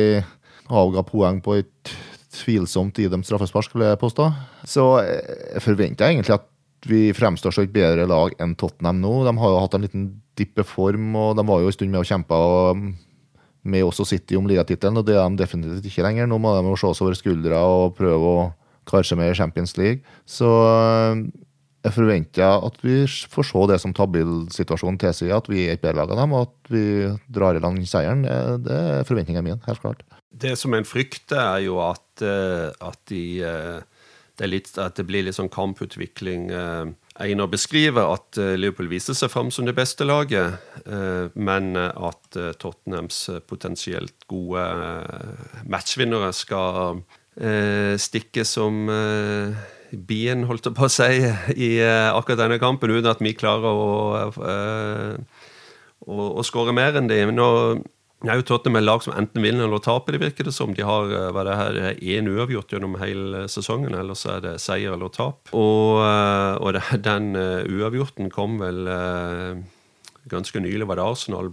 avga 0.70 1.04
poeng 1.06 1.42
på 1.46 1.60
et 1.60 1.96
tvilsomt 2.36 2.98
idømt 3.00 3.28
straffespark, 3.28 3.68
skulle 3.68 3.88
jeg 3.92 4.02
påstå. 4.02 4.28
Så 4.68 4.86
jeg 5.06 5.64
forventer 5.64 6.10
egentlig 6.10 6.36
at 6.36 6.50
vi 6.86 7.10
fremstår 7.18 7.54
som 7.56 7.66
et 7.66 7.74
bedre 7.74 8.06
lag 8.10 8.36
enn 8.42 8.54
Tottenham 8.60 9.00
nå. 9.02 9.14
De 9.26 9.34
har 9.40 9.54
jo 9.54 9.62
hatt 9.64 9.78
en 9.78 9.86
liten 9.86 10.06
dippeform, 10.38 11.16
og 11.18 11.38
de 11.40 11.46
var 11.48 11.64
jo 11.64 11.72
en 11.72 11.78
stund 11.78 11.94
med 11.94 12.04
og 12.04 12.10
kjempa 12.10 12.40
med 13.66 13.88
oss 13.88 14.02
og 14.04 14.10
City 14.10 14.38
om 14.38 14.46
ligatittelen, 14.46 15.00
og 15.02 15.08
det 15.08 15.16
er 15.18 15.26
de 15.26 15.42
definitivt 15.42 15.88
ikke 15.90 16.06
lenger. 16.06 16.30
Nå 16.30 16.38
må 16.42 16.54
de 16.54 16.76
se 16.78 16.92
oss 16.92 17.02
over 17.02 17.18
skuldra 17.18 17.64
og 17.66 17.96
prøve 17.98 18.34
å 18.36 18.46
klare 18.86 19.08
seg 19.08 19.18
med 19.18 19.34
Champions 19.38 19.74
League. 19.80 20.04
Så 20.30 20.50
jeg 21.86 21.94
forventer 21.94 22.66
at 22.66 22.78
vi 22.82 23.04
får 23.06 23.46
se 23.52 23.64
det 23.70 23.78
som 23.82 23.94
tabellsituasjonen 23.96 24.98
tilsier, 25.02 25.36
at 25.38 25.50
vi 25.52 25.68
er 25.68 25.76
et 25.76 25.84
bedre 25.84 26.02
lag 26.02 26.14
enn 26.14 26.24
dem, 26.24 26.34
og 26.34 26.48
at 26.48 26.72
vi 26.74 26.86
drar 27.30 27.58
i 27.58 27.62
land 27.62 27.84
seieren. 27.86 28.26
Det, 28.66 28.80
er 28.98 29.08
forventningen 29.08 29.46
min, 29.46 29.62
helt 29.68 29.84
klart. 29.84 30.02
Det 30.34 30.56
som 30.60 30.74
en 30.74 30.88
frykter, 30.88 31.38
er 31.38 31.66
jo 31.68 31.78
at, 31.86 32.24
eh, 32.26 32.72
at, 32.74 33.00
de, 33.12 33.22
eh, 33.46 34.08
det, 34.40 34.50
litt, 34.50 34.72
at 34.82 34.98
det 34.98 35.06
blir 35.08 35.28
litt 35.28 35.38
sånn 35.38 35.52
kamputvikling. 35.54 36.50
Einar 37.22 37.52
beskriver 37.52 38.16
at 38.16 38.40
Liverpool 38.58 38.90
viser 38.92 39.16
seg 39.16 39.32
fram 39.32 39.54
som 39.54 39.70
det 39.70 39.78
beste 39.78 40.04
laget, 40.04 40.58
men 41.40 41.70
at 41.80 42.36
Tottenhams 42.60 43.22
potensielt 43.48 44.26
gode 44.28 44.66
matchvinnere 45.72 46.34
skal 46.36 47.00
stikke 48.04 48.44
som 48.44 48.84
bien, 50.08 50.46
holdt 50.50 50.70
jeg 50.70 50.76
på 50.78 50.88
å 50.88 50.92
si, 50.92 51.26
i 51.56 51.72
uh, 51.82 52.14
akkurat 52.16 52.46
denne 52.46 52.62
kampen, 52.62 52.94
uten 52.94 53.12
at 53.12 53.24
vi 53.24 53.36
klarer 53.38 53.70
å, 53.72 53.90
uh, 54.40 55.44
å, 56.06 56.32
å 56.40 56.46
skåre 56.46 56.76
mer 56.76 56.98
enn 57.00 57.10
de. 57.12 57.22
Nå 57.32 57.50
er 58.26 58.40
jo 58.40 58.46
Tottenham 58.48 58.80
et 58.80 58.88
lag 58.88 59.04
som 59.06 59.14
enten 59.18 59.44
vinner 59.44 59.68
eller 59.68 59.84
taper, 59.84 60.16
det 60.16 60.24
virker 60.24 60.50
det 60.50 60.56
som. 60.56 60.74
De 60.76 60.86
har 60.88 61.12
uh, 61.14 61.30
hva 61.36 61.46
det 61.48 61.60
her, 61.62 61.80
én 62.00 62.32
uavgjort 62.32 62.76
gjennom 62.76 62.98
hele 63.02 63.46
sesongen, 63.52 63.96
ellers 63.98 64.26
er 64.32 64.44
det 64.46 64.58
seier 64.64 64.98
eller 64.98 65.14
tap. 65.14 65.54
Og, 65.56 66.02
og 66.02 66.82
den 67.06 67.34
uavgjorten 67.36 68.32
kom 68.34 68.60
vel 68.64 68.86
ganske 70.26 70.58
nylig, 70.58 70.88
var 70.90 70.98
det 70.98 71.06
Arsenal. 71.06 71.52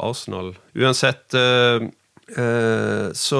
Arsenal. 0.00 0.54
Uansett 0.78 1.36
Eh, 1.36 1.88
så 2.28 3.38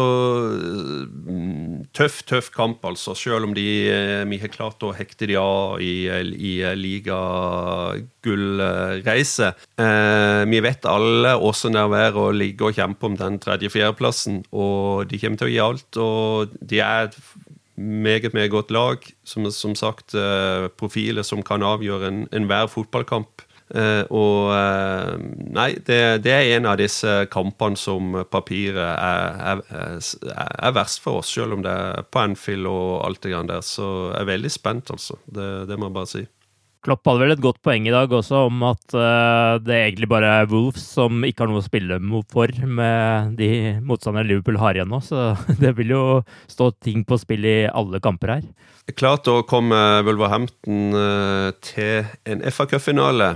mm, 0.48 1.92
tøff, 1.92 2.22
tøff 2.28 2.50
kamp, 2.54 2.84
altså. 2.88 3.14
Selv 3.16 3.44
om 3.44 3.54
de, 3.56 3.88
eh, 3.92 4.24
vi 4.28 4.38
har 4.40 4.48
klart 4.48 4.82
å 4.82 4.92
hekte 4.96 5.26
de 5.28 5.36
av 5.40 5.80
i, 5.84 6.08
i 6.08 6.74
ligagullreise. 6.78 9.52
Eh, 9.76 10.44
vi 10.48 10.60
vet 10.64 10.84
alle 10.88 11.36
åssen 11.36 11.72
det 11.76 11.84
er 12.00 12.12
å 12.16 12.30
ligge 12.32 12.64
og 12.68 12.74
kjempe 12.78 13.06
om 13.06 13.16
den 13.18 13.38
tredje-fjerdeplassen, 13.42 14.44
og 14.52 15.08
de 15.10 15.18
kommer 15.20 15.38
til 15.38 15.46
å 15.48 15.52
gi 15.52 15.66
alt. 15.66 15.96
Og 16.00 16.48
de 16.60 16.78
er 16.80 17.02
et 17.10 17.18
meget, 17.76 18.34
meget 18.34 18.50
godt 18.50 18.70
lag. 18.74 18.98
Som, 19.28 19.50
som 19.52 19.74
sagt, 19.76 20.14
profiler 20.80 21.22
som 21.22 21.42
kan 21.44 21.62
avgjøre 21.62 22.26
enhver 22.32 22.62
en 22.64 22.68
fotballkamp. 22.72 23.42
Uh, 23.68 24.00
og 24.16 24.48
uh, 24.48 25.18
Nei, 25.52 25.74
det, 25.84 26.22
det, 26.24 26.32
er 26.32 26.54
en 26.56 26.68
av 26.70 26.78
disse 26.80 27.26
kampene 27.32 27.76
som 27.76 28.16
papiret 28.30 28.80
er, 28.80 29.60
er, 29.68 30.00
er, 30.00 30.72
verst 30.76 31.02
for 31.04 31.20
oss, 31.20 31.34
selv 31.34 31.58
om 31.58 31.64
det 31.64 31.72
er 31.72 32.08
på 32.08 32.22
Anfield 32.22 32.68
og 32.70 33.04
alt 33.04 33.22
det 33.26 33.34
der. 33.50 33.62
Så 33.64 33.86
jeg 34.14 34.22
er 34.22 34.32
veldig 34.32 34.52
spent, 34.52 34.92
altså. 34.94 35.18
Det, 35.26 35.48
det, 35.68 35.76
må 35.76 35.88
jeg 35.88 35.96
bare 35.98 36.12
si. 36.14 36.24
Klopp 36.86 37.10
hadde 37.10 37.24
vel 37.24 37.34
et 37.34 37.42
godt 37.42 37.58
poeng 37.66 37.88
i 37.88 37.92
dag 37.92 38.12
også 38.14 38.44
om 38.46 38.62
at 38.68 38.94
uh, 38.94 39.58
det 39.60 39.76
egentlig 39.82 40.08
bare 40.08 40.30
er 40.38 40.48
Wolves 40.48 40.84
som 40.94 41.26
ikke 41.26 41.44
har 41.44 41.50
noe 41.50 41.60
å 41.60 41.66
spille 41.66 41.98
for 42.32 42.54
med 42.64 43.34
de 43.40 43.50
motstanderne 43.82 44.30
Liverpool 44.30 44.60
har 44.62 44.78
igjen 44.78 44.88
nå. 44.94 45.02
Så 45.04 45.34
det 45.62 45.74
vil 45.76 45.92
jo 45.92 46.02
stå 46.48 46.70
ting 46.78 47.04
på 47.04 47.20
spill 47.20 47.44
i 47.44 47.58
alle 47.68 48.00
kamper 48.00 48.38
her. 48.38 48.48
Klart 48.96 49.28
å 49.28 49.42
komme 49.44 49.76
Wolverhampton 50.06 50.94
til 51.60 52.06
en 52.24 52.40
FA-cupfinale 52.48 53.34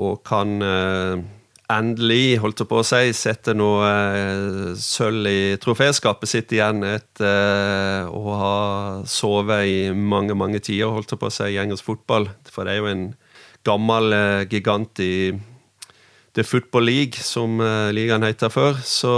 og 0.00 0.22
kan 0.26 0.56
eh, 0.64 1.22
endelig, 1.74 2.38
holdt 2.42 2.62
jeg 2.64 2.70
på 2.70 2.80
å 2.80 2.86
si, 2.86 3.12
sette 3.16 3.54
noe 3.56 3.86
eh, 3.88 4.72
sølv 4.80 5.30
i 5.30 5.40
troféskapet 5.62 6.30
sitt 6.30 6.54
igjen 6.54 6.82
etter 6.88 7.28
eh, 7.28 8.10
å 8.10 8.38
ha 8.40 8.56
sovet 9.08 9.70
i 9.70 9.78
mange, 9.94 10.36
mange 10.38 10.60
tider, 10.60 10.90
holdt 10.90 11.14
jeg 11.14 11.22
på 11.22 11.30
å 11.30 11.34
si, 11.34 11.52
i 11.54 11.60
engelsk 11.62 11.86
fotball. 11.86 12.28
For 12.50 12.66
det 12.66 12.74
er 12.74 12.82
jo 12.82 12.90
en 12.90 13.06
gammel 13.64 14.18
gigant 14.50 15.00
i 15.00 15.32
The 16.34 16.42
Football 16.44 16.90
League, 16.90 17.22
som 17.22 17.62
ligaen 17.94 18.26
heter 18.26 18.50
før. 18.52 18.80
Så, 18.84 19.14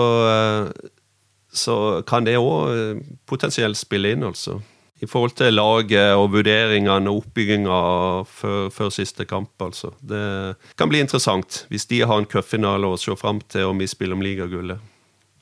så 1.50 1.76
kan 2.06 2.28
det 2.28 2.36
òg 2.38 3.00
potensielt 3.26 3.80
spille 3.80 4.12
inn, 4.12 4.26
altså 4.28 4.60
i 5.02 5.06
forhold 5.08 5.34
til 5.36 5.52
laget 5.52 6.16
og 6.16 6.30
vurderingene 6.32 7.10
og 7.12 7.22
oppbygginga 7.22 7.78
før, 8.24 8.68
før, 8.72 8.92
siste 8.94 9.26
kamp. 9.28 9.52
altså. 9.60 9.92
Det 10.00 10.56
kan 10.78 10.88
bli 10.88 11.02
interessant 11.04 11.66
hvis 11.68 11.84
de 11.90 12.00
har 12.00 12.16
en 12.16 12.28
cupfinale 12.28 12.88
å 12.88 13.00
se 13.00 13.12
fram 13.16 13.42
til 13.52 13.68
om 13.68 13.82
vi 13.82 13.88
spiller 13.90 14.16
om 14.16 14.24
ligagullet. 14.24 14.80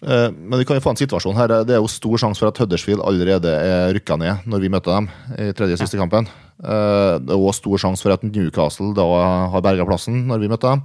Eh, 0.04 0.30
men 0.34 0.58
vi 0.58 0.66
kan 0.66 0.76
jo 0.76 0.84
få 0.84 0.92
en 0.92 1.00
situasjon 1.00 1.38
her. 1.38 1.60
Det 1.64 1.76
er 1.76 1.80
jo 1.82 1.90
stor 1.90 2.18
sjanse 2.20 2.42
for 2.42 2.50
at 2.50 2.58
Huddersfield 2.60 3.04
allerede 3.06 3.52
er 3.54 3.94
rykka 3.94 4.18
ned 4.20 4.48
når 4.50 4.64
vi 4.64 4.72
møter 4.74 4.98
dem 4.98 5.08
i 5.38 5.52
tredje 5.56 5.78
siste 5.80 6.00
kampen. 6.00 6.26
Eh, 6.58 7.14
det 7.22 7.32
er 7.32 7.38
òg 7.38 7.54
stor 7.56 7.80
sjanse 7.86 8.04
for 8.04 8.14
at 8.14 8.26
Newcastle 8.26 8.90
da 8.96 9.06
har 9.54 9.64
berga 9.64 9.86
plassen 9.86 10.24
når 10.28 10.42
vi 10.42 10.50
møter 10.50 10.74
dem. 10.74 10.84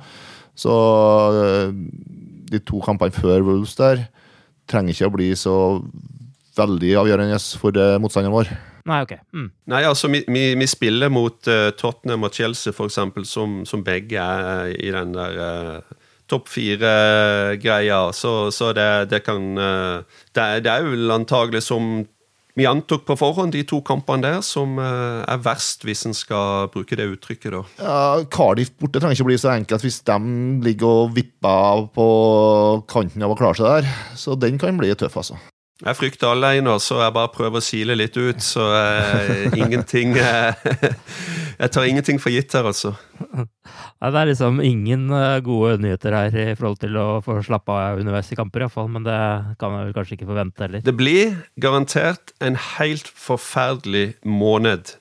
Så 0.60 0.78
eh, 1.42 1.74
de 2.54 2.62
to 2.62 2.84
kampene 2.86 3.16
før 3.16 3.44
Wolves 3.50 3.76
der 3.80 4.08
trenger 4.70 4.94
ikke 4.94 5.10
å 5.10 5.16
bli 5.18 5.34
så 5.38 5.56
veldig 6.60 6.92
avgjørende 7.04 7.40
for 7.62 7.80
uh, 7.80 7.96
motstanderen 8.02 8.36
vår. 8.36 8.52
Nei, 8.90 9.00
ok. 9.06 9.16
Mm. 9.36 9.48
Nei, 9.70 9.82
altså, 9.86 10.10
vi, 10.12 10.24
vi, 10.28 10.44
vi 10.58 10.68
spiller 10.70 11.12
mot 11.14 11.50
uh, 11.52 11.70
Tottenham 11.78 12.26
og 12.28 12.36
Chelsea, 12.36 12.74
for 12.76 12.90
eksempel, 12.90 13.26
som, 13.28 13.62
som 13.70 13.84
begge 13.86 14.22
er 14.22 14.72
i 14.74 14.94
den 14.96 15.16
der 15.18 15.42
uh, 15.42 15.98
topp 16.30 16.50
fire-greia. 16.54 18.00
Så, 18.14 18.52
så 18.56 18.72
det, 18.78 19.10
det, 19.14 19.24
kan 19.26 19.52
det, 19.58 20.46
det 20.66 20.72
er 20.72 20.86
jo 20.86 21.10
antagelig 21.16 21.64
som 21.66 22.06
vi 22.58 22.68
antok 22.70 23.06
på 23.08 23.16
forhånd 23.18 23.56
de 23.56 23.64
to 23.66 23.80
kampene 23.86 24.28
der 24.28 24.42
som 24.46 24.78
er 24.82 25.42
verst, 25.42 25.86
hvis 25.88 26.04
en 26.06 26.14
skal 26.18 26.68
bruke 26.74 26.98
det 27.00 27.08
uttrykket. 27.16 27.56
da. 27.56 27.62
Ja, 27.80 28.00
Cardiff 28.30 28.74
borte 28.78 29.02
trenger 29.02 29.18
ikke 29.18 29.30
bli 29.32 29.40
så 29.42 29.56
enkelt 29.56 29.86
hvis 29.86 30.02
de 30.06 30.18
ligger 30.66 31.06
og 31.06 31.16
vipper 31.16 31.88
på 31.96 32.10
kanten 32.92 33.26
av 33.26 33.34
å 33.34 33.40
klare 33.40 33.58
seg 33.58 33.80
der. 33.80 33.96
Så 34.20 34.38
den 34.38 34.60
kan 34.62 34.78
bli 34.78 34.92
tøff, 34.94 35.18
altså. 35.24 35.40
Jeg 35.80 35.96
frykter 35.96 36.34
alene, 36.34 36.74
så 36.84 36.98
jeg 37.00 37.14
bare 37.16 37.32
prøver 37.32 37.62
å 37.62 37.64
sile 37.64 37.96
litt 37.96 38.18
ut. 38.20 38.42
Så 38.44 38.66
eh, 38.76 39.46
ingenting 39.56 40.18
eh, 40.20 40.68
Jeg 41.62 41.72
tar 41.76 41.88
ingenting 41.88 42.20
for 42.20 42.32
gitt 42.32 42.52
her, 42.56 42.68
altså. 42.68 42.94
Nei, 43.20 44.10
det 44.12 44.20
er 44.20 44.30
liksom 44.30 44.60
ingen 44.64 45.08
uh, 45.12 45.40
gode 45.44 45.78
nyheter 45.84 46.16
her 46.16 46.36
i 46.36 46.56
forhold 46.56 46.80
til 46.80 46.96
å 47.00 47.08
få 47.24 47.38
slappe 47.44 47.76
av 47.76 48.00
underveis 48.00 48.32
i 48.32 48.38
kamper, 48.40 48.64
iallfall. 48.64 48.88
Men 48.92 49.08
det 49.08 49.20
kan 49.60 49.72
man 49.72 49.88
vel 49.88 49.96
kanskje 49.96 50.18
ikke 50.18 50.30
forvente 50.30 50.66
heller. 50.66 50.84
Det 50.84 50.96
blir 51.00 51.36
garantert 51.60 52.36
en 52.44 52.60
helt 52.78 53.08
forferdelig 53.12 54.14
måned. 54.24 54.96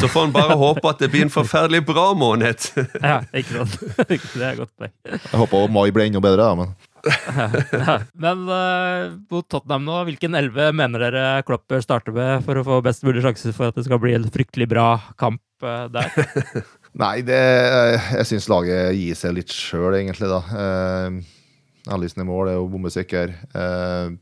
Så 0.00 0.08
får 0.12 0.28
en 0.28 0.34
bare 0.34 0.56
håpe 0.60 0.88
at 0.88 1.00
det 1.00 1.10
blir 1.12 1.24
en 1.24 1.32
forferdelig 1.32 1.84
bra 1.88 2.10
måned. 2.16 2.68
ja, 3.00 3.20
ikke 3.32 3.60
sant. 3.60 3.78
det 4.08 4.48
er 4.50 4.60
godt 4.60 4.72
poeng. 4.80 4.96
Jeg 5.08 5.44
håper 5.44 5.72
mai 5.72 5.88
blir 5.88 6.08
enda 6.08 6.24
bedre, 6.24 6.48
da. 6.48 6.58
men... 6.64 6.76
Men 8.24 8.46
uh, 8.48 9.14
mot 9.30 9.46
Tottenham 9.48 9.84
nå, 9.86 9.98
hvilken 10.08 10.38
elleve 10.38 10.70
mener 10.76 11.06
dere 11.06 11.26
Klopp 11.46 11.66
bør 11.70 11.84
starte 11.84 12.14
med 12.14 12.44
for 12.46 12.60
å 12.60 12.64
få 12.66 12.80
best 12.84 13.04
mulig 13.06 13.24
sjanse 13.24 13.52
for 13.56 13.70
at 13.70 13.78
det 13.78 13.86
skal 13.86 14.00
bli 14.02 14.16
en 14.16 14.26
fryktelig 14.32 14.68
bra 14.72 14.88
kamp 15.20 15.42
uh, 15.64 15.86
der? 15.92 16.10
Nei, 17.04 17.16
det, 17.26 17.38
eh, 17.38 18.10
jeg 18.20 18.28
syns 18.30 18.50
laget 18.52 18.94
gir 18.94 19.16
seg 19.18 19.32
litt 19.34 19.50
sjøl, 19.50 19.96
egentlig, 19.98 20.28
da. 20.30 20.42
Uh, 20.54 21.94
Ellisen 21.94 22.22
i 22.22 22.28
mål 22.28 22.52
er 22.52 22.60
jo 22.60 22.68
bombesikker. 22.70 23.34
Uh, 23.50 24.14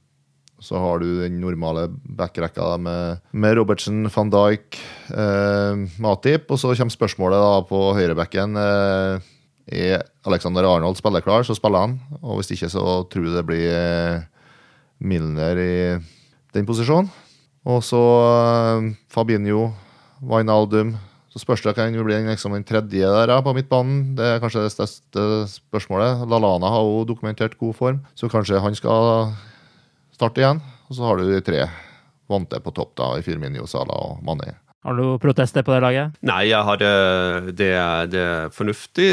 så 0.63 0.79
har 0.79 1.03
du 1.03 1.09
den 1.25 1.41
normale 1.43 1.89
backrekka 1.91 2.77
med, 2.79 3.23
med, 3.35 3.57
Robertsen, 3.59 4.07
van 4.15 4.31
Dijk, 4.31 4.79
eh, 5.11 5.81
Matip. 5.99 6.47
Og 6.55 6.61
så 6.63 6.71
kommer 6.79 6.95
spørsmålet 6.95 7.43
da 7.43 7.57
på 7.67 7.81
høyrebacken. 7.97 8.55
Uh, 8.55 9.33
er 9.67 10.03
Alexander 10.27 10.67
Arnold 10.67 10.99
spilleklar, 10.99 11.45
så 11.47 11.57
spiller 11.57 11.87
han. 11.87 11.97
Og 12.21 12.41
hvis 12.41 12.53
ikke, 12.55 12.71
så 12.73 12.83
tror 13.11 13.29
jeg 13.29 13.37
det 13.37 13.47
blir 13.47 13.69
eh, 13.77 14.25
Milner 15.03 15.61
i 15.61 15.77
den 16.55 16.69
posisjonen. 16.69 17.11
Og 17.69 17.83
så 17.87 18.01
eh, 18.01 18.93
Fabinho, 19.13 19.71
Wijnaldum. 20.23 20.97
Så 21.33 21.41
spørs 21.41 21.63
det 21.65 21.73
hvem 21.79 21.95
blir 22.05 22.27
liksom 22.27 22.53
den 22.53 22.67
tredje 22.69 23.09
der 23.09 23.33
på 23.41 23.55
midtbanen. 23.57 24.17
Det 24.19 24.27
er 24.35 24.43
kanskje 24.43 24.67
det 24.67 24.75
største 24.75 25.23
spørsmålet. 25.55 26.27
Lalana 26.29 26.69
har 26.75 26.85
jo 26.85 27.07
dokumentert 27.09 27.57
god 27.57 27.79
form, 27.79 28.03
så 28.15 28.29
kanskje 28.29 28.61
han 28.61 28.77
skal 28.77 29.33
starte 30.13 30.43
igjen. 30.43 30.61
Og 30.91 30.99
så 30.99 31.07
har 31.09 31.17
du 31.17 31.31
de 31.31 31.41
tre 31.41 31.65
vante 32.29 32.61
på 32.61 32.75
topp, 32.77 32.93
da, 33.01 33.15
i 33.17 33.25
Firminio, 33.25 33.65
Sala 33.69 33.97
og 33.97 34.21
Mané. 34.27 34.53
Har 34.83 34.97
du 34.99 35.19
protester 35.23 35.63
på 35.63 35.71
det 35.77 35.81
laget? 35.85 36.15
Nei, 36.27 36.49
jeg 36.51 36.67
hadde, 36.67 36.87
det, 37.55 37.71
det 38.11 38.23
er 38.23 38.49
fornuftig, 38.51 39.11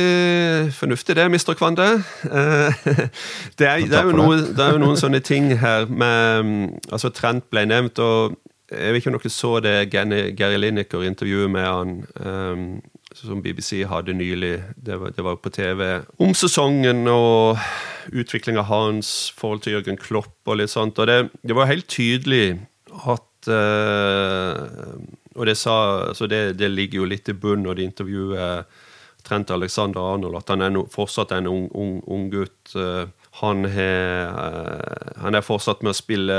fornuftig 0.73 1.15
det, 1.19 1.27
Mr. 1.29 1.53
Kvande. 1.53 1.87
Eh, 2.25 2.79
det 3.59 3.67
er, 3.67 3.83
det, 3.85 3.99
er 3.99 4.09
noe, 4.17 4.39
det 4.49 4.63
er, 4.65 4.73
jo 4.73 4.81
noen 4.81 4.97
sånne 4.97 5.21
ting 5.21 5.51
her 5.61 5.85
med 5.85 6.79
altså 6.89 7.13
Trent 7.13 7.45
ble 7.53 7.67
nevnt, 7.69 8.01
og 8.01 8.39
jeg 8.69 8.93
vet 8.93 9.01
ikke 9.01 9.11
om 9.13 9.19
dere 9.19 9.33
så 9.33 9.51
det 9.65 9.75
Gary 9.93 10.57
Lineker-intervjuet 10.57 11.53
med 11.53 11.65
han 11.65 11.93
um, 12.17 12.65
som 13.17 13.41
BBC 13.41 13.83
hadde 13.89 14.13
nylig. 14.13 14.59
Det 14.77 14.97
var, 15.01 15.13
det 15.13 15.25
var 15.25 15.37
på 15.41 15.53
TV. 15.53 16.01
Om 16.21 16.33
sesongen 16.37 17.07
og 17.09 17.57
utviklinga 18.09 18.65
hans, 18.69 19.31
forhold 19.37 19.65
til 19.65 19.77
Jørgen 19.77 19.97
Klopp 20.01 20.49
og 20.49 20.61
litt 20.61 20.73
sånt. 20.73 20.97
Og 21.01 21.09
det, 21.09 21.19
det 21.45 21.57
var 21.57 21.69
helt 21.69 21.89
tydelig 21.89 22.59
at 23.05 23.49
uh, 23.49 24.97
og 25.35 25.45
det, 25.45 25.57
sa, 25.59 25.75
det, 26.29 26.43
det 26.59 26.69
ligger 26.71 27.03
jo 27.03 27.09
litt 27.09 27.29
i 27.29 27.37
bunnen 27.37 27.67
når 27.67 27.79
de 27.79 27.89
intervjuer 27.89 28.63
Trent 29.23 29.51
Alexander 29.51 30.01
Arnold, 30.13 30.39
at 30.39 30.49
han 30.53 30.63
er 30.63 30.71
no, 30.73 30.85
fortsatt 30.89 31.33
en 31.35 31.49
ung, 31.49 31.65
ung, 31.75 31.99
ung 32.07 32.29
gutt. 32.31 32.71
Uh, 32.73 33.09
han, 33.41 33.65
har, 33.69 34.31
uh, 34.33 35.19
han, 35.21 35.37
er 35.37 35.45
fortsatt 35.45 35.83
med 35.85 35.93
å 35.93 35.97
spille 35.97 36.35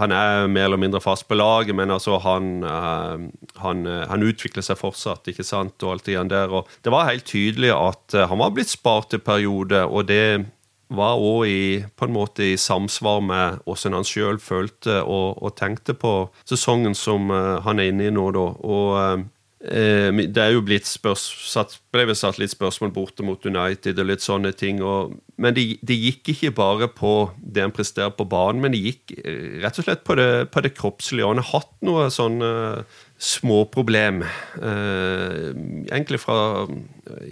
Han 0.00 0.14
er 0.16 0.48
mer 0.50 0.70
eller 0.70 0.80
mindre 0.80 1.02
fast 1.02 1.26
på 1.28 1.36
laget, 1.36 1.74
men 1.76 1.92
altså 1.92 2.16
han, 2.24 2.62
uh, 2.64 3.26
han, 3.62 3.84
han, 4.08 4.26
utvikler 4.26 4.64
seg 4.64 4.80
fortsatt, 4.80 5.28
ikke 5.32 5.46
sant, 5.46 5.76
og 5.82 5.96
alt 5.96 6.08
det 6.08 6.24
der. 6.32 6.54
Og 6.54 6.70
det 6.82 6.94
var 6.94 7.10
helt 7.10 7.28
tydelig 7.28 7.74
at 7.74 8.18
han 8.30 8.40
var 8.40 8.54
blitt 8.54 8.72
spart 8.72 9.18
i 9.18 9.22
perioder, 9.22 9.90
og 9.90 10.08
det 10.08 10.24
var 10.96 11.20
òg 11.20 11.86
på 11.96 12.08
en 12.08 12.14
måte 12.14 12.52
i 12.52 12.58
samsvar 12.60 13.22
med 13.24 13.62
hvordan 13.66 13.98
han 13.98 14.08
sjøl 14.08 14.40
følte 14.42 15.00
og, 15.02 15.38
og, 15.42 15.54
tenkte 15.58 15.94
på 15.98 16.14
sesongen 16.48 16.96
som 16.98 17.30
han 17.32 17.80
er 17.80 17.92
inne 17.92 18.10
i 18.10 18.14
nå, 18.14 18.30
da. 18.36 18.48
Og 18.62 19.24
Eh, 19.62 20.10
det 20.10 20.42
er 20.42 20.56
jo 20.56 20.62
blitt 20.66 20.88
spørs, 20.90 21.22
satt, 21.46 21.76
ble 21.94 22.16
satt 22.18 22.40
litt 22.42 22.50
spørsmål 22.50 22.90
borte 22.96 23.22
mot 23.22 23.44
United 23.46 24.00
og 24.02 24.08
litt 24.08 24.24
sånne 24.24 24.50
ting. 24.58 24.80
Og, 24.82 25.14
men 25.38 25.54
det, 25.54 25.78
de 25.86 25.98
gikk 26.08 26.32
ikke 26.34 26.50
bare 26.56 26.88
på 26.90 27.30
det 27.38 27.62
han 27.68 27.74
presterer 27.74 28.10
på 28.16 28.26
banen, 28.26 28.62
men 28.64 28.74
det 28.74 28.82
gikk 28.82 29.14
eh, 29.20 29.60
rett 29.62 29.78
og 29.78 29.86
slett 29.86 30.02
på 30.08 30.18
det, 30.18 30.28
på 30.50 30.64
det 30.66 30.74
kroppslige. 30.78 31.28
Og 31.28 31.36
han 31.36 31.44
har 31.44 31.50
hatt 31.52 31.72
noe 31.86 32.08
sånne 33.22 33.42
småproblem 33.42 34.22
eh, 34.22 35.52
egentlig 35.86 36.18
fra 36.20 36.66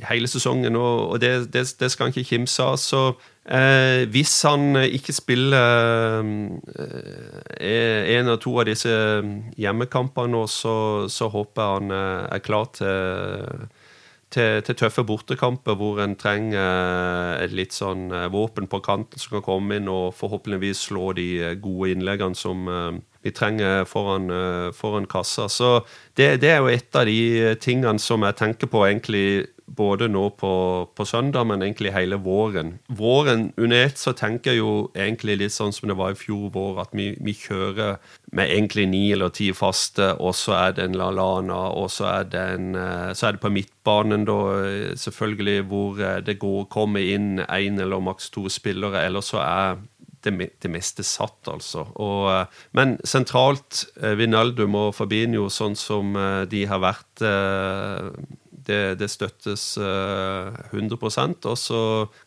hele 0.07 0.31
sesongen, 0.31 0.77
og, 0.79 1.09
og 1.11 1.21
det, 1.21 1.53
det, 1.53 1.65
det, 1.81 1.91
skal 1.91 2.07
han 2.07 2.15
ikke 2.15 2.37
kimse 2.37 2.63
av. 2.63 2.77
Så 2.79 3.03
Eh, 3.51 4.05
hvis 4.13 4.43
han 4.47 4.77
ikke 4.77 5.13
spiller 5.17 6.23
eh, 7.59 8.13
en 8.15 8.29
av 8.31 8.37
to 8.39 8.53
av 8.61 8.69
disse 8.69 8.93
hjemmekampene 9.59 10.31
nå, 10.31 10.45
så, 10.47 10.75
så 11.11 11.27
håper 11.33 11.63
jeg 11.63 11.81
han 11.81 11.95
eh, 11.97 12.29
er 12.37 12.45
klar 12.47 12.69
til, 12.77 13.65
til, 14.31 14.61
til, 14.63 14.79
tøffe 14.85 15.03
bortekamper 15.09 15.75
hvor 15.81 15.99
en 16.05 16.15
trenger 16.21 17.41
et 17.41 17.57
litt 17.57 17.75
sånn 17.75 18.13
eh, 18.15 18.29
våpen 18.31 18.71
på 18.71 18.83
kanten 18.87 19.19
som 19.19 19.41
kan 19.41 19.47
komme 19.49 19.81
inn 19.81 19.91
og 19.91 20.13
forhåpentligvis 20.21 20.87
slå 20.93 21.11
de 21.19 21.31
gode 21.65 21.91
innleggene 21.97 22.39
som 22.39 22.71
eh, 22.71 22.93
vi 23.23 23.33
trenger 23.37 23.85
foran, 23.85 24.31
foran 24.73 25.07
kassa. 25.11 25.49
Så 25.53 25.81
det, 26.17 26.41
det, 26.41 26.55
er 26.55 26.63
jo 26.63 26.71
et 26.73 26.97
av 26.97 27.05
de 27.05 27.55
tingene 27.61 28.01
som 28.01 28.25
jeg 28.25 28.39
tenker 28.39 28.71
på 28.71 28.85
egentlig 28.87 29.25
både 29.77 30.09
nå 30.11 30.25
på, 30.39 30.53
på, 30.97 31.05
søndag, 31.07 31.47
men 31.47 31.63
egentlig 31.63 31.93
hele 31.95 32.19
våren. 32.21 32.75
Våren 32.87 33.51
under 33.57 33.85
ett 33.87 33.99
så 33.99 34.13
tenker 34.17 34.55
jeg 34.55 34.61
jo 34.61 34.73
egentlig 34.97 35.39
litt 35.41 35.55
sånn 35.55 35.75
som 35.75 35.91
det 35.91 35.97
var 35.99 36.15
i 36.15 36.19
fjor 36.19 36.51
vår, 36.55 36.81
at 36.85 36.97
vi, 36.97 37.11
vi 37.23 37.35
kjører 37.37 38.01
med 38.37 38.51
egentlig 38.51 38.89
ni 38.91 39.05
eller 39.15 39.33
ti 39.35 39.51
faste, 39.57 40.13
og 40.19 40.35
så 40.39 40.57
er 40.59 40.77
det 40.77 40.89
en 40.89 40.99
LaLana, 40.99 41.61
og 41.79 41.91
så 41.95 42.09
er 42.11 42.29
det, 42.33 42.47
en, 42.57 42.75
eh, 42.79 43.13
så 43.15 43.29
er 43.29 43.37
det 43.37 43.45
på 43.45 43.53
midtbanen, 43.55 44.27
da, 44.29 44.41
selvfølgelig, 44.99 45.63
hvor 45.71 46.03
eh, 46.03 46.19
det 46.27 46.41
går, 46.43 46.67
kommer 46.73 47.07
inn 47.15 47.45
én 47.47 47.81
eller 47.81 48.03
maks 48.03 48.31
to 48.35 48.49
spillere, 48.51 49.07
eller 49.07 49.25
så 49.25 49.43
er 49.45 49.81
det, 50.25 50.35
det, 50.63 50.71
meste 50.71 51.05
satt, 51.07 51.41
altså. 51.49 51.87
Og, 51.97 52.29
eh, 52.35 52.61
men 52.77 52.99
sentralt, 53.05 53.87
Vinaldum 54.19 54.77
og 54.79 54.95
Fabinho, 54.99 55.49
sånn 55.53 55.79
som 55.79 56.15
de 56.51 56.65
har 56.69 56.83
vært 56.83 57.25
det, 58.71 59.01
det 59.01 59.11
støttes 59.11 59.75
100 59.79 60.97
eh, 60.97 61.35
Og 61.51 61.59
så 61.59 61.83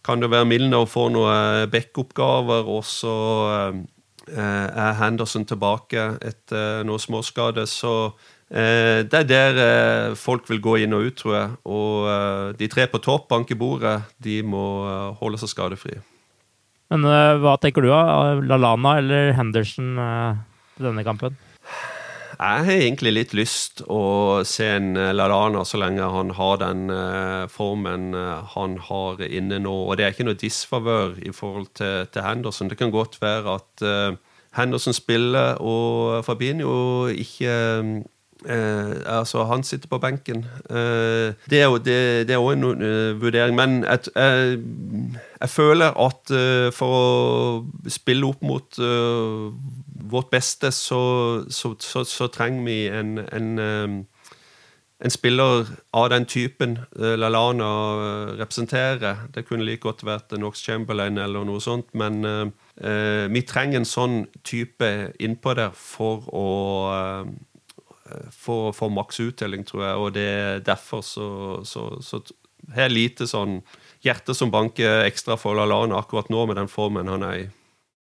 kan 0.06 0.22
det 0.22 0.32
være 0.32 0.50
Milner 0.50 0.86
få 0.90 1.10
noen 1.14 1.70
backup-gaver, 1.72 2.70
og 2.70 2.86
så 2.88 3.16
eh, 4.30 4.68
er 4.68 5.00
Henderson 5.02 5.46
tilbake 5.50 6.14
etter 6.22 6.84
noe 6.88 7.02
småskade. 7.02 7.66
Så 7.70 7.94
eh, 8.50 9.04
det 9.08 9.24
er 9.24 9.30
der 9.30 10.16
folk 10.20 10.50
vil 10.52 10.64
gå 10.64 10.78
inn 10.84 10.96
og 10.98 11.10
ut, 11.10 11.20
tror 11.20 11.38
jeg. 11.38 11.52
Og 11.66 12.58
de 12.60 12.72
tre 12.72 12.88
på 12.88 13.04
topp, 13.04 13.30
banke 13.32 13.58
bordet, 13.60 14.02
de 14.18 14.42
må 14.44 14.66
holde 15.22 15.42
seg 15.42 15.56
skadefrie. 15.56 16.04
Men 16.94 17.08
hva 17.42 17.56
tenker 17.58 17.82
du, 17.82 17.90
av 17.90 18.44
Lalana 18.46 19.00
eller 19.02 19.32
Henderson 19.34 19.96
til 19.98 20.86
denne 20.86 21.06
kampen? 21.08 21.34
Jeg 22.34 22.66
har 22.66 22.82
egentlig 22.82 23.12
litt 23.14 23.34
lyst 23.38 23.84
å 23.94 24.42
se 24.48 24.66
en 24.76 24.98
eh, 24.98 25.12
Lalana 25.14 25.62
så 25.68 25.78
lenge 25.80 26.08
han 26.16 26.34
har 26.34 26.58
den 26.64 26.90
uh, 26.90 27.46
formen 27.52 28.10
uh, 28.18 28.42
han 28.56 28.80
har 28.88 29.22
inne 29.24 29.62
nå. 29.64 29.74
Og 29.86 29.96
det 29.98 30.08
er 30.08 30.16
ikke 30.16 30.26
noe 30.28 30.40
disfavør 30.40 31.20
i 31.22 31.32
forhold 31.36 31.70
til, 31.78 32.10
til, 32.12 32.26
Henderson. 32.26 32.72
Det 32.72 32.80
kan 32.82 32.92
godt 32.94 33.20
være 33.22 33.54
at 33.60 33.86
uh, 33.86 34.18
Henderson 34.58 34.98
spiller 34.98 35.62
og 35.62 36.26
Fabinho 36.26 37.08
ikke 37.14 37.54
altså, 38.46 39.44
han 39.50 39.64
sitter 39.64 39.88
på 39.88 40.00
benken. 40.04 40.46
jo 40.70 41.78
det, 41.78 42.30
er 42.30 42.38
også 42.38 42.58
en 42.58 43.20
vurdering. 43.22 43.56
Men 43.56 43.84
jeg, 43.84 44.00
jeg, 44.16 44.60
jeg 45.42 45.50
føler 45.50 45.96
at 46.08 46.34
for 46.76 46.98
å 46.98 47.90
spille 47.92 48.28
opp 48.28 48.44
mot 48.44 48.82
vårt 50.14 50.30
beste, 50.30 50.72
så, 50.72 51.44
så, 51.50 51.76
så, 51.80 52.04
så 52.04 52.28
trenger 52.28 52.66
vi 52.66 52.88
en, 52.88 53.18
en, 53.18 53.60
um, 53.60 53.96
en, 55.00 55.14
spiller 55.14 55.68
av 55.94 56.10
den 56.14 56.26
typen 56.26 56.78
uh, 57.00 57.16
Lalana 57.20 57.70
uh, 57.70 58.34
representerer. 58.40 59.26
Det 59.36 59.46
kunne 59.48 59.66
like 59.66 59.84
godt 59.86 60.06
vært 60.06 60.36
Knox 60.36 60.64
Chamberlain 60.66 61.18
eller 61.18 61.48
noe 61.48 61.62
sånt, 61.64 61.94
men 61.94 62.22
uh, 62.26 62.46
vi 63.34 63.46
trenger 63.48 63.82
en 63.82 63.90
sånn 63.90 64.22
type 64.44 64.92
innpå 65.20 65.56
der 65.58 65.74
for 65.78 66.30
å 66.34 66.48
for 68.32 68.70
å 68.70 68.76
få 68.76 68.90
maks 68.94 69.22
uttelling, 69.24 69.66
tror 69.68 69.86
jeg. 69.86 69.98
Og 70.00 70.14
det 70.18 70.28
er 70.30 70.64
derfor 70.66 71.04
så, 71.06 71.28
så, 71.68 71.88
så 72.04 72.22
har 72.74 72.88
jeg 72.88 72.98
lite 72.98 73.28
sånn 73.30 73.62
hjerte 74.04 74.36
som 74.36 74.52
banker 74.54 75.04
ekstra 75.08 75.38
for 75.40 75.58
Lalana 75.58 76.00
akkurat 76.00 76.32
nå, 76.32 76.46
med 76.50 76.60
den 76.60 76.72
formen 76.72 77.12
han 77.12 77.26
er 77.28 77.42
i. 77.42 77.52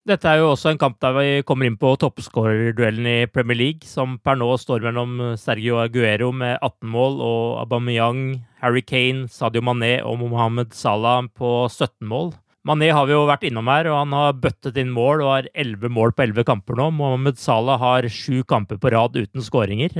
Dette 0.08 0.30
er 0.30 0.40
jo 0.40 0.54
også 0.54 0.70
en 0.72 0.78
kamp 0.80 0.96
der 1.04 1.12
vi 1.12 1.42
kommer 1.46 1.68
inn 1.68 1.76
på 1.78 1.92
toppskårerduellen 2.00 3.04
i 3.06 3.26
Premier 3.28 3.58
League, 3.58 3.84
som 3.84 4.16
per 4.24 4.38
nå 4.40 4.48
står 4.58 4.86
mellom 4.88 5.36
Sergio 5.38 5.76
Aguero 5.82 6.30
med 6.32 6.56
18 6.56 6.88
mål 6.88 7.20
og 7.20 7.42
Aubameyang, 7.60 8.40
Harry 8.64 8.80
Kane, 8.80 9.28
Sadio 9.28 9.60
Mané 9.60 9.98
og 10.00 10.22
Mohammed 10.22 10.72
Salah 10.74 11.28
på 11.36 11.52
17 11.68 12.08
mål. 12.08 12.32
Mané 12.68 12.90
har 12.92 13.06
vi 13.08 13.14
jo 13.14 13.24
vært 13.28 13.46
innom 13.48 13.68
her, 13.72 13.88
og 13.88 14.02
han 14.02 14.12
har 14.12 14.36
bøttet 14.36 14.76
inn 14.80 14.92
mål 14.92 15.24
og 15.24 15.30
har 15.32 15.50
11 15.54 15.92
mål 15.96 16.12
på 16.12 16.26
11 16.26 16.44
kamper 16.48 16.76
nå. 16.76 16.90
Mohammed 16.92 17.40
Salah 17.40 17.80
har 17.80 18.08
sju 18.12 18.42
kamper 18.44 18.76
på 18.80 18.92
rad 18.92 19.16
uten 19.16 19.44
skåringer. 19.44 19.96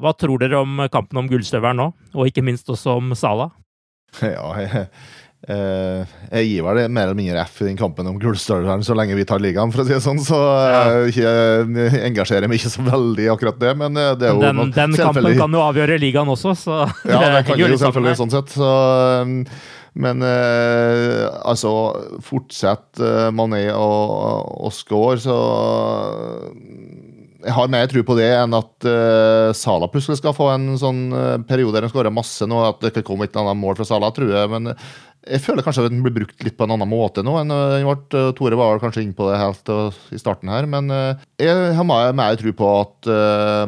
Hva 0.00 0.12
tror 0.18 0.42
dere 0.42 0.60
om 0.60 0.84
kampen 0.92 1.22
om 1.22 1.30
gullstøvelen 1.30 1.80
nå, 1.80 1.90
og 2.12 2.28
ikke 2.28 2.44
minst 2.44 2.68
også 2.68 2.98
om 3.00 3.14
Salah? 3.18 3.54
Ja, 4.22 4.46
jeg, 4.60 4.84
Eh, 5.44 6.12
jeg 6.32 6.46
gir 6.48 6.64
vel 6.64 6.78
mer 6.88 7.10
eller 7.10 7.16
mindre 7.18 7.42
F 7.44 7.58
i 7.60 7.66
den 7.66 7.76
kampen 7.76 8.06
om 8.08 8.16
gullstøvelen 8.20 8.84
så 8.86 8.94
lenge 8.96 9.16
vi 9.18 9.26
tar 9.28 9.42
ligaen, 9.44 9.72
for 9.74 9.82
å 9.82 9.84
si 9.84 9.92
det 9.92 10.00
sånn. 10.04 10.20
Så 10.24 10.38
jeg, 11.12 11.18
jeg 11.20 12.00
engasjerer 12.08 12.48
meg 12.48 12.62
ikke 12.62 12.72
så 12.72 12.84
veldig 12.86 13.26
i 13.26 13.30
akkurat 13.32 13.60
det. 13.60 13.74
Men 13.80 14.00
eh, 14.00 14.14
det 14.20 14.30
er 14.30 14.32
jo 14.32 14.44
Den, 14.44 14.72
den 14.72 14.96
kampen 14.96 15.28
kan 15.36 15.56
jo 15.58 15.64
avgjøre 15.66 16.00
ligaen 16.00 16.32
også, 16.32 16.56
så 16.56 16.80
Ja, 17.12 17.20
det 17.36 17.44
kan 17.50 17.60
jo 17.60 17.68
selvfølgelig 17.84 18.20
sånn 18.22 18.32
sett. 18.32 18.56
Så, 18.56 18.70
men 19.94 20.22
eh, 20.26 21.22
altså, 21.46 21.70
fortsetter 22.26 23.30
Mané 23.34 23.68
og, 23.70 24.48
og 24.66 24.74
score, 24.74 25.20
så 25.22 25.36
jeg 27.44 27.52
har 27.52 27.70
mer 27.70 27.88
tro 27.90 28.02
på 28.06 28.16
det 28.18 28.30
enn 28.32 28.56
at 28.56 28.86
eh, 28.88 29.50
Sala 29.56 29.88
plutselig 29.92 30.18
skal 30.20 30.34
få 30.36 30.48
en 30.54 30.78
sånn 30.80 31.02
uh, 31.12 31.36
periode 31.44 31.76
der 31.76 31.86
han 31.86 31.92
skårer 31.92 32.14
masse 32.14 32.46
nå. 32.48 32.60
At 32.64 32.80
det 32.80 32.94
kan 32.94 33.04
komme 33.06 33.28
et 33.28 33.36
annet 33.36 33.58
mål 33.60 33.76
fra 33.78 33.86
Sala, 33.88 34.08
tror 34.16 34.32
jeg. 34.32 34.50
Men 34.52 34.72
jeg 35.24 35.40
føler 35.40 35.64
kanskje 35.64 35.86
at 35.86 35.92
den 35.92 36.02
blir 36.04 36.14
brukt 36.14 36.42
litt 36.44 36.56
på 36.58 36.66
en 36.66 36.74
annen 36.74 36.90
måte 36.90 37.22
nå 37.24 37.36
enn 37.40 37.52
den 37.52 37.86
ble. 37.88 38.22
Tore 38.36 38.58
var 38.58 38.80
kanskje 38.82 39.04
inne 39.04 39.16
på 39.16 39.28
det 39.30 39.38
helt 39.40 39.70
uh, 39.72 39.96
i 40.12 40.20
starten 40.20 40.50
her. 40.52 40.68
Men 40.70 40.92
jeg 41.40 41.76
har 41.78 41.86
mer, 41.86 42.36
tro 42.40 42.52
på 42.56 42.70
at 42.80 43.08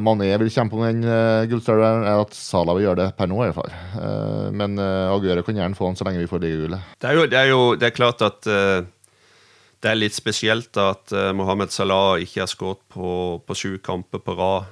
Mané 0.03 0.29
vil 0.41 0.53
kjempe 0.53 0.77
om 0.77 0.85
den 0.85 1.05
gullstøvelen 1.51 2.05
enn 2.05 2.25
at 2.25 2.37
Sala 2.37 2.77
vil 2.77 2.87
gjøre 2.87 3.01
det 3.05 3.09
per 3.17 3.31
nå, 3.31 3.41
i 3.41 3.49
hvert 3.49 3.59
fall. 3.59 4.53
men 4.57 4.77
Aguero 4.81 5.45
kan 5.47 5.59
gjerne 5.59 5.79
få 5.79 5.91
den 5.91 5.99
så 5.99 6.07
lenge 6.07 6.23
vi 6.23 6.31
får 6.31 6.43
ligagullet. 6.45 6.93
Det 7.01 7.11
er 7.11 7.19
jo 7.19 7.27
det 7.31 7.41
er, 7.41 7.51
jo, 7.51 7.63
det 7.79 7.89
er 7.89 7.97
klart 7.97 8.25
at 8.27 8.47
det 8.47 9.91
er 9.91 9.99
litt 9.99 10.17
spesielt 10.17 10.77
at 10.81 11.13
Mohammed 11.37 11.73
Salah 11.75 12.23
ikke 12.23 12.45
har 12.45 12.51
skåret 12.51 12.83
på, 12.93 13.11
på 13.47 13.59
sju 13.59 13.77
kamper 13.85 14.23
på 14.25 14.37
rad. 14.39 14.71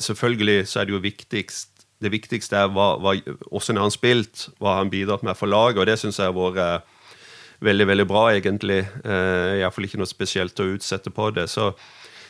Selvfølgelig 0.00 0.68
så 0.70 0.82
er 0.82 0.88
det 0.88 0.96
jo 0.96 1.04
viktigst 1.04 1.77
det 2.02 2.12
viktigste 2.14 2.56
er 2.56 2.70
hva, 2.72 2.92
hva, 3.02 3.16
hvordan 3.50 3.80
har 3.80 3.88
han 3.88 3.94
spilt, 3.94 4.48
hva 4.58 4.74
har 4.74 4.84
han 4.84 4.92
bidratt 4.92 5.24
med 5.26 5.38
for 5.38 5.50
laget, 5.50 5.80
og 5.80 5.88
det 5.88 5.98
syns 6.00 6.20
jeg 6.20 6.30
har 6.30 6.36
vært 6.36 6.84
uh, 6.84 7.14
veldig 7.66 7.86
veldig 7.90 8.06
bra, 8.06 8.28
egentlig. 8.36 8.84
Eh, 9.02 9.56
Iallfall 9.58 9.88
ikke 9.88 9.98
noe 9.98 10.06
spesielt 10.06 10.60
å 10.62 10.68
utsette 10.76 11.10
på 11.10 11.32
det. 11.34 11.48
Så 11.50 11.72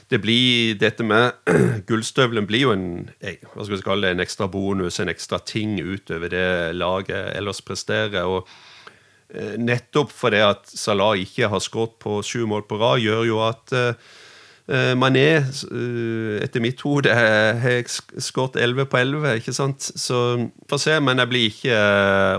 det 0.08 0.22
blir, 0.24 0.72
dette 0.80 1.04
med 1.04 1.36
gullstøvelen 1.90 2.48
blir 2.48 2.64
jo 2.64 2.72
en, 2.72 2.86
hva 3.20 3.66
skal 3.66 3.74
vi 3.74 3.84
kalle 3.84 4.08
det, 4.08 4.14
en 4.16 4.24
ekstra 4.24 4.48
bonus, 4.48 5.02
en 5.02 5.12
ekstra 5.12 5.36
ting 5.44 5.76
utover 5.76 6.32
det 6.32 6.48
laget 6.80 7.36
ellers 7.36 7.60
presterer. 7.60 8.24
og 8.24 8.48
Eh, 9.28 9.58
nettopp 9.60 10.12
fordi 10.16 10.38
at 10.40 10.70
Salah 10.72 11.18
ikke 11.20 11.50
har 11.52 11.60
skåret 11.60 11.98
på 12.00 12.22
sju 12.24 12.46
mål 12.48 12.62
på 12.64 12.78
rad, 12.80 13.02
gjør 13.04 13.26
jo 13.28 13.42
at 13.44 13.74
eh, 13.76 13.90
Eh, 13.92 14.27
Mané, 15.00 15.38
eh, 15.40 16.42
etter 16.44 16.60
mitt 16.60 16.80
hode, 16.84 17.08
har 17.14 17.70
jeg 17.70 17.86
sk- 17.88 18.20
skåret 18.20 18.56
11 18.60 18.84
på 18.92 18.98
11, 19.00 19.36
ikke 19.40 19.54
sant? 19.56 19.80
Så 19.96 20.18
får 20.68 20.78
se, 20.82 20.98
men 21.00 21.18
jeg 21.22 21.28
blir 21.30 21.46
ikke 21.48 21.78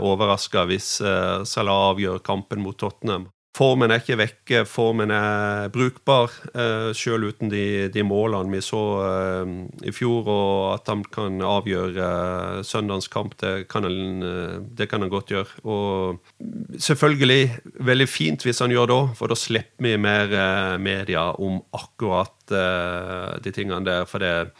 overraska 0.05 0.65
hvis 0.69 1.01
eh, 1.01 1.43
Salah 1.49 1.89
avgjør 1.93 2.21
kampen 2.23 2.61
mot 2.61 2.77
Tottenham. 2.77 3.27
Formen 3.59 3.91
er 3.91 3.99
ikke 3.99 4.15
vekke, 4.15 4.59
formen 4.69 5.11
er 5.11 5.67
brukbar, 5.73 6.31
uh, 6.53 6.93
sjøl 6.95 7.27
uten 7.27 7.51
de, 7.51 7.89
de 7.91 8.05
målene 8.07 8.53
vi 8.55 8.61
så 8.63 8.83
eh, 9.03 9.51
i 9.83 9.91
fjor. 9.91 10.29
Og 10.31 10.53
at 10.77 10.87
han 10.87 11.03
kan 11.11 11.41
avgjøre 11.43 12.05
uh, 12.05 12.61
søndagens 12.63 13.09
kamp, 13.11 13.35
det 13.43 13.67
kan, 13.71 13.83
han, 13.83 14.23
eh, 14.23 14.55
det 14.79 14.87
kan 14.91 15.03
han 15.03 15.11
godt 15.11 15.33
gjøre. 15.33 15.59
Og 15.67 16.79
selvfølgelig 16.79 17.59
veldig 17.89 18.07
fint 18.09 18.47
hvis 18.47 18.63
han 18.63 18.71
gjør 18.71 18.89
det 18.93 18.99
for 19.19 19.31
da 19.31 19.37
slipper 19.37 19.85
vi 19.85 19.95
mer 19.99 20.31
eh, 20.31 20.77
media 20.81 21.29
om 21.35 21.59
akkurat 21.75 22.55
eh, 22.55 23.37
de 23.43 23.53
tingene 23.55 23.83
der. 23.87 24.07
For 24.09 24.23
det 24.23 24.51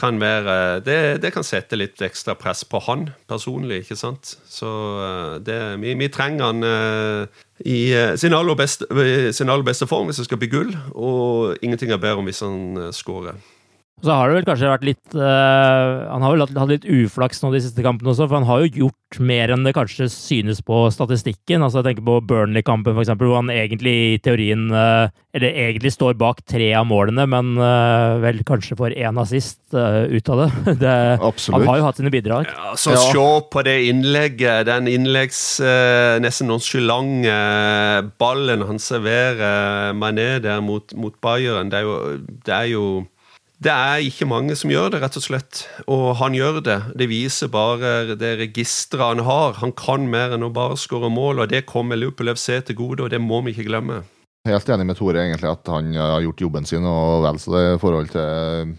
kan 0.00 0.18
være 0.20 0.80
det, 0.84 0.98
det 1.22 1.30
kan 1.34 1.44
sette 1.46 1.76
litt 1.78 2.00
ekstra 2.02 2.34
press 2.38 2.64
på 2.64 2.80
han 2.88 3.10
personlig, 3.30 3.82
ikke 3.84 3.98
sant. 3.98 4.34
Så 4.48 4.70
eh, 5.04 5.34
det, 5.44 5.58
vi, 5.82 5.94
vi 6.00 6.10
trenger 6.12 6.48
han 6.48 6.66
eh, 6.66 7.42
i 7.68 7.92
eh, 7.94 8.14
sin 8.18 8.34
aller, 8.34 8.56
beste, 8.58 8.88
sin 9.36 9.52
aller 9.52 9.66
beste 9.66 9.86
form 9.86 10.10
hvis 10.10 10.22
det 10.22 10.26
skal 10.28 10.40
bli 10.42 10.50
gull, 10.52 10.72
og 10.94 11.58
ingenting 11.62 11.92
er 11.92 12.02
bedre 12.02 12.22
om 12.22 12.30
hvis 12.30 12.42
han 12.42 12.86
eh, 12.88 12.92
Så 14.02 14.10
har 14.10 14.28
det 14.28 14.40
vel 14.40 14.46
kanskje 14.48 14.70
vært 14.70 14.86
litt 14.86 15.14
uh, 15.14 16.10
Han 16.10 16.24
har 16.24 16.34
vel 16.34 16.42
hatt, 16.42 16.56
hatt 16.58 16.72
litt 16.72 16.86
uflaks 16.90 17.42
nå 17.42 17.52
de 17.54 17.62
siste 17.62 17.84
kampene 17.86 18.10
også, 18.10 18.26
for 18.26 18.40
han 18.40 18.48
har 18.48 18.64
jo 18.64 18.86
gjort 18.86 18.98
mer 19.22 19.52
enn 19.52 19.66
det 19.66 19.74
kanskje 19.76 20.06
synes 20.08 20.62
på 20.64 20.86
statistikken. 20.90 21.60
Altså 21.62 21.82
Jeg 21.82 21.90
tenker 21.90 22.06
på 22.06 22.16
Burnley-kampen, 22.30 22.96
f.eks., 22.96 23.12
hvor 23.20 23.36
han 23.36 23.52
egentlig 23.52 23.92
i 23.92 24.20
teorien 24.24 24.70
uh, 24.72 25.12
Eller 25.36 25.52
egentlig 25.66 25.92
står 25.94 26.16
bak 26.18 26.40
tre 26.48 26.70
av 26.78 26.88
målene, 26.88 27.26
men 27.30 27.52
uh, 27.60 28.18
vel 28.24 28.40
kanskje 28.48 28.78
får 28.80 28.96
én 28.96 29.20
assist 29.20 29.60
ut 29.72 30.28
av 30.32 30.42
det. 30.42 30.48
det 30.82 30.96
Absolutt. 31.22 31.60
Han 31.60 31.68
har 31.70 31.78
jo 31.78 31.86
hatt 31.86 32.00
sine 32.00 32.12
bidrag. 32.12 32.50
Så 32.80 32.96
se 32.98 33.28
på 33.52 33.62
det 33.64 33.78
innlegget, 33.88 34.66
den 34.68 34.90
innleggs 34.90 35.60
nesten 36.20 36.50
nonchalante 36.50 37.36
ballen 38.20 38.64
han 38.66 38.80
serverer 38.82 39.94
Mané 39.96 40.36
der 40.42 40.60
mot, 40.64 40.92
mot 40.98 41.16
Bayern. 41.24 41.70
Det 41.72 41.80
er 41.80 41.88
jo, 41.88 41.96
det 42.44 42.54
er 42.56 42.68
jo 42.72 42.84
det 43.62 43.72
er 43.72 44.06
ikke 44.06 44.26
mange 44.26 44.56
som 44.58 44.72
gjør 44.72 44.94
det, 44.94 45.00
rett 45.02 45.18
og 45.18 45.24
slett. 45.24 45.62
Og 45.90 46.16
han 46.18 46.34
gjør 46.34 46.60
det. 46.64 46.78
Det 46.98 47.08
viser 47.10 47.50
bare 47.52 48.16
det 48.18 48.32
registeret 48.40 49.04
han 49.04 49.24
har. 49.26 49.58
Han 49.60 49.74
kan 49.78 50.08
mer 50.10 50.34
enn 50.36 50.46
å 50.46 50.52
bare 50.54 50.78
skåre 50.80 51.10
mål, 51.12 51.44
og 51.44 51.52
det 51.52 51.64
kommer 51.70 52.00
Liverpool 52.00 52.32
FC 52.34 52.58
til 52.66 52.78
gode, 52.78 53.06
og 53.06 53.12
det 53.12 53.22
må 53.22 53.42
vi 53.46 53.54
ikke 53.54 53.68
glemme. 53.68 54.02
Helt 54.48 54.70
enig 54.74 54.88
med 54.88 54.98
Tore, 54.98 55.22
egentlig, 55.22 55.52
at 55.52 55.68
han 55.70 55.92
har 55.94 56.24
gjort 56.24 56.42
jobben 56.42 56.66
sin, 56.66 56.86
og 56.88 57.22
vel 57.28 57.38
så 57.38 57.54
det 57.54 57.66
i 57.68 57.82
forhold 57.82 58.10
til 58.10 58.72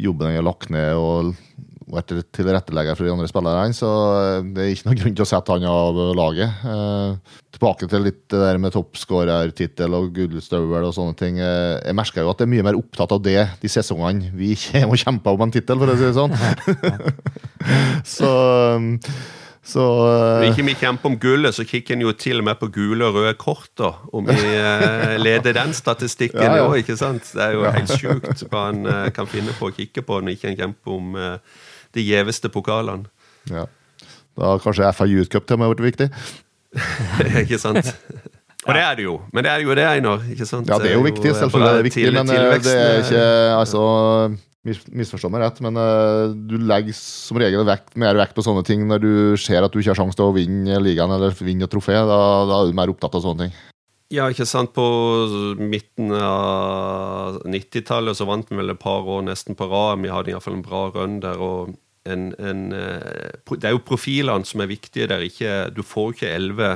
jobben 0.00 0.28
han 0.28 0.36
har 0.36 0.46
lagt 0.46 0.72
ned 0.72 0.98
og 1.00 1.32
vært 1.94 2.12
tilrettelegger 2.36 2.96
for 2.98 3.06
de 3.06 3.12
andre 3.14 3.28
spillerne, 3.30 3.76
så 3.76 3.90
det 4.44 4.62
er 4.62 4.72
ikke 4.74 4.88
noen 4.88 5.00
grunn 5.00 5.16
til 5.18 5.24
å 5.24 5.28
sette 5.30 5.56
han 5.56 5.66
av 5.70 5.98
laget. 6.18 6.62
Eh, 6.66 7.40
tilbake 7.56 7.88
til 7.90 8.06
litt 8.06 8.22
det 8.30 8.42
der 8.42 8.60
med 8.62 8.74
toppskårertittel 8.76 9.96
og 9.98 10.12
gullstøvel 10.16 10.86
og 10.88 10.94
sånne 10.96 11.18
ting. 11.18 11.40
Eh, 11.42 11.80
jeg 11.82 11.98
merker 11.98 12.24
jo 12.24 12.32
at 12.32 12.40
jeg 12.40 12.48
er 12.48 12.54
mye 12.54 12.68
mer 12.70 12.78
opptatt 12.78 13.16
av 13.16 13.24
det 13.24 13.42
de 13.62 13.72
sesongene 13.72 14.32
vi 14.36 14.52
ikke 14.56 14.86
må 14.90 15.00
kjempe 15.00 15.34
om 15.34 15.44
en 15.46 15.54
tittel, 15.54 15.82
for 15.82 15.92
å 15.92 15.98
si 15.98 16.08
det 16.08 16.16
sånn. 16.16 16.34
så 18.16 18.32
så 19.70 19.82
Når 19.84 20.42
eh, 20.42 20.50
ikke 20.50 20.64
vi 20.66 20.74
kjemper 20.80 21.10
om 21.10 21.16
gullet, 21.20 21.54
så 21.54 21.66
kikker 21.68 21.94
en 21.94 22.04
jo 22.06 22.12
til 22.16 22.40
og 22.40 22.46
med 22.48 22.58
på 22.58 22.70
gule 22.72 23.06
og 23.06 23.18
røde 23.18 23.34
kort, 23.38 23.68
da. 23.78 23.92
Om 24.16 24.30
vi 24.30 24.54
uh, 24.56 25.16
leder 25.20 25.54
den 25.56 25.74
statistikken 25.76 26.42
Ja, 26.48 26.62
ja. 26.62 26.70
ikke 26.80 26.96
sant? 26.98 27.28
Det 27.34 27.44
er 27.44 27.58
jo 27.58 27.66
helt 27.68 27.92
sjukt 27.92 28.46
hva 28.48 28.70
en 28.72 28.88
uh, 28.88 29.10
kan 29.14 29.28
finne 29.30 29.52
på 29.58 29.68
å 29.68 29.74
kikke 29.76 30.04
på 30.06 30.22
når 30.22 30.38
ikke 30.38 30.50
en 30.50 30.58
kjemper 30.62 30.96
om 30.96 31.12
eh, 31.18 31.60
de 31.96 32.06
gjeveste 32.06 32.52
pokalene. 32.52 33.10
ja. 33.50 33.66
Da 34.38 34.54
har 34.54 34.60
kanskje 34.62 34.88
FA 34.94 35.04
Youth 35.10 35.28
Cup 35.28 35.44
til 35.44 35.58
og 35.58 35.60
med 35.60 35.72
vært 35.74 35.82
viktig. 35.84 36.06
ikke 37.42 37.58
sant? 37.60 37.90
Og 38.68 38.76
det 38.76 38.82
er 38.84 38.98
det 38.98 39.06
jo. 39.06 39.16
Men 39.34 39.46
det 39.46 39.50
er 39.52 39.64
jo 39.64 39.74
det, 39.76 39.86
Einar. 39.88 40.22
ikke 40.32 40.46
sant? 40.48 40.68
Ja, 40.70 40.78
det 40.80 40.92
er 40.92 40.98
jo 40.98 41.06
viktig, 41.06 41.32
selvfølgelig 41.32 41.68
er 41.68 41.76
det 41.76 41.80
er 41.82 41.88
viktig, 41.88 42.04
men 42.14 42.30
eh, 42.30 42.54
det 42.64 42.74
er 42.76 42.92
eh, 42.92 43.02
ikke 43.04 43.24
Altså, 43.56 43.82
misforstå 45.00 45.30
meg 45.32 45.44
rett, 45.46 45.60
men 45.64 45.80
eh, 45.80 46.34
du 46.50 46.58
legger 46.68 46.96
som 46.96 47.40
regel 47.40 47.64
vekt, 47.68 47.94
mer 48.00 48.18
vekt 48.20 48.36
på 48.36 48.44
sånne 48.44 48.64
ting 48.68 48.84
når 48.88 49.02
du 49.04 49.12
ser 49.40 49.64
at 49.64 49.72
du 49.72 49.80
ikke 49.80 49.94
har 49.94 50.00
sjanse 50.02 50.18
til 50.20 50.28
å 50.28 50.36
vinne 50.36 50.80
ligaen 50.84 51.16
eller 51.16 51.32
vinne 51.40 51.64
et 51.64 51.72
trofé. 51.72 51.96
Da, 51.96 52.20
da 52.50 52.60
er 52.60 52.70
du 52.70 52.76
mer 52.76 52.92
opptatt 52.92 53.16
av 53.16 53.24
sånne 53.24 53.46
ting. 53.48 53.56
Ja, 54.10 54.26
ikke 54.26 54.46
sant. 54.48 54.72
På 54.74 54.84
midten 55.60 56.10
av 56.18 57.40
90-tallet 57.46 58.18
så 58.18 58.26
vant 58.26 58.48
vi 58.50 58.58
vel 58.58 58.74
et 58.74 58.82
par 58.82 59.06
år 59.06 59.22
nesten 59.28 59.54
på 59.58 59.68
rad. 59.70 60.02
Vi 60.02 60.10
hadde 60.10 60.32
iallfall 60.32 60.58
en 60.58 60.66
bra 60.66 60.88
run 60.94 61.20
der. 61.22 61.38
og 61.38 61.76
en, 62.08 62.30
en, 62.38 62.72
eh, 62.72 63.30
Det 63.46 63.68
er 63.68 63.76
jo 63.76 63.84
profilene 63.86 64.46
som 64.48 64.64
er 64.64 64.72
viktige 64.72 65.06
der. 65.10 65.22
Ikke, 65.22 65.70
du 65.70 65.82
får 65.86 66.14
ikke 66.14 66.34
elleve 66.34 66.70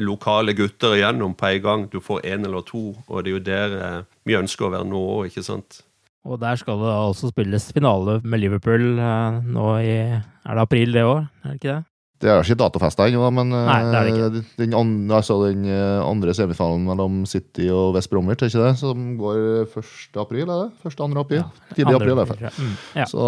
lokale 0.00 0.54
gutter 0.56 0.96
igjennom 0.96 1.36
på 1.38 1.52
en 1.52 1.62
gang. 1.62 1.88
Du 1.92 2.00
får 2.00 2.24
én 2.24 2.44
eller 2.44 2.64
to, 2.66 2.96
og 3.06 3.24
det 3.24 3.30
er 3.30 3.36
jo 3.36 3.44
der 3.46 3.76
eh, 3.80 4.00
vi 4.26 4.38
ønsker 4.38 4.66
å 4.66 4.72
være 4.74 4.88
nå 4.88 5.02
òg, 5.18 5.26
ikke 5.30 5.44
sant. 5.46 5.82
Og 6.26 6.40
der 6.42 6.58
skal 6.58 6.80
det 6.82 6.90
altså 6.90 7.30
spilles 7.30 7.68
finale 7.70 8.18
med 8.24 8.42
Liverpool 8.42 8.96
eh, 8.98 9.42
nå 9.46 9.68
i 9.78 9.98
Er 10.18 10.54
det 10.54 10.64
april 10.64 10.92
det 10.92 11.04
år? 11.06 11.28
Er 11.44 11.52
det 11.52 11.60
ikke 11.60 11.74
det? 11.76 11.84
Det 12.22 12.30
er 12.32 12.40
ikke 12.40 12.56
datofesta 12.62 13.04
ennå, 13.10 13.26
men 13.34 13.52
eh, 13.52 13.66
Nei, 13.68 13.80
det 13.92 13.98
er 14.00 14.30
det 14.32 14.42
den, 14.56 14.76
andre, 14.76 15.18
altså 15.18 15.36
den 15.42 15.66
eh, 15.68 15.98
andre 16.00 16.32
semifinalen 16.36 16.86
mellom 16.88 17.18
City 17.28 17.68
og 17.68 17.98
West 17.98 18.08
Bromwich, 18.12 18.40
er 18.40 18.48
ikke 18.52 18.62
det? 18.64 18.72
Som 18.80 19.10
går 19.20 19.42
1. 19.66 19.90
april, 20.22 20.46
er 20.48 20.62
det? 20.64 20.88
1. 20.88 20.96
2. 20.96 21.10
april? 21.20 21.44
Tidlig 21.74 21.98
april, 21.98 22.14
i 22.14 22.18
hvert 22.22 22.32
fall. 22.32 22.64
Mm, 22.64 22.72
ja. 23.02 23.08
Så 23.10 23.26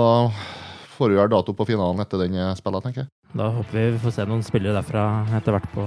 får 0.96 1.12
vi 1.12 1.20
vel 1.20 1.34
dato 1.34 1.52
på 1.54 1.68
finalen 1.68 2.00
etter 2.02 2.24
den 2.24 2.40
spillet, 2.56 2.88
tenker 2.88 3.04
jeg. 3.04 3.12
Da 3.36 3.50
håper 3.58 3.76
vi 3.76 3.84
vi 3.92 4.00
får 4.06 4.16
se 4.16 4.26
noen 4.30 4.46
spillere 4.46 4.80
derfra 4.80 5.04
etter 5.36 5.52
hvert 5.58 5.68
på 5.74 5.84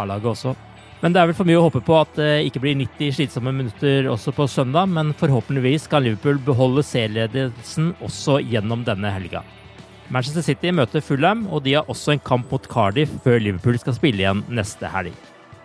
A-laget 0.00 0.32
også. 0.32 0.56
Men 1.02 1.14
det 1.14 1.20
er 1.20 1.28
vel 1.30 1.36
for 1.38 1.46
mye 1.46 1.60
å 1.60 1.66
håpe 1.68 1.82
på 1.86 1.94
at 1.94 2.16
det 2.18 2.32
ikke 2.48 2.62
blir 2.64 2.74
90 2.80 3.12
slitsomme 3.14 3.52
minutter 3.54 4.08
også 4.10 4.32
på 4.34 4.48
søndag, 4.50 4.88
men 4.90 5.12
forhåpentligvis 5.20 5.86
kan 5.92 6.02
Liverpool 6.02 6.40
beholde 6.42 6.82
serieledelsen 6.82 7.92
også 8.02 8.40
gjennom 8.42 8.82
denne 8.88 9.12
helga. 9.14 9.44
Manchester 10.08 10.44
City 10.44 10.70
møter 10.72 11.02
Fulham, 11.04 11.46
og 11.52 11.64
de 11.66 11.74
har 11.76 11.88
også 11.90 12.14
en 12.14 12.22
kamp 12.24 12.52
mot 12.52 12.64
Cardiff 12.70 13.12
før 13.24 13.40
Liverpool 13.42 13.76
skal 13.80 13.96
spille 13.96 14.24
igjen 14.24 14.40
neste 14.48 14.88
helg. 14.88 15.12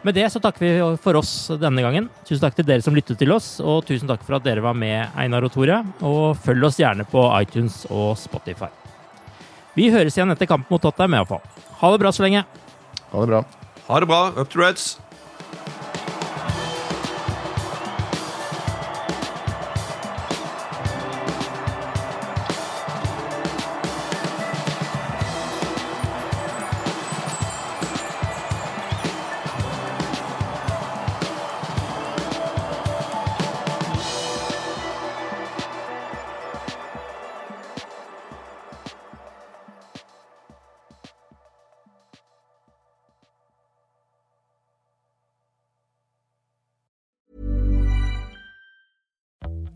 Med 0.03 0.17
det 0.17 0.25
så 0.33 0.41
takker 0.43 0.65
vi 0.65 0.71
for 0.99 1.15
oss 1.15 1.31
denne 1.61 1.83
gangen. 1.85 2.09
Tusen 2.27 2.41
takk 2.43 2.57
til 2.57 2.67
dere 2.67 2.83
som 2.83 2.95
lyttet 2.95 3.15
til 3.21 3.31
oss, 3.31 3.55
og 3.63 3.85
tusen 3.87 4.09
takk 4.09 4.25
for 4.27 4.35
at 4.35 4.43
dere 4.43 4.63
var 4.65 4.75
med, 4.75 5.07
Einar 5.15 5.47
og 5.47 5.53
Tore. 5.53 5.79
Og 6.03 6.35
følg 6.43 6.67
oss 6.67 6.81
gjerne 6.81 7.07
på 7.07 7.23
iTunes 7.39 7.85
og 7.87 8.17
Spotify. 8.19 8.67
Vi 9.79 9.87
høres 9.93 10.17
igjen 10.17 10.35
etter 10.35 10.49
kampen 10.49 10.75
mot 10.75 10.83
Tottenham, 10.83 11.15
iallfall. 11.21 11.39
Ha 11.79 11.93
det 11.93 12.03
bra 12.03 12.11
så 12.11 12.27
lenge. 12.27 12.43
Ha 13.13 13.23
det 13.23 13.31
bra. 13.31 13.41
Ha 13.87 14.03
det 14.03 14.11
bra. 14.11 14.21
Up 14.35 14.51
to 14.51 14.59
Reds. 14.59 14.89